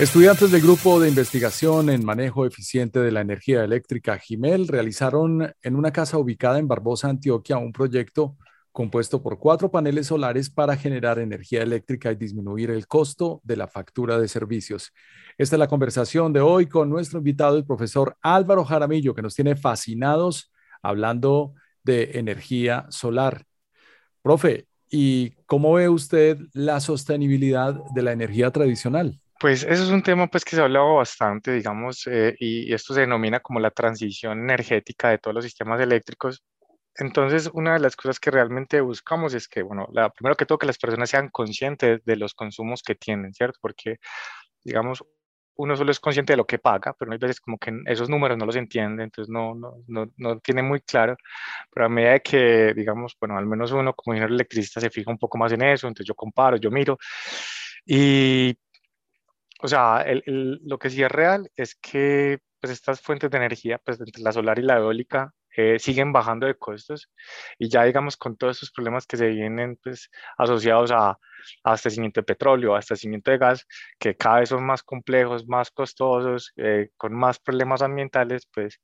Estudiantes 0.00 0.50
del 0.50 0.62
Grupo 0.62 0.98
de 0.98 1.08
Investigación 1.10 1.88
en 1.90 2.04
Manejo 2.04 2.44
Eficiente 2.44 2.98
de 2.98 3.12
la 3.12 3.20
Energía 3.20 3.62
Eléctrica, 3.62 4.18
GIMEL, 4.18 4.66
realizaron 4.66 5.54
en 5.62 5.76
una 5.76 5.92
casa 5.92 6.18
ubicada 6.18 6.58
en 6.58 6.66
Barbosa, 6.66 7.08
Antioquia, 7.08 7.58
un 7.58 7.72
proyecto 7.72 8.36
compuesto 8.72 9.22
por 9.22 9.38
cuatro 9.38 9.70
paneles 9.70 10.08
solares 10.08 10.50
para 10.50 10.76
generar 10.76 11.18
energía 11.18 11.62
eléctrica 11.62 12.10
y 12.10 12.16
disminuir 12.16 12.70
el 12.70 12.88
costo 12.88 13.42
de 13.44 13.56
la 13.56 13.68
factura 13.68 14.18
de 14.18 14.26
servicios. 14.26 14.92
Esta 15.38 15.56
es 15.56 15.60
la 15.60 15.68
conversación 15.68 16.32
de 16.32 16.40
hoy 16.40 16.66
con 16.66 16.88
nuestro 16.90 17.18
invitado, 17.18 17.56
el 17.56 17.66
profesor 17.66 18.16
Álvaro 18.22 18.64
Jaramillo, 18.64 19.14
que 19.14 19.22
nos 19.22 19.34
tiene 19.34 19.56
fascinados 19.56 20.50
hablando 20.82 21.54
de 21.84 22.12
energía 22.14 22.86
solar. 22.88 23.44
Profe, 24.22 24.66
¿y 24.90 25.30
cómo 25.46 25.74
ve 25.74 25.88
usted 25.88 26.38
la 26.54 26.80
sostenibilidad 26.80 27.78
de 27.94 28.02
la 28.02 28.12
energía 28.12 28.50
tradicional? 28.50 29.21
Pues 29.42 29.64
eso 29.64 29.82
es 29.82 29.90
un 29.90 30.04
tema 30.04 30.28
pues 30.28 30.44
que 30.44 30.54
se 30.54 30.62
ha 30.62 30.66
hablado 30.66 30.94
bastante, 30.94 31.50
digamos, 31.50 32.06
eh, 32.06 32.36
y 32.38 32.72
esto 32.72 32.94
se 32.94 33.00
denomina 33.00 33.40
como 33.40 33.58
la 33.58 33.72
transición 33.72 34.38
energética 34.38 35.10
de 35.10 35.18
todos 35.18 35.34
los 35.34 35.42
sistemas 35.42 35.80
eléctricos. 35.80 36.44
Entonces, 36.94 37.50
una 37.52 37.72
de 37.72 37.80
las 37.80 37.96
cosas 37.96 38.20
que 38.20 38.30
realmente 38.30 38.80
buscamos 38.80 39.34
es 39.34 39.48
que, 39.48 39.62
bueno, 39.62 39.88
la, 39.92 40.10
primero 40.10 40.36
que 40.36 40.46
todo, 40.46 40.58
que 40.58 40.68
las 40.68 40.78
personas 40.78 41.10
sean 41.10 41.28
conscientes 41.28 42.04
de 42.04 42.14
los 42.14 42.34
consumos 42.34 42.84
que 42.84 42.94
tienen, 42.94 43.34
¿cierto? 43.34 43.58
Porque, 43.60 43.96
digamos, 44.62 45.04
uno 45.56 45.76
solo 45.76 45.90
es 45.90 45.98
consciente 45.98 46.34
de 46.34 46.36
lo 46.36 46.46
que 46.46 46.60
paga, 46.60 46.94
pero 46.96 47.10
hay 47.10 47.18
veces 47.18 47.40
como 47.40 47.58
que 47.58 47.72
esos 47.86 48.08
números 48.08 48.38
no 48.38 48.46
los 48.46 48.54
entiende, 48.54 49.02
entonces 49.02 49.28
no, 49.28 49.56
no, 49.56 49.74
no, 49.88 50.12
no 50.18 50.38
tiene 50.38 50.62
muy 50.62 50.82
claro, 50.82 51.16
pero 51.72 51.86
a 51.86 51.88
medida 51.88 52.12
de 52.12 52.20
que, 52.22 52.74
digamos, 52.74 53.16
bueno, 53.20 53.36
al 53.36 53.46
menos 53.46 53.72
uno 53.72 53.92
como 53.92 54.14
ingeniero 54.14 54.34
electricista 54.36 54.80
se 54.80 54.90
fija 54.90 55.10
un 55.10 55.18
poco 55.18 55.36
más 55.36 55.50
en 55.50 55.62
eso, 55.62 55.88
entonces 55.88 56.06
yo 56.06 56.14
comparo, 56.14 56.58
yo 56.58 56.70
miro, 56.70 56.96
y, 57.84 58.56
o 59.62 59.68
sea, 59.68 60.04
lo 60.26 60.78
que 60.78 60.90
sí 60.90 61.02
es 61.02 61.10
real 61.10 61.50
es 61.56 61.76
que 61.76 62.40
pues 62.60 62.72
estas 62.72 63.00
fuentes 63.00 63.30
de 63.30 63.38
energía, 63.38 63.78
pues 63.78 64.00
entre 64.00 64.22
la 64.22 64.32
solar 64.32 64.58
y 64.58 64.62
la 64.62 64.78
eólica, 64.78 65.32
eh, 65.56 65.78
siguen 65.78 66.12
bajando 66.12 66.46
de 66.46 66.56
costos 66.56 67.10
y 67.58 67.68
ya 67.68 67.84
digamos 67.84 68.16
con 68.16 68.36
todos 68.36 68.56
estos 68.56 68.70
problemas 68.72 69.06
que 69.06 69.16
se 69.16 69.28
vienen 69.28 69.78
pues, 69.82 70.10
asociados 70.38 70.90
a, 70.92 71.18
abastecimiento 71.64 72.20
de 72.20 72.24
petróleo, 72.24 72.70
abastecimiento 72.70 73.30
de 73.30 73.38
gas, 73.38 73.66
que 73.98 74.16
cada 74.16 74.40
vez 74.40 74.48
son 74.48 74.64
más 74.64 74.82
complejos, 74.82 75.46
más 75.46 75.70
costosos, 75.70 76.52
eh, 76.56 76.90
con 76.96 77.14
más 77.14 77.38
problemas 77.38 77.82
ambientales, 77.82 78.48
pues 78.52 78.80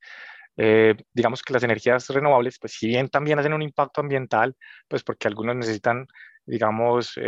eh, 0.57 0.95
digamos 1.13 1.43
que 1.43 1.53
las 1.53 1.63
energías 1.63 2.09
renovables, 2.09 2.59
pues 2.61 2.75
si 2.75 2.89
bien 2.89 3.09
también 3.09 3.39
hacen 3.39 3.53
un 3.53 3.63
impacto 3.63 4.01
ambiental, 4.01 4.57
pues 4.89 5.05
porque 5.05 5.29
algunos 5.29 5.57
necesitan, 5.57 6.07
digamos, 6.47 7.19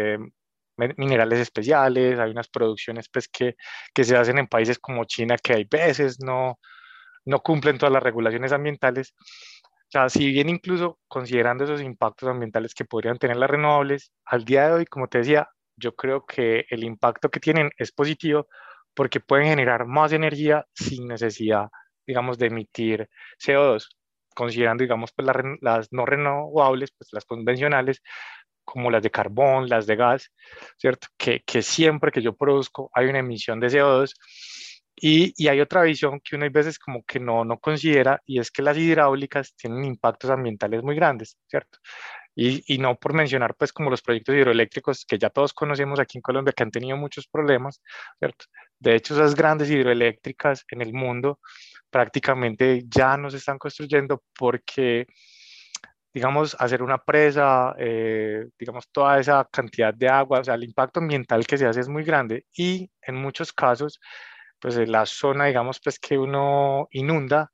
minerales 0.96 1.40
especiales, 1.40 2.18
hay 2.18 2.30
unas 2.30 2.48
producciones 2.48 3.08
pues 3.12 3.28
que, 3.28 3.56
que 3.94 4.04
se 4.04 4.16
hacen 4.16 4.38
en 4.38 4.46
países 4.46 4.78
como 4.78 5.04
China 5.04 5.36
que 5.36 5.54
hay 5.54 5.64
veces 5.64 6.20
no, 6.20 6.58
no 7.24 7.40
cumplen 7.40 7.78
todas 7.78 7.92
las 7.92 8.02
regulaciones 8.02 8.52
ambientales. 8.52 9.14
O 9.94 10.08
si 10.08 10.30
bien 10.30 10.48
incluso 10.48 10.98
considerando 11.08 11.64
esos 11.64 11.82
impactos 11.82 12.28
ambientales 12.28 12.74
que 12.74 12.84
podrían 12.84 13.18
tener 13.18 13.36
las 13.36 13.50
renovables, 13.50 14.12
al 14.24 14.44
día 14.44 14.66
de 14.66 14.72
hoy, 14.72 14.86
como 14.86 15.08
te 15.08 15.18
decía, 15.18 15.48
yo 15.76 15.94
creo 15.96 16.24
que 16.26 16.66
el 16.70 16.84
impacto 16.84 17.30
que 17.30 17.40
tienen 17.40 17.70
es 17.76 17.90
positivo 17.92 18.46
porque 18.94 19.20
pueden 19.20 19.46
generar 19.46 19.86
más 19.86 20.12
energía 20.12 20.66
sin 20.74 21.08
necesidad, 21.08 21.68
digamos, 22.06 22.38
de 22.38 22.46
emitir 22.46 23.08
CO2, 23.44 23.88
considerando, 24.34 24.82
digamos, 24.82 25.12
pues 25.12 25.28
las, 25.60 25.88
no 25.92 26.06
renovables, 26.06 26.92
pues 26.96 27.08
las 27.12 27.24
convencionales, 27.24 28.02
como 28.70 28.90
las 28.90 29.02
de 29.02 29.10
carbón, 29.10 29.68
las 29.68 29.86
de 29.86 29.96
gas, 29.96 30.30
¿cierto? 30.78 31.08
Que, 31.18 31.42
que 31.44 31.62
siempre 31.62 32.12
que 32.12 32.22
yo 32.22 32.36
produzco 32.36 32.90
hay 32.94 33.06
una 33.06 33.18
emisión 33.18 33.58
de 33.60 33.68
CO2 33.68 34.14
y, 34.96 35.32
y, 35.36 35.48
hay 35.48 35.60
otra 35.60 35.82
visión 35.82 36.20
que 36.20 36.36
uno 36.36 36.44
hay 36.44 36.50
veces 36.50 36.78
como 36.78 37.02
que 37.04 37.18
no, 37.18 37.44
no 37.44 37.58
considera 37.58 38.22
y 38.26 38.38
es 38.38 38.50
que 38.50 38.62
las 38.62 38.76
hidráulicas 38.76 39.54
tienen 39.56 39.84
impactos 39.84 40.30
ambientales 40.30 40.82
muy 40.82 40.94
grandes, 40.94 41.36
¿cierto? 41.48 41.78
Y, 42.34 42.62
y, 42.72 42.78
no 42.78 42.96
por 42.96 43.12
mencionar 43.14 43.54
pues 43.56 43.72
como 43.72 43.90
los 43.90 44.02
proyectos 44.02 44.36
hidroeléctricos 44.36 45.04
que 45.06 45.18
ya 45.18 45.30
todos 45.30 45.52
conocemos 45.52 45.98
aquí 45.98 46.18
en 46.18 46.22
Colombia 46.22 46.52
que 46.52 46.62
han 46.62 46.70
tenido 46.70 46.96
muchos 46.96 47.26
problemas, 47.26 47.82
¿cierto? 48.18 48.44
De 48.78 48.94
hecho 48.94 49.14
esas 49.14 49.34
grandes 49.34 49.70
hidroeléctricas 49.70 50.64
en 50.70 50.82
el 50.82 50.92
mundo 50.92 51.40
prácticamente 51.90 52.84
ya 52.86 53.16
no 53.16 53.30
se 53.30 53.38
están 53.38 53.58
construyendo 53.58 54.22
porque 54.38 55.06
digamos, 56.12 56.56
hacer 56.58 56.82
una 56.82 56.98
presa, 56.98 57.74
eh, 57.78 58.46
digamos, 58.58 58.88
toda 58.90 59.20
esa 59.20 59.48
cantidad 59.50 59.94
de 59.94 60.08
agua, 60.08 60.40
o 60.40 60.44
sea, 60.44 60.54
el 60.54 60.64
impacto 60.64 61.00
ambiental 61.00 61.46
que 61.46 61.58
se 61.58 61.66
hace 61.66 61.80
es 61.80 61.88
muy 61.88 62.04
grande 62.04 62.46
y 62.56 62.90
en 63.02 63.16
muchos 63.16 63.52
casos 63.52 64.00
pues 64.60 64.76
la 64.88 65.06
zona, 65.06 65.46
digamos, 65.46 65.80
pues 65.82 65.98
que 65.98 66.18
uno 66.18 66.88
inunda, 66.92 67.50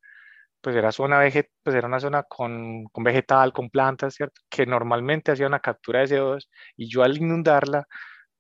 pues 0.60 0.76
era, 0.76 0.92
zona 0.92 1.18
veget 1.20 1.50
pues 1.62 1.76
era 1.76 1.88
una 1.88 2.00
zona 2.00 2.24
con, 2.24 2.86
con, 2.86 3.04
vegetal, 3.04 3.52
con 3.52 3.70
plantas, 3.70 4.14
¿cierto? 4.14 4.40
Que 4.50 4.66
normalmente 4.66 5.32
hacía 5.32 5.46
una 5.46 5.60
captura 5.60 6.00
de 6.00 6.08
CO2 6.08 6.48
y 6.76 6.88
yo 6.90 7.02
al 7.04 7.16
inundarla, 7.16 7.86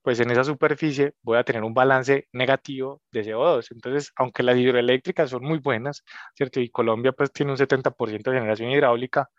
pues 0.02 0.20
en 0.20 0.30
esa 0.30 0.44
superficie 0.44 1.14
voy 1.22 1.38
a 1.38 1.44
tener 1.44 1.64
un 1.64 1.74
balance 1.74 2.28
negativo 2.32 3.02
de 3.12 3.24
CO2. 3.24 3.68
Entonces, 3.72 4.12
aunque 4.16 4.42
las 4.42 4.56
hidroeléctricas 4.56 5.30
son 5.30 5.44
muy 5.44 5.58
buenas, 5.58 6.04
¿cierto? 6.34 6.60
Y 6.60 6.70
Colombia 6.70 7.12
pues 7.12 7.32
tiene 7.32 7.52
un 7.52 7.58
70% 7.58 8.30
de 8.30 8.38
generación 8.38 8.70
hidráulica, 8.70 9.30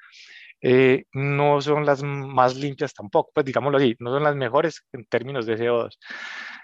eh, 0.61 1.05
no 1.13 1.61
son 1.61 1.85
las 1.85 2.03
más 2.03 2.55
limpias 2.55 2.93
tampoco, 2.93 3.31
pues 3.33 3.45
digámoslo 3.45 3.77
así, 3.77 3.95
no 3.99 4.11
son 4.11 4.23
las 4.23 4.35
mejores 4.35 4.83
en 4.93 5.05
términos 5.05 5.45
de 5.45 5.57
CO2. 5.57 5.97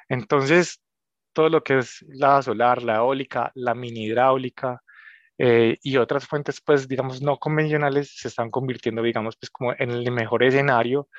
Entonces, 0.09 0.81
todo 1.33 1.49
lo 1.49 1.63
que 1.63 1.79
es 1.79 2.05
la 2.09 2.41
solar, 2.41 2.83
la 2.83 2.97
eólica, 2.97 3.51
la 3.55 3.75
mini 3.75 4.05
hidráulica 4.05 4.81
eh, 5.37 5.77
y 5.81 5.97
otras 5.97 6.27
fuentes, 6.27 6.61
pues, 6.61 6.87
digamos, 6.87 7.21
no 7.21 7.37
convencionales 7.37 8.15
se 8.15 8.27
están 8.29 8.51
convirtiendo, 8.51 9.01
digamos, 9.01 9.35
pues, 9.37 9.49
como 9.49 9.73
en 9.77 9.91
el 9.91 10.11
mejor 10.11 10.43
escenario 10.43 11.09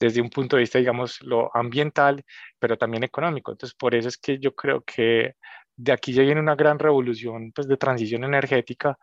desde 0.00 0.20
un 0.20 0.30
punto 0.30 0.56
de 0.56 0.60
vista, 0.62 0.78
digamos, 0.78 1.20
lo 1.22 1.50
ambiental, 1.56 2.24
pero 2.58 2.76
también 2.78 3.04
económico. 3.04 3.52
Entonces, 3.52 3.74
por 3.76 3.94
eso 3.94 4.08
es 4.08 4.18
que 4.18 4.38
yo 4.38 4.54
creo 4.54 4.82
que 4.82 5.34
de 5.76 5.92
aquí 5.92 6.12
ya 6.12 6.22
viene 6.22 6.40
una 6.40 6.56
gran 6.56 6.78
revolución, 6.78 7.52
pues, 7.52 7.68
de 7.68 7.76
transición 7.76 8.24
energética 8.24 8.98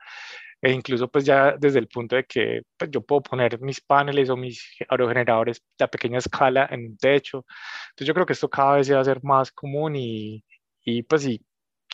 e 0.62 0.72
incluso 0.72 1.08
pues 1.10 1.26
ya 1.26 1.56
desde 1.58 1.80
el 1.80 1.88
punto 1.88 2.16
de 2.16 2.24
que 2.26 2.62
pues, 2.78 2.92
yo 2.92 3.02
puedo 3.02 3.24
poner 3.24 3.60
mis 3.60 3.82
paneles 3.82 4.30
o 4.30 4.38
mis 4.38 4.64
aerogeneradores 4.88 5.62
a 5.80 5.88
pequeña 5.88 6.20
escala 6.20 6.68
en 6.70 6.86
un 6.86 6.98
techo. 6.98 7.46
Entonces 7.90 8.08
yo 8.08 8.14
creo 8.14 8.26
que 8.26 8.34
esto 8.34 8.50
cada 8.50 8.76
vez 8.76 8.88
se 8.88 8.94
va 8.94 9.00
a 9.00 9.02
hacer 9.02 9.24
más 9.24 9.52
común 9.52 9.96
y, 9.96 10.44
y 10.86 11.02
pues 11.02 11.24
sí, 11.24 11.44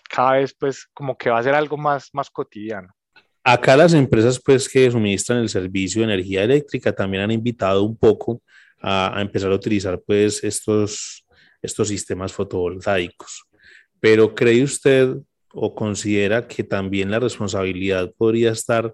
cada 0.09 0.33
vez 0.33 0.53
pues 0.53 0.85
como 0.93 1.17
que 1.17 1.29
va 1.29 1.39
a 1.39 1.43
ser 1.43 1.55
algo 1.55 1.77
más, 1.77 2.09
más 2.11 2.29
cotidiano. 2.29 2.93
Acá 3.41 3.77
las 3.77 3.93
empresas 3.93 4.41
pues 4.43 4.67
que 4.67 4.91
suministran 4.91 5.39
el 5.39 5.47
servicio 5.47 6.01
de 6.01 6.13
energía 6.13 6.43
eléctrica 6.43 6.93
también 6.93 7.23
han 7.23 7.31
invitado 7.31 7.83
un 7.83 7.95
poco 7.95 8.41
a, 8.81 9.17
a 9.17 9.21
empezar 9.21 9.49
a 9.49 9.55
utilizar 9.55 10.01
pues 10.05 10.43
estos, 10.43 11.25
estos 11.61 11.87
sistemas 11.87 12.33
fotovoltaicos. 12.33 13.45
Pero 14.01 14.35
¿cree 14.35 14.61
usted 14.61 15.15
o 15.59 15.73
considera 15.75 16.47
que 16.47 16.63
también 16.63 17.11
la 17.11 17.19
responsabilidad 17.19 18.11
podría 18.17 18.51
estar 18.51 18.93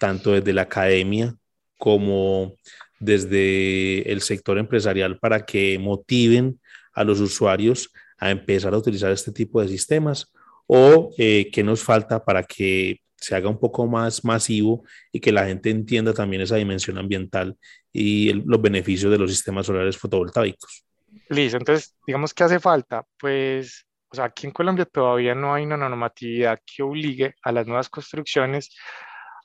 tanto 0.00 0.32
desde 0.32 0.52
la 0.52 0.62
academia 0.62 1.34
como 1.78 2.54
desde 2.98 4.10
el 4.12 4.20
sector 4.20 4.58
empresarial 4.58 5.18
para 5.18 5.44
que 5.44 5.78
motiven 5.78 6.60
a 6.92 7.04
los 7.04 7.20
usuarios 7.20 7.90
a 8.18 8.30
empezar 8.30 8.74
a 8.74 8.78
utilizar 8.78 9.10
este 9.10 9.32
tipo 9.32 9.60
de 9.60 9.68
sistemas 9.68 10.30
o 10.66 11.12
eh, 11.18 11.50
qué 11.52 11.62
nos 11.62 11.82
falta 11.82 12.24
para 12.24 12.42
que 12.42 13.00
se 13.16 13.34
haga 13.36 13.48
un 13.48 13.58
poco 13.58 13.86
más 13.86 14.24
masivo 14.24 14.84
y 15.12 15.20
que 15.20 15.32
la 15.32 15.46
gente 15.46 15.70
entienda 15.70 16.12
también 16.12 16.42
esa 16.42 16.56
dimensión 16.56 16.98
ambiental 16.98 17.56
y 17.92 18.32
los 18.32 18.60
beneficios 18.60 19.12
de 19.12 19.18
los 19.18 19.30
sistemas 19.30 19.66
solares 19.66 19.96
fotovoltaicos. 19.96 20.84
Listo, 21.28 21.58
entonces, 21.58 21.94
digamos 22.06 22.34
que 22.34 22.44
hace 22.44 22.58
falta, 22.58 23.04
pues, 23.18 23.86
o 24.12 24.16
sea, 24.16 24.26
aquí 24.26 24.46
en 24.46 24.52
Colombia 24.52 24.84
todavía 24.84 25.34
no 25.34 25.54
hay 25.54 25.64
una 25.64 25.76
normatividad 25.78 26.60
que 26.66 26.82
obligue 26.82 27.34
a 27.42 27.52
las 27.52 27.66
nuevas 27.66 27.88
construcciones 27.88 28.76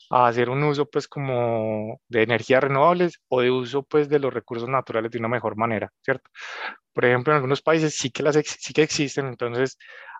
a 0.10 0.28
hacer 0.28 0.50
un 0.50 0.64
uso, 0.64 0.86
pues, 0.90 1.08
como 1.08 2.02
de 2.10 2.24
energías 2.24 2.64
renovables 2.64 3.20
o 3.30 3.42
de 3.42 3.52
uso, 3.52 3.84
pues, 3.84 4.10
de 4.10 4.20
los 4.20 4.34
recursos 4.34 4.70
naturales 4.70 5.12
de 5.12 5.20
una 5.20 5.30
mejor 5.30 5.56
manera, 5.58 5.92
¿cierto? 6.02 6.30
Por 6.94 7.06
ejemplo, 7.06 7.34
en 7.34 7.38
algunos 7.38 7.62
países 7.62 7.96
sí 7.96 8.10
que, 8.12 8.24
las 8.24 8.36
sí 8.36 8.74
que 8.74 8.84
existen, 8.84 9.28
entonces 9.28 9.78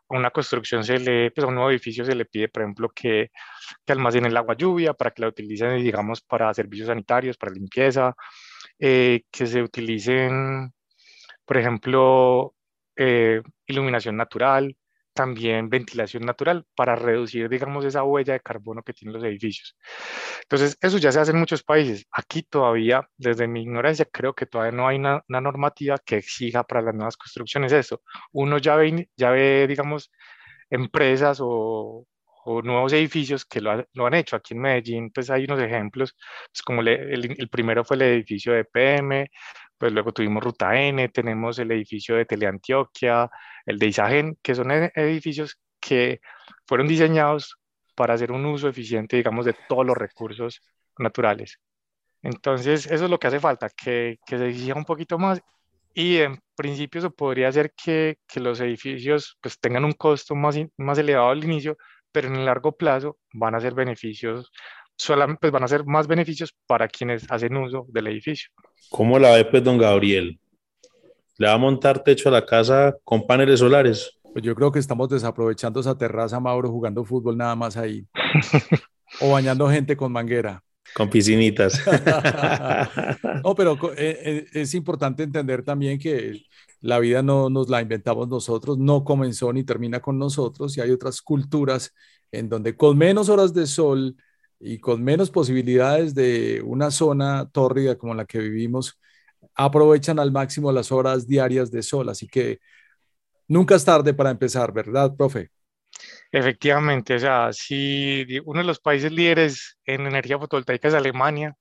a 0.10 0.18
una 0.18 0.32
construcción 0.32 0.84
se 0.84 1.00
le, 1.00 1.32
pues 1.32 1.44
a 1.46 1.48
un 1.48 1.56
nuevo 1.56 1.70
edificio 1.72 2.06
se 2.06 2.16
le 2.16 2.26
pide, 2.26 2.48
por 2.50 2.64
ejemplo, 2.64 2.90
que, 2.96 3.32
que 3.86 3.94
almacene 3.94 4.30
el 4.30 4.38
agua 4.38 4.56
lluvia 4.56 4.94
para 4.94 5.12
que 5.12 5.22
la 5.22 5.30
utilicen, 5.30 5.78
digamos, 5.84 6.22
para 6.22 6.54
servicios 6.54 6.88
sanitarios, 6.88 7.38
para 7.38 7.54
limpieza, 7.54 8.16
eh, 8.80 9.24
que 9.32 9.46
se 9.48 9.62
utilicen, 9.62 10.74
por 11.46 11.58
ejemplo, 11.58 12.56
eh, 12.98 13.42
iluminación 13.68 14.18
natural, 14.18 14.76
también 15.18 15.70
ventilación 15.70 16.24
natural 16.26 16.66
para 16.76 16.96
reducir, 16.96 17.50
digamos, 17.50 17.84
esa 17.86 18.04
huella 18.04 18.34
de 18.34 18.40
carbono 18.42 18.84
que 18.84 18.94
tienen 18.94 19.14
los 19.16 19.24
edificios. 19.24 19.76
Entonces, 20.44 20.78
eso 20.82 20.98
ya 21.00 21.12
se 21.12 21.20
hace 21.20 21.32
en 21.32 21.40
muchos 21.40 21.64
países. 21.64 22.06
Aquí 22.12 22.44
todavía, 22.44 23.08
desde 23.18 23.48
mi 23.48 23.64
ignorancia, 23.64 24.06
creo 24.06 24.34
que 24.34 24.46
todavía 24.46 24.78
no 24.78 24.88
hay 24.88 24.98
una, 24.98 25.24
normativa 25.28 25.98
que 26.06 26.18
exija 26.18 26.64
para 26.64 26.82
las 26.84 26.96
nuevas 26.96 27.18
construcciones 27.18 27.72
eso. 27.74 28.02
Uno 28.32 28.60
ya 28.60 28.76
ve, 28.76 29.10
ya 29.18 29.32
ve 29.32 29.66
digamos, 29.68 30.12
empresas 30.70 31.40
o, 31.42 32.06
o 32.46 32.62
nuevos 32.62 32.94
edificios 32.94 33.46
que 33.46 33.60
lo, 33.62 33.86
lo, 33.94 34.06
han 34.08 34.14
hecho. 34.14 34.36
Aquí 34.38 34.54
en 34.54 34.62
Medellín, 34.62 35.12
pues 35.12 35.30
hay 35.30 35.44
unos 35.46 35.60
ejemplos, 35.60 36.16
pues 36.52 36.62
como 36.64 36.82
el, 36.82 36.88
el, 37.38 37.50
primero 37.50 37.84
fue 37.84 37.98
el 37.98 38.04
edificio 38.04 38.54
de 38.54 38.66
PM, 38.66 39.30
pues 39.78 39.92
luego 39.94 40.12
tuvimos 40.12 40.44
Ruta 40.44 40.80
N, 40.80 41.10
tenemos 41.10 41.60
el 41.60 41.72
edificio 41.72 42.16
de 42.16 42.26
Teleantioquia, 42.26 43.30
el 43.66 43.78
de 43.80 43.88
Isagen, 43.88 44.38
que 44.42 44.56
son 44.56 44.72
edificios 44.72 45.60
que 45.80 46.20
fueron 46.66 46.88
diseñados 46.88 47.58
para 47.96 48.14
hacer 48.14 48.32
un 48.32 48.46
uso 48.46 48.70
eficiente, 48.70 49.18
digamos, 49.18 49.46
de 49.46 49.56
todos 49.68 49.86
los 49.86 49.98
recursos 49.98 50.62
naturales. 50.98 51.60
Entonces, 52.22 52.86
eso 52.88 53.06
es 53.06 53.12
lo 53.12 53.20
que 53.20 53.28
hace 53.28 53.40
falta, 53.40 53.70
que, 53.70 54.20
que 54.26 54.38
se 54.38 54.50
exija 54.50 54.76
un 54.76 54.86
poquito 54.86 55.18
más 55.18 55.42
y 55.94 56.18
en 56.18 56.40
principio 56.56 57.00
eso 57.00 57.12
podría 57.12 57.48
hacer 57.48 57.74
que, 57.74 58.20
que 58.28 58.40
los 58.40 58.60
edificios 58.60 59.38
pues, 59.42 59.60
tengan 59.60 59.84
un 59.84 59.94
costo 59.94 60.36
más, 60.36 60.56
más 60.78 60.98
elevado 61.00 61.30
al 61.30 61.44
inicio, 61.44 61.78
pero 62.12 62.28
en 62.28 62.36
el 62.36 62.46
largo 62.46 62.78
plazo 62.78 63.18
van 63.34 63.56
a 63.56 63.60
ser 63.60 63.74
beneficios 63.74 64.52
solamente 64.98 65.40
pues 65.42 65.52
van 65.54 65.64
a 65.64 65.68
ser 65.68 65.86
más 65.86 66.08
beneficios 66.08 66.54
para 66.66 66.88
quienes 66.88 67.30
hacen 67.30 67.56
uso 67.58 67.86
del 67.90 68.08
edificio. 68.08 68.50
¿Cómo 68.90 69.20
la 69.20 69.32
ve 69.32 69.46
pues 69.46 69.64
don 69.64 69.78
Gabriel? 69.78 70.40
¿Le 71.38 71.48
va 71.48 71.54
a 71.54 71.58
montar 71.58 72.04
techo 72.04 72.30
a 72.30 72.32
la 72.32 72.46
casa 72.46 72.96
con 73.04 73.28
paneles 73.28 73.60
solares? 73.60 74.12
Pues 74.34 74.44
yo 74.44 74.56
creo 74.56 74.72
que 74.72 74.80
estamos 74.80 75.10
desaprovechando 75.10 75.80
esa 75.80 75.98
terraza, 75.98 76.40
Mauro, 76.40 76.70
jugando 76.70 77.04
fútbol 77.04 77.38
nada 77.38 77.56
más 77.56 77.78
ahí. 77.78 78.06
o 79.22 79.32
bañando 79.32 79.70
gente 79.70 79.96
con 79.96 80.12
manguera. 80.12 80.64
Con 80.96 81.10
piscinitas. 81.10 81.80
no, 83.44 83.54
pero 83.56 83.78
eh, 83.96 84.20
eh, 84.24 84.46
es 84.54 84.74
importante 84.74 85.24
entender 85.24 85.64
también 85.64 86.00
que 86.00 86.42
la 86.82 87.00
vida 87.00 87.22
no 87.22 87.50
nos 87.50 87.70
la 87.70 87.82
inventamos 87.82 88.28
nosotros, 88.28 88.78
no 88.78 89.04
comenzó 89.04 89.52
ni 89.52 89.64
termina 89.64 90.00
con 90.00 90.18
nosotros 90.18 90.78
y 90.78 90.82
hay 90.82 90.92
otras 90.92 91.22
culturas 91.22 91.94
en 92.32 92.50
donde 92.50 92.76
con 92.76 92.98
menos 92.98 93.30
horas 93.30 93.54
de 93.54 93.68
sol, 93.68 94.16
y 94.60 94.80
con 94.80 95.04
menos 95.04 95.32
posibilidades 95.32 96.16
de 96.16 96.62
una 96.66 96.92
zona 96.92 97.50
tórrida 97.50 97.98
como 97.98 98.14
la 98.14 98.26
que 98.26 98.40
vivimos, 98.40 99.00
aprovechan 99.56 100.20
al 100.20 100.32
máximo 100.32 100.72
las 100.72 100.92
horas 100.92 101.28
diarias 101.28 101.72
de 101.72 101.84
sol. 101.84 102.10
Así 102.10 102.28
que 102.28 102.60
nunca 103.48 103.76
es 103.76 103.86
tarde 103.86 104.14
para 104.14 104.32
empezar, 104.32 104.74
¿verdad, 104.74 105.16
profe? 105.16 105.52
Efectivamente, 106.32 107.16
o 107.16 107.20
sea, 107.20 107.54
si 107.54 108.26
uno 108.46 108.60
de 108.60 108.66
los 108.66 108.80
países 108.80 109.12
líderes 109.12 109.78
en 109.86 110.06
energía 110.06 110.38
fotovoltaica 110.38 110.88
es 110.90 110.94
Alemania, 110.94 111.56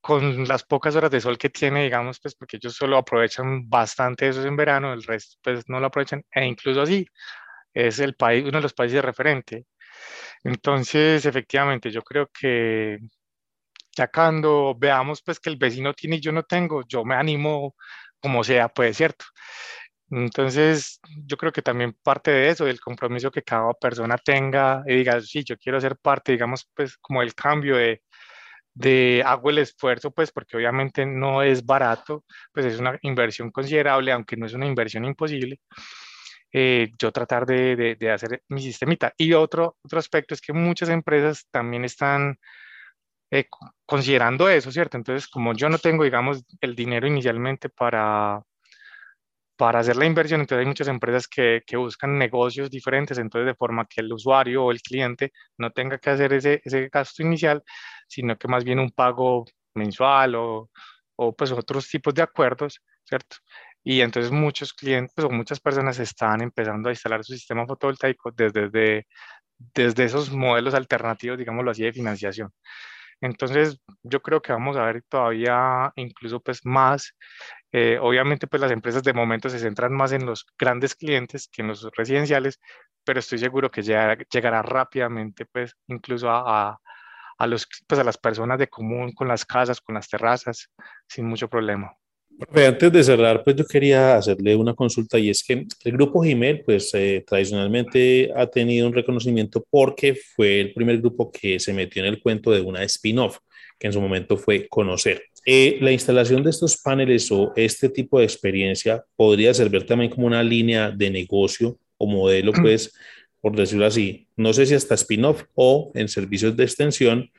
con 0.00 0.46
las 0.48 0.64
pocas 0.64 0.96
horas 0.96 1.10
de 1.12 1.20
sol 1.20 1.38
que 1.38 1.48
tiene, 1.48 1.84
digamos, 1.84 2.18
pues 2.20 2.34
porque 2.34 2.56
ellos 2.56 2.74
solo 2.74 2.96
aprovechan 2.98 3.68
bastante 3.68 4.28
eso 4.28 4.44
en 4.44 4.56
verano, 4.56 4.92
el 4.92 5.02
resto 5.04 5.36
pues 5.42 5.62
no 5.68 5.78
lo 5.80 5.86
aprovechan, 5.86 6.24
e 6.30 6.44
incluso 6.44 6.82
así 6.82 7.06
es 7.72 8.00
el 8.00 8.14
país, 8.14 8.42
uno 8.42 8.58
de 8.58 8.62
los 8.62 8.74
países 8.74 9.02
referente. 9.02 9.66
Entonces, 10.44 11.24
efectivamente, 11.26 11.90
yo 11.90 12.02
creo 12.02 12.28
que 12.38 12.98
ya 13.96 14.08
cuando 14.08 14.74
veamos 14.78 15.22
pues 15.22 15.40
que 15.40 15.50
el 15.50 15.56
vecino 15.56 15.94
tiene 15.94 16.16
y 16.16 16.20
yo 16.20 16.32
no 16.32 16.42
tengo, 16.44 16.82
yo 16.88 17.04
me 17.04 17.14
animo 17.14 17.74
como 18.20 18.44
sea, 18.44 18.68
pues 18.68 18.96
cierto. 18.96 19.24
Entonces, 20.10 21.00
yo 21.26 21.36
creo 21.38 21.52
que 21.52 21.62
también 21.62 21.96
parte 22.02 22.30
de 22.30 22.50
eso, 22.50 22.64
del 22.66 22.80
compromiso 22.80 23.30
que 23.30 23.42
cada 23.42 23.72
persona 23.74 24.18
tenga 24.18 24.82
y 24.86 24.96
diga, 24.96 25.20
sí, 25.22 25.42
yo 25.44 25.56
quiero 25.58 25.80
ser 25.80 25.96
parte, 25.98 26.32
digamos, 26.32 26.68
pues 26.74 26.98
como 26.98 27.22
el 27.22 27.34
cambio 27.34 27.76
de, 27.76 28.02
de 28.74 29.22
hago 29.26 29.50
el 29.50 29.58
esfuerzo, 29.58 30.10
pues 30.12 30.32
porque 30.32 30.56
obviamente 30.58 31.06
no 31.06 31.42
es 31.42 31.64
barato, 31.66 32.24
pues 32.52 32.66
es 32.66 32.80
una 32.80 32.98
inversión 33.02 33.50
considerable, 33.52 34.12
aunque 34.12 34.36
no 34.36 34.46
es 34.46 34.54
una 34.54 34.66
inversión 34.66 35.04
imposible. 35.06 35.60
Eh, 36.52 36.92
yo 36.98 37.12
tratar 37.12 37.46
de, 37.46 37.96
de, 37.98 38.10
hacer 38.10 38.42
mi 38.48 38.60
sistemita. 38.60 39.14
Y 39.16 39.32
otro, 39.32 39.78
otro 39.82 39.98
aspecto 39.98 40.34
es 40.34 40.40
que 40.42 40.52
muchas 40.52 40.90
empresas 40.90 41.46
también 41.50 41.84
están 41.84 42.38
eh, 43.30 43.46
considerando 43.86 44.48
eso, 44.50 44.70
¿cierto? 44.70 44.98
Entonces, 44.98 45.28
como 45.28 45.54
yo 45.54 45.68
no 45.70 45.78
tengo, 45.78 46.04
digamos, 46.04 46.44
el 46.60 46.74
dinero 46.76 47.06
inicialmente 47.06 47.70
para, 47.70 48.42
para 49.56 49.80
hacer 49.80 49.96
la 49.96 50.04
inversión, 50.06 50.40
entonces 50.40 50.60
hay 50.60 50.68
muchas 50.68 50.88
empresas 50.88 51.26
que, 51.28 51.62
que, 51.66 51.76
buscan 51.76 52.18
negocios 52.18 52.70
diferentes, 52.70 53.16
entonces 53.18 53.46
de 53.46 53.54
forma 53.54 53.86
que 53.86 54.00
el 54.02 54.12
usuario 54.12 54.64
o 54.64 54.72
el 54.72 54.82
cliente 54.82 55.32
no 55.58 55.70
tenga 55.70 55.98
que 55.98 56.10
hacer 56.10 56.32
ese, 56.34 56.60
ese 56.64 56.88
gasto 56.92 57.22
inicial, 57.22 57.62
sino 58.08 58.36
que 58.36 58.48
más 58.48 58.64
bien 58.64 58.78
un 58.78 58.90
pago 58.90 59.46
mensual 59.74 60.34
o, 60.34 60.70
o 61.16 61.34
pues 61.34 61.52
otros 61.52 61.88
tipos 61.88 62.14
de 62.14 62.22
acuerdos, 62.22 62.80
¿cierto? 63.04 63.36
Y 63.84 64.00
entonces 64.00 64.32
muchos 64.32 64.72
clientes 64.72 65.24
o 65.24 65.30
muchas 65.30 65.60
personas 65.60 65.98
están 65.98 66.42
empezando 66.42 66.88
a 66.88 66.92
instalar 66.92 67.24
su 67.24 67.34
sistema 67.34 67.66
fotovoltaico 67.66 68.30
desde, 68.32 68.70
desde, 68.70 69.06
desde 69.58 70.04
esos 70.04 70.30
modelos 70.32 70.74
alternativos, 70.74 71.38
digámoslo 71.38 71.70
así, 71.72 71.84
de 71.84 71.92
financiación. 71.92 72.52
Entonces, 73.20 73.80
yo 74.02 74.20
creo 74.22 74.42
que 74.42 74.52
vamos 74.52 74.76
a 74.76 74.84
ver 74.84 75.02
todavía 75.08 75.92
incluso 75.96 76.40
pues 76.40 76.60
más. 76.66 77.14
Eh, 77.72 77.98
obviamente, 78.00 78.46
pues 78.48 78.60
las 78.62 78.72
empresas 78.72 79.02
de 79.04 79.12
momento 79.14 79.48
se 79.48 79.58
centran 79.60 79.92
más 79.92 80.12
en 80.12 80.26
los 80.26 80.46
grandes 80.58 80.94
clientes 80.96 81.48
que 81.48 81.62
en 81.62 81.68
los 81.68 81.88
residenciales, 81.96 82.60
pero 83.04 83.20
estoy 83.20 83.38
seguro 83.38 83.70
que 83.70 83.82
ya 83.82 84.16
llegará 84.32 84.62
rápidamente 84.62 85.46
pues 85.46 85.76
incluso 85.88 86.30
a, 86.30 86.70
a, 86.72 86.78
a, 87.38 87.46
los, 87.46 87.68
pues, 87.86 88.00
a 88.00 88.04
las 88.04 88.18
personas 88.18 88.58
de 88.58 88.68
común 88.68 89.12
con 89.12 89.28
las 89.28 89.44
casas, 89.44 89.80
con 89.80 89.94
las 89.96 90.08
terrazas, 90.08 90.70
sin 91.08 91.26
mucho 91.26 91.48
problema 91.48 91.92
antes 92.54 92.92
de 92.92 93.04
cerrar, 93.04 93.42
pues 93.42 93.56
yo 93.56 93.64
quería 93.66 94.16
hacerle 94.16 94.56
una 94.56 94.74
consulta 94.74 95.18
y 95.18 95.30
es 95.30 95.42
que 95.42 95.66
el 95.84 95.92
grupo 95.92 96.20
Gmail, 96.20 96.62
pues 96.64 96.90
eh, 96.94 97.24
tradicionalmente 97.26 98.30
ha 98.34 98.46
tenido 98.46 98.86
un 98.86 98.92
reconocimiento 98.92 99.64
porque 99.70 100.14
fue 100.14 100.60
el 100.60 100.72
primer 100.72 100.98
grupo 100.98 101.30
que 101.30 101.58
se 101.58 101.72
metió 101.72 102.02
en 102.02 102.08
el 102.08 102.22
cuento 102.22 102.50
de 102.50 102.60
una 102.60 102.82
spin-off, 102.84 103.38
que 103.78 103.88
en 103.88 103.92
su 103.92 104.00
momento 104.00 104.36
fue 104.36 104.68
Conocer. 104.68 105.22
Eh, 105.44 105.78
la 105.80 105.90
instalación 105.90 106.42
de 106.42 106.50
estos 106.50 106.76
paneles 106.76 107.30
o 107.32 107.52
este 107.56 107.88
tipo 107.88 108.18
de 108.18 108.24
experiencia 108.24 109.04
podría 109.16 109.52
servir 109.52 109.86
también 109.86 110.10
como 110.10 110.26
una 110.26 110.42
línea 110.42 110.90
de 110.90 111.10
negocio 111.10 111.78
o 111.98 112.06
modelo, 112.06 112.52
pues, 112.52 112.92
por 113.40 113.56
decirlo 113.56 113.86
así, 113.86 114.28
no 114.36 114.52
sé 114.52 114.66
si 114.66 114.74
hasta 114.74 114.94
spin-off 114.94 115.44
o 115.54 115.90
en 115.94 116.08
servicios 116.08 116.56
de 116.56 116.64
extensión 116.64 117.30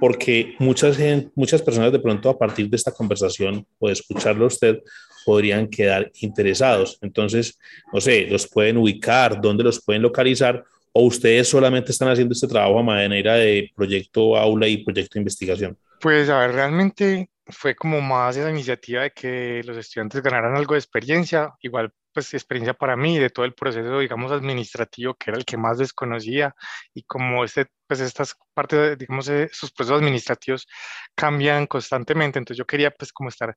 porque 0.00 0.54
muchas, 0.58 0.98
muchas 1.34 1.62
personas 1.62 1.92
de 1.92 1.98
pronto 1.98 2.30
a 2.30 2.38
partir 2.38 2.68
de 2.68 2.76
esta 2.76 2.92
conversación 2.92 3.66
o 3.78 3.88
de 3.88 3.92
escucharlo 3.92 4.44
a 4.44 4.48
usted 4.48 4.78
podrían 5.24 5.68
quedar 5.68 6.10
interesados. 6.20 6.98
Entonces, 7.02 7.58
no 7.92 8.00
sé, 8.00 8.26
los 8.30 8.48
pueden 8.48 8.76
ubicar, 8.78 9.40
dónde 9.40 9.64
los 9.64 9.84
pueden 9.84 10.02
localizar 10.02 10.64
o 10.92 11.02
ustedes 11.02 11.48
solamente 11.48 11.92
están 11.92 12.08
haciendo 12.08 12.32
este 12.32 12.48
trabajo 12.48 12.78
a 12.78 12.82
manera 12.82 13.34
de 13.34 13.70
proyecto 13.74 14.36
aula 14.36 14.66
y 14.68 14.84
proyecto 14.84 15.14
de 15.14 15.20
investigación. 15.20 15.76
Pues 16.00 16.28
a 16.30 16.40
ver, 16.40 16.52
realmente 16.52 17.28
fue 17.50 17.74
como 17.74 18.00
más 18.00 18.36
esa 18.36 18.50
iniciativa 18.50 19.02
de 19.02 19.10
que 19.12 19.62
los 19.64 19.76
estudiantes 19.76 20.22
ganaran 20.22 20.56
algo 20.56 20.74
de 20.74 20.80
experiencia, 20.80 21.54
igual 21.60 21.92
pues 22.12 22.34
experiencia 22.34 22.74
para 22.74 22.96
mí 22.96 23.18
de 23.18 23.30
todo 23.30 23.44
el 23.44 23.54
proceso, 23.54 23.98
digamos, 24.00 24.32
administrativo, 24.32 25.14
que 25.14 25.30
era 25.30 25.38
el 25.38 25.44
que 25.44 25.56
más 25.56 25.78
desconocía, 25.78 26.54
y 26.94 27.04
como 27.04 27.44
este, 27.44 27.66
pues 27.86 28.00
estas 28.00 28.34
partes, 28.54 28.98
digamos, 28.98 29.30
sus 29.52 29.72
procesos 29.72 30.00
administrativos 30.00 30.66
cambian 31.14 31.66
constantemente, 31.66 32.38
entonces 32.38 32.58
yo 32.58 32.66
quería 32.66 32.90
pues 32.90 33.12
como 33.12 33.28
estar 33.28 33.56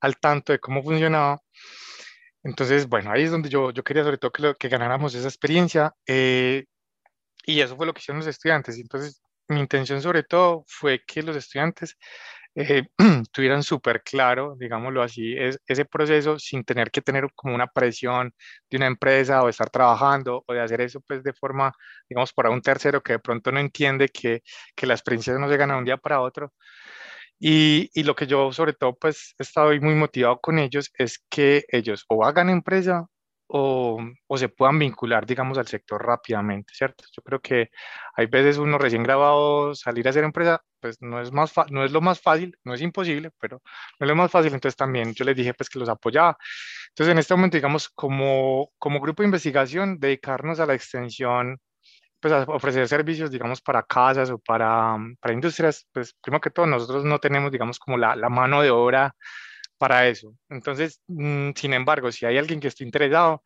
al 0.00 0.16
tanto 0.18 0.52
de 0.52 0.58
cómo 0.60 0.82
funcionaba. 0.82 1.40
Entonces, 2.42 2.88
bueno, 2.88 3.10
ahí 3.10 3.24
es 3.24 3.30
donde 3.32 3.48
yo, 3.48 3.72
yo 3.72 3.82
quería 3.82 4.04
sobre 4.04 4.18
todo 4.18 4.30
que, 4.30 4.54
que 4.58 4.68
ganáramos 4.68 5.14
esa 5.14 5.28
experiencia. 5.28 5.92
Eh, 6.06 6.64
y 7.44 7.60
eso 7.60 7.76
fue 7.76 7.86
lo 7.86 7.94
que 7.94 8.00
hicieron 8.00 8.20
los 8.20 8.28
estudiantes. 8.28 8.78
Entonces, 8.78 9.20
mi 9.48 9.60
intención 9.60 10.02
sobre 10.02 10.22
todo 10.22 10.64
fue 10.68 11.02
que 11.06 11.22
los 11.22 11.36
estudiantes 11.36 11.96
eh, 12.56 12.88
tuvieran 13.32 13.62
súper 13.62 14.02
claro, 14.02 14.56
digámoslo 14.58 15.02
así, 15.02 15.36
es, 15.36 15.60
ese 15.66 15.84
proceso 15.84 16.38
sin 16.38 16.64
tener 16.64 16.90
que 16.90 17.02
tener 17.02 17.28
como 17.34 17.54
una 17.54 17.66
presión 17.66 18.32
de 18.70 18.76
una 18.78 18.86
empresa 18.86 19.42
o 19.42 19.48
estar 19.50 19.68
trabajando 19.70 20.42
o 20.46 20.52
de 20.54 20.62
hacer 20.62 20.80
eso 20.80 21.00
pues 21.06 21.22
de 21.22 21.34
forma, 21.34 21.72
digamos, 22.08 22.32
para 22.32 22.50
un 22.50 22.62
tercero 22.62 23.02
que 23.02 23.14
de 23.14 23.18
pronto 23.18 23.52
no 23.52 23.60
entiende 23.60 24.08
que, 24.08 24.42
que 24.74 24.86
la 24.86 24.94
experiencia 24.94 25.34
no 25.34 25.48
se 25.50 25.56
gana 25.58 25.74
de 25.74 25.80
un 25.80 25.84
día 25.84 25.98
para 25.98 26.20
otro. 26.22 26.52
Y, 27.38 27.90
y, 27.94 28.04
lo 28.04 28.14
que 28.16 28.26
yo 28.26 28.52
sobre 28.52 28.72
todo 28.72 28.96
pues 28.96 29.34
he 29.38 29.42
estado 29.42 29.68
muy 29.80 29.94
motivado 29.94 30.40
con 30.40 30.58
ellos 30.58 30.90
es 30.98 31.18
que 31.28 31.64
ellos 31.68 32.04
o 32.08 32.24
hagan 32.24 32.48
empresa 32.48 33.06
o, 33.48 33.98
o, 34.26 34.38
se 34.38 34.48
puedan 34.48 34.78
vincular, 34.78 35.26
digamos, 35.26 35.58
al 35.58 35.66
sector 35.66 36.04
rápidamente, 36.04 36.72
¿cierto? 36.74 37.04
Yo 37.12 37.22
creo 37.22 37.40
que 37.40 37.70
hay 38.14 38.26
veces 38.26 38.58
uno 38.58 38.78
recién 38.78 39.02
grabado 39.02 39.74
salir 39.74 40.06
a 40.06 40.10
hacer 40.10 40.24
empresa, 40.24 40.62
pues 40.80 41.00
no 41.00 41.20
es, 41.20 41.32
más 41.32 41.52
no 41.70 41.84
es 41.84 41.92
lo 41.92 42.00
más 42.00 42.20
fácil, 42.20 42.56
no 42.64 42.74
es 42.74 42.80
imposible, 42.82 43.30
pero 43.38 43.62
no 44.00 44.04
es 44.04 44.08
lo 44.08 44.16
más 44.16 44.30
fácil, 44.30 44.52
entonces 44.54 44.76
también 44.76 45.14
yo 45.14 45.24
les 45.24 45.36
dije 45.36 45.54
pues 45.54 45.68
que 45.70 45.78
los 45.78 45.88
apoyaba. 45.88 46.36
Entonces 46.88 47.12
en 47.12 47.18
este 47.18 47.34
momento, 47.34 47.56
digamos, 47.56 47.88
como, 47.90 48.72
como 48.78 49.00
grupo 49.00 49.22
de 49.22 49.28
investigación, 49.28 49.98
dedicarnos 49.98 50.60
a 50.60 50.66
la 50.66 50.74
extensión, 50.74 51.60
pues 52.20 52.32
a 52.32 52.42
ofrecer 52.48 52.88
servicios, 52.88 53.30
digamos, 53.30 53.60
para 53.60 53.82
casas 53.82 54.30
o 54.30 54.38
para, 54.38 54.96
para 55.20 55.34
industrias, 55.34 55.86
pues 55.92 56.14
primero 56.20 56.40
que 56.40 56.50
todo 56.50 56.66
nosotros 56.66 57.04
no 57.04 57.18
tenemos, 57.20 57.52
digamos, 57.52 57.78
como 57.78 57.98
la, 57.98 58.16
la 58.16 58.28
mano 58.28 58.62
de 58.62 58.70
obra 58.70 59.14
para 59.78 60.08
eso. 60.08 60.34
Entonces, 60.48 61.00
mm, 61.08 61.50
sin 61.56 61.74
embargo, 61.74 62.10
si 62.12 62.26
hay 62.26 62.38
alguien 62.38 62.60
que 62.60 62.68
esté 62.68 62.84
interesado, 62.84 63.42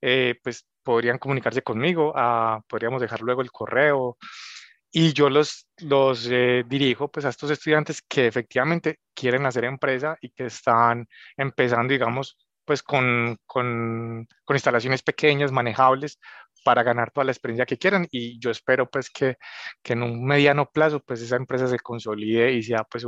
eh, 0.00 0.36
pues 0.42 0.66
podrían 0.82 1.18
comunicarse 1.18 1.62
conmigo, 1.62 2.12
ah, 2.16 2.60
podríamos 2.68 3.00
dejar 3.02 3.20
luego 3.22 3.42
el 3.42 3.52
correo 3.52 4.16
y 4.92 5.12
yo 5.12 5.30
los, 5.30 5.68
los 5.78 6.26
eh, 6.30 6.64
dirijo 6.66 7.10
pues 7.10 7.24
a 7.26 7.30
estos 7.30 7.50
estudiantes 7.50 8.02
que 8.02 8.26
efectivamente 8.26 9.00
quieren 9.14 9.46
hacer 9.46 9.64
empresa 9.64 10.16
y 10.20 10.30
que 10.30 10.46
están 10.46 11.06
empezando, 11.36 11.92
digamos, 11.92 12.36
pues 12.64 12.82
con, 12.82 13.36
con, 13.46 14.26
con 14.44 14.56
instalaciones 14.56 15.02
pequeñas, 15.02 15.52
manejables, 15.52 16.18
para 16.64 16.82
ganar 16.82 17.10
toda 17.10 17.24
la 17.24 17.32
experiencia 17.32 17.66
que 17.66 17.78
quieran 17.78 18.06
y 18.10 18.38
yo 18.38 18.50
espero 18.50 18.88
pues 18.88 19.10
que, 19.10 19.36
que 19.82 19.94
en 19.94 20.02
un 20.02 20.24
mediano 20.24 20.66
plazo 20.70 21.00
pues 21.00 21.20
esa 21.22 21.36
empresa 21.36 21.66
se 21.66 21.78
consolide 21.78 22.52
y 22.52 22.62
sea 22.62 22.84
pues 22.84 23.04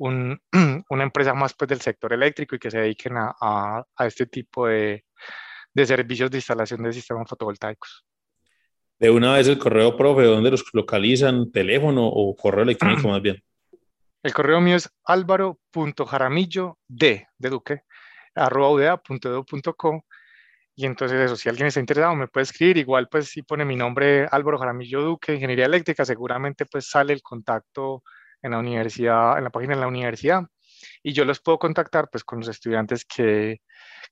una 0.90 1.02
empresa 1.02 1.34
más 1.34 1.54
pues, 1.54 1.68
del 1.68 1.80
sector 1.80 2.12
eléctrico 2.12 2.56
y 2.56 2.58
que 2.58 2.70
se 2.70 2.78
dediquen 2.78 3.16
a, 3.16 3.34
a, 3.40 4.06
este 4.06 4.26
tipo 4.26 4.66
de, 4.66 5.04
de, 5.74 5.86
servicios 5.86 6.30
de 6.30 6.38
instalación 6.38 6.82
de 6.82 6.92
sistemas 6.92 7.28
fotovoltaicos. 7.28 8.04
De 8.98 9.10
una 9.10 9.34
vez 9.34 9.48
el 9.48 9.58
correo, 9.58 9.96
profe, 9.96 10.24
¿dónde 10.24 10.50
los 10.50 10.64
localizan? 10.72 11.50
¿Teléfono 11.50 12.06
o 12.06 12.34
correo 12.34 12.64
electrónico 12.64 13.08
más 13.08 13.22
bien? 13.22 13.42
El 14.22 14.34
correo 14.34 14.60
mío 14.60 14.76
es 14.76 14.90
álvaro.jaramillo 15.04 16.78
de, 16.86 17.26
de 17.38 17.48
Duque, 17.48 17.82
arroba 18.34 19.02
y 20.76 20.86
entonces 20.86 21.20
eso, 21.20 21.36
si 21.36 21.48
alguien 21.50 21.66
está 21.66 21.80
interesado 21.80 22.14
me 22.14 22.28
puede 22.28 22.44
escribir, 22.44 22.78
igual 22.78 23.06
pues 23.10 23.28
si 23.28 23.42
pone 23.42 23.66
mi 23.66 23.76
nombre 23.76 24.26
Álvaro 24.30 24.58
Jaramillo 24.58 25.02
Duque, 25.02 25.34
Ingeniería 25.34 25.66
Eléctrica, 25.66 26.06
seguramente 26.06 26.64
pues 26.64 26.88
sale 26.88 27.12
el 27.12 27.20
contacto 27.20 28.02
en 28.42 28.52
la 28.52 28.58
universidad, 28.58 29.38
en 29.38 29.44
la 29.44 29.50
página 29.50 29.74
de 29.74 29.80
la 29.80 29.88
universidad, 29.88 30.42
y 31.02 31.12
yo 31.12 31.24
los 31.24 31.40
puedo 31.40 31.58
contactar 31.58 32.08
pues 32.10 32.24
con 32.24 32.40
los 32.40 32.48
estudiantes 32.48 33.04
que, 33.04 33.60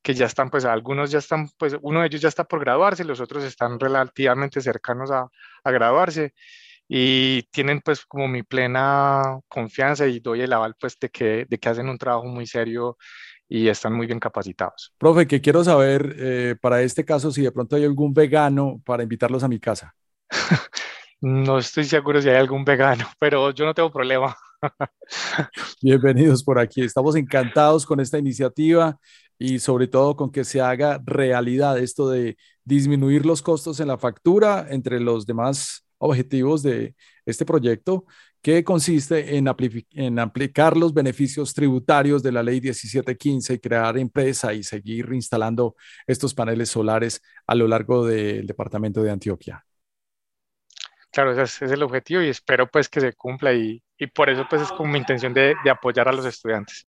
que 0.02 0.14
ya 0.14 0.26
están, 0.26 0.50
pues 0.50 0.64
algunos 0.64 1.10
ya 1.10 1.18
están, 1.18 1.48
pues 1.58 1.76
uno 1.82 2.00
de 2.00 2.06
ellos 2.06 2.20
ya 2.20 2.28
está 2.28 2.44
por 2.44 2.60
graduarse, 2.60 3.04
los 3.04 3.20
otros 3.20 3.44
están 3.44 3.78
relativamente 3.78 4.60
cercanos 4.60 5.10
a, 5.10 5.28
a 5.64 5.70
graduarse 5.70 6.34
y 6.88 7.42
tienen 7.50 7.82
pues 7.82 8.06
como 8.06 8.28
mi 8.28 8.42
plena 8.42 9.40
confianza 9.46 10.06
y 10.06 10.20
doy 10.20 10.40
el 10.40 10.52
aval 10.52 10.74
pues 10.80 10.98
de 10.98 11.10
que, 11.10 11.46
de 11.48 11.58
que 11.58 11.68
hacen 11.68 11.88
un 11.88 11.98
trabajo 11.98 12.26
muy 12.26 12.46
serio 12.46 12.96
y 13.46 13.68
están 13.68 13.94
muy 13.94 14.06
bien 14.06 14.20
capacitados. 14.20 14.94
Profe, 14.98 15.26
que 15.26 15.40
quiero 15.40 15.64
saber 15.64 16.16
eh, 16.18 16.56
para 16.60 16.82
este 16.82 17.04
caso 17.04 17.30
si 17.30 17.42
de 17.42 17.52
pronto 17.52 17.76
hay 17.76 17.84
algún 17.84 18.12
vegano 18.12 18.80
para 18.84 19.02
invitarlos 19.02 19.42
a 19.42 19.48
mi 19.48 19.58
casa. 19.60 19.94
No 21.20 21.58
estoy 21.58 21.84
seguro 21.84 22.22
si 22.22 22.28
hay 22.28 22.36
algún 22.36 22.64
vegano, 22.64 23.04
pero 23.18 23.50
yo 23.50 23.64
no 23.64 23.74
tengo 23.74 23.90
problema. 23.90 24.36
Bienvenidos 25.82 26.44
por 26.44 26.58
aquí. 26.58 26.82
Estamos 26.82 27.16
encantados 27.16 27.84
con 27.84 27.98
esta 28.00 28.18
iniciativa 28.18 28.98
y 29.36 29.58
sobre 29.58 29.88
todo 29.88 30.16
con 30.16 30.30
que 30.30 30.44
se 30.44 30.60
haga 30.60 31.00
realidad 31.04 31.78
esto 31.78 32.08
de 32.08 32.36
disminuir 32.64 33.26
los 33.26 33.42
costos 33.42 33.80
en 33.80 33.88
la 33.88 33.98
factura 33.98 34.66
entre 34.70 35.00
los 35.00 35.26
demás 35.26 35.84
objetivos 35.98 36.62
de 36.62 36.94
este 37.26 37.44
proyecto 37.44 38.04
que 38.40 38.62
consiste 38.62 39.36
en, 39.36 39.48
en, 39.92 40.18
aplicar 40.20 40.76
los 40.76 40.94
beneficios 40.94 41.52
tributarios 41.52 42.22
de 42.22 42.30
la 42.30 42.44
ley 42.44 42.60
1715 42.60 43.54
y 43.54 43.58
crear 43.58 43.98
empresa 43.98 44.54
y 44.54 44.62
seguir 44.62 45.08
instalando 45.12 45.74
estos 46.06 46.34
paneles 46.34 46.68
solares 46.68 47.20
a 47.48 47.56
lo 47.56 47.66
largo 47.66 48.06
del 48.06 48.46
departamento 48.46 49.02
de 49.02 49.10
Antioquia 49.10 49.67
claro, 51.12 51.32
ese 51.32 51.64
es, 51.64 51.72
el 51.72 51.82
objetivo 51.82 52.22
y 52.22 52.28
espero 52.28 52.66
pues 52.66 52.88
que 52.88 53.00
se 53.00 53.12
cumpla 53.12 53.52
y, 53.52 53.82
y 53.98 54.06
por 54.06 54.30
eso 54.30 54.46
pues 54.48 54.62
es 54.62 54.68
como 54.72 54.92
mi 54.92 54.98
intención 54.98 55.32
de, 55.34 55.54
de 55.64 55.70
apoyar 55.70 56.08
a 56.08 56.12
los 56.12 56.24
estudiantes. 56.24 56.84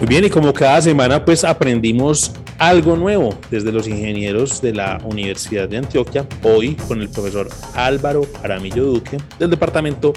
Muy 0.00 0.06
bien, 0.06 0.24
y 0.24 0.30
como 0.30 0.52
cada 0.52 0.80
semana 0.80 1.24
pues 1.24 1.44
aprendimos 1.44 2.32
algo 2.58 2.96
nuevo 2.96 3.38
desde 3.50 3.72
los 3.72 3.86
ingenieros 3.86 4.60
de 4.60 4.74
la 4.74 5.00
Universidad 5.04 5.68
de 5.68 5.78
Antioquia, 5.78 6.26
hoy 6.42 6.74
con 6.74 7.00
el 7.00 7.08
profesor 7.08 7.48
Álvaro 7.74 8.26
Aramillo 8.42 8.84
Duque 8.84 9.18
del 9.38 9.50
Departamento 9.50 10.12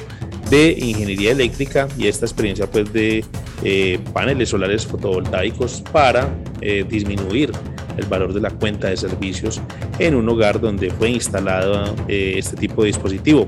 de 0.50 0.76
Ingeniería 0.80 1.32
Eléctrica 1.32 1.88
y 1.98 2.08
esta 2.08 2.26
experiencia 2.26 2.70
pues 2.70 2.92
de 2.92 3.24
eh, 3.64 4.00
paneles 4.12 4.50
solares 4.50 4.86
fotovoltaicos 4.86 5.84
para 5.92 6.30
eh, 6.62 6.84
disminuir 6.88 7.52
el 7.98 8.06
valor 8.06 8.34
de 8.34 8.42
la 8.42 8.50
cuenta 8.50 8.90
de 8.90 8.98
servicios 8.98 9.62
en 10.00 10.16
un 10.16 10.28
hogar 10.30 10.60
donde 10.60 10.90
fue 10.90 11.10
instalado 11.10 11.96
eh, 12.08 12.36
este 12.38 12.58
tipo 12.58 12.82
de 12.82 12.88
dispositivo. 12.88 13.48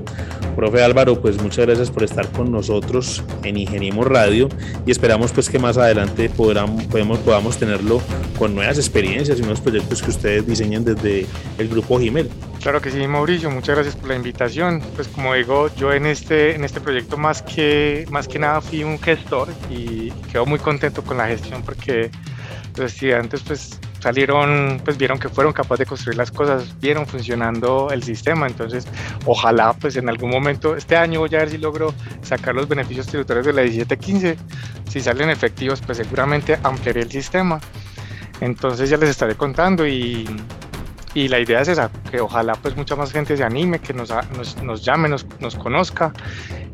Profe 0.54 0.82
Álvaro, 0.82 1.20
pues 1.20 1.40
muchas 1.42 1.66
gracias 1.66 1.90
por 1.90 2.04
estar 2.04 2.28
con 2.28 2.52
nosotros 2.52 3.22
en 3.42 3.56
Ingeniemos 3.56 4.06
Radio 4.06 4.48
y 4.86 4.90
esperamos 4.92 5.32
pues 5.32 5.50
que 5.50 5.58
más 5.58 5.76
adelante 5.76 6.30
podamos, 6.30 6.84
podamos 7.24 7.56
tenerlo 7.56 8.00
con 8.38 8.54
nuevas 8.54 8.78
experiencias 8.84 9.38
y 9.38 9.42
nuevos 9.42 9.60
proyectos 9.60 10.02
que 10.02 10.10
ustedes 10.10 10.46
diseñen 10.46 10.84
desde 10.84 11.26
el 11.58 11.68
grupo 11.68 11.98
Gimel. 11.98 12.30
Claro 12.60 12.80
que 12.80 12.90
sí, 12.90 13.06
Mauricio, 13.06 13.50
muchas 13.50 13.76
gracias 13.76 13.96
por 13.96 14.08
la 14.08 14.16
invitación. 14.16 14.82
Pues 14.94 15.08
como 15.08 15.34
digo, 15.34 15.68
yo 15.76 15.92
en 15.92 16.06
este, 16.06 16.54
en 16.54 16.64
este 16.64 16.80
proyecto 16.80 17.16
más 17.16 17.42
que, 17.42 18.06
más 18.10 18.28
que 18.28 18.38
nada 18.38 18.60
fui 18.60 18.84
un 18.84 18.98
gestor 18.98 19.48
y 19.70 20.10
quedo 20.32 20.46
muy 20.46 20.58
contento 20.58 21.02
con 21.02 21.16
la 21.16 21.26
gestión 21.26 21.62
porque 21.62 22.10
los 22.76 22.92
estudiantes 22.92 23.42
pues 23.42 23.78
salieron, 24.00 24.82
pues 24.84 24.98
vieron 24.98 25.18
que 25.18 25.28
fueron 25.30 25.54
capaces 25.54 25.80
de 25.80 25.86
construir 25.86 26.18
las 26.18 26.30
cosas, 26.30 26.78
vieron 26.80 27.06
funcionando 27.06 27.88
el 27.90 28.02
sistema, 28.02 28.46
entonces 28.46 28.86
ojalá 29.24 29.72
pues 29.72 29.96
en 29.96 30.10
algún 30.10 30.30
momento, 30.30 30.76
este 30.76 30.94
año 30.94 31.20
voy 31.20 31.34
a 31.34 31.38
ver 31.38 31.50
si 31.50 31.56
logro 31.56 31.94
sacar 32.22 32.54
los 32.54 32.68
beneficios 32.68 33.06
tributarios 33.06 33.46
de 33.46 33.52
la 33.54 33.62
1715, 33.62 34.36
si 34.90 35.00
salen 35.00 35.30
efectivos 35.30 35.80
pues 35.80 35.96
seguramente 35.96 36.58
ampliaré 36.62 37.00
el 37.02 37.10
sistema, 37.10 37.60
entonces 38.44 38.90
ya 38.90 38.96
les 38.96 39.08
estaré 39.08 39.36
contando 39.36 39.86
y, 39.86 40.28
y 41.14 41.28
la 41.28 41.40
idea 41.40 41.60
es 41.60 41.68
esa, 41.68 41.90
que 42.10 42.20
ojalá 42.20 42.54
pues 42.56 42.76
mucha 42.76 42.94
más 42.94 43.10
gente 43.10 43.36
se 43.36 43.42
anime, 43.42 43.78
que 43.78 43.94
nos, 43.94 44.10
nos, 44.36 44.62
nos 44.62 44.84
llame, 44.84 45.08
nos, 45.08 45.26
nos 45.40 45.54
conozca 45.56 46.12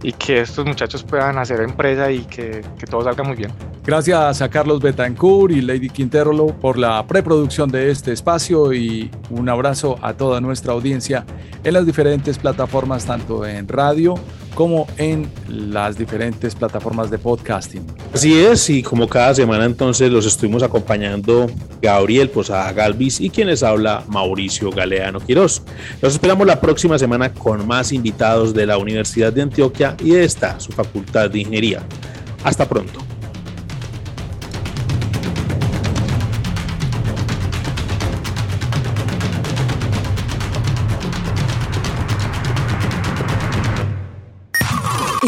y 0.02 0.12
que 0.12 0.40
estos 0.40 0.64
muchachos 0.64 1.02
puedan 1.02 1.38
hacer 1.38 1.60
empresa 1.60 2.10
y 2.10 2.20
que, 2.20 2.62
que 2.78 2.86
todo 2.86 3.04
salga 3.04 3.22
muy 3.22 3.36
bien. 3.36 3.52
Gracias 3.84 4.42
a 4.42 4.48
Carlos 4.48 4.80
Betancourt 4.80 5.52
y 5.52 5.60
Lady 5.60 5.88
Quintero 5.88 6.30
por 6.60 6.78
la 6.78 7.06
preproducción 7.06 7.70
de 7.70 7.90
este 7.90 8.12
espacio 8.12 8.72
y 8.72 9.10
un 9.30 9.48
abrazo 9.48 9.98
a 10.02 10.12
toda 10.12 10.40
nuestra 10.40 10.72
audiencia 10.72 11.24
en 11.64 11.74
las 11.74 11.86
diferentes 11.86 12.38
plataformas, 12.38 13.04
tanto 13.04 13.46
en 13.46 13.66
radio 13.66 14.14
como 14.54 14.86
en 14.98 15.30
las 15.48 15.96
diferentes 15.96 16.54
plataformas 16.54 17.10
de 17.10 17.18
podcasting. 17.18 17.86
Así 18.12 18.38
es, 18.38 18.68
y 18.68 18.82
como 18.82 19.08
cada 19.08 19.34
semana 19.34 19.64
entonces 19.64 20.10
los 20.10 20.26
estuvimos 20.26 20.62
acompañando 20.62 21.46
Gabriel 21.80 22.28
Posada 22.28 22.72
Galvis 22.72 23.20
y 23.20 23.30
quienes 23.30 23.62
habla 23.62 24.04
Mauricio 24.08 24.70
Galeano 24.70 25.20
Quirós. 25.20 25.62
Los 26.02 26.14
esperamos 26.14 26.46
la 26.46 26.60
próxima 26.60 26.98
semana 26.98 27.32
con 27.32 27.66
más 27.66 27.92
invitados 27.92 28.52
de 28.52 28.66
la 28.66 28.76
Universidad 28.76 29.32
de 29.32 29.42
Antioquia 29.42 29.89
y 30.02 30.14
esta, 30.14 30.60
su 30.60 30.72
Facultad 30.72 31.30
de 31.30 31.40
Ingeniería. 31.40 31.82
Hasta 32.44 32.68
pronto. 32.68 33.09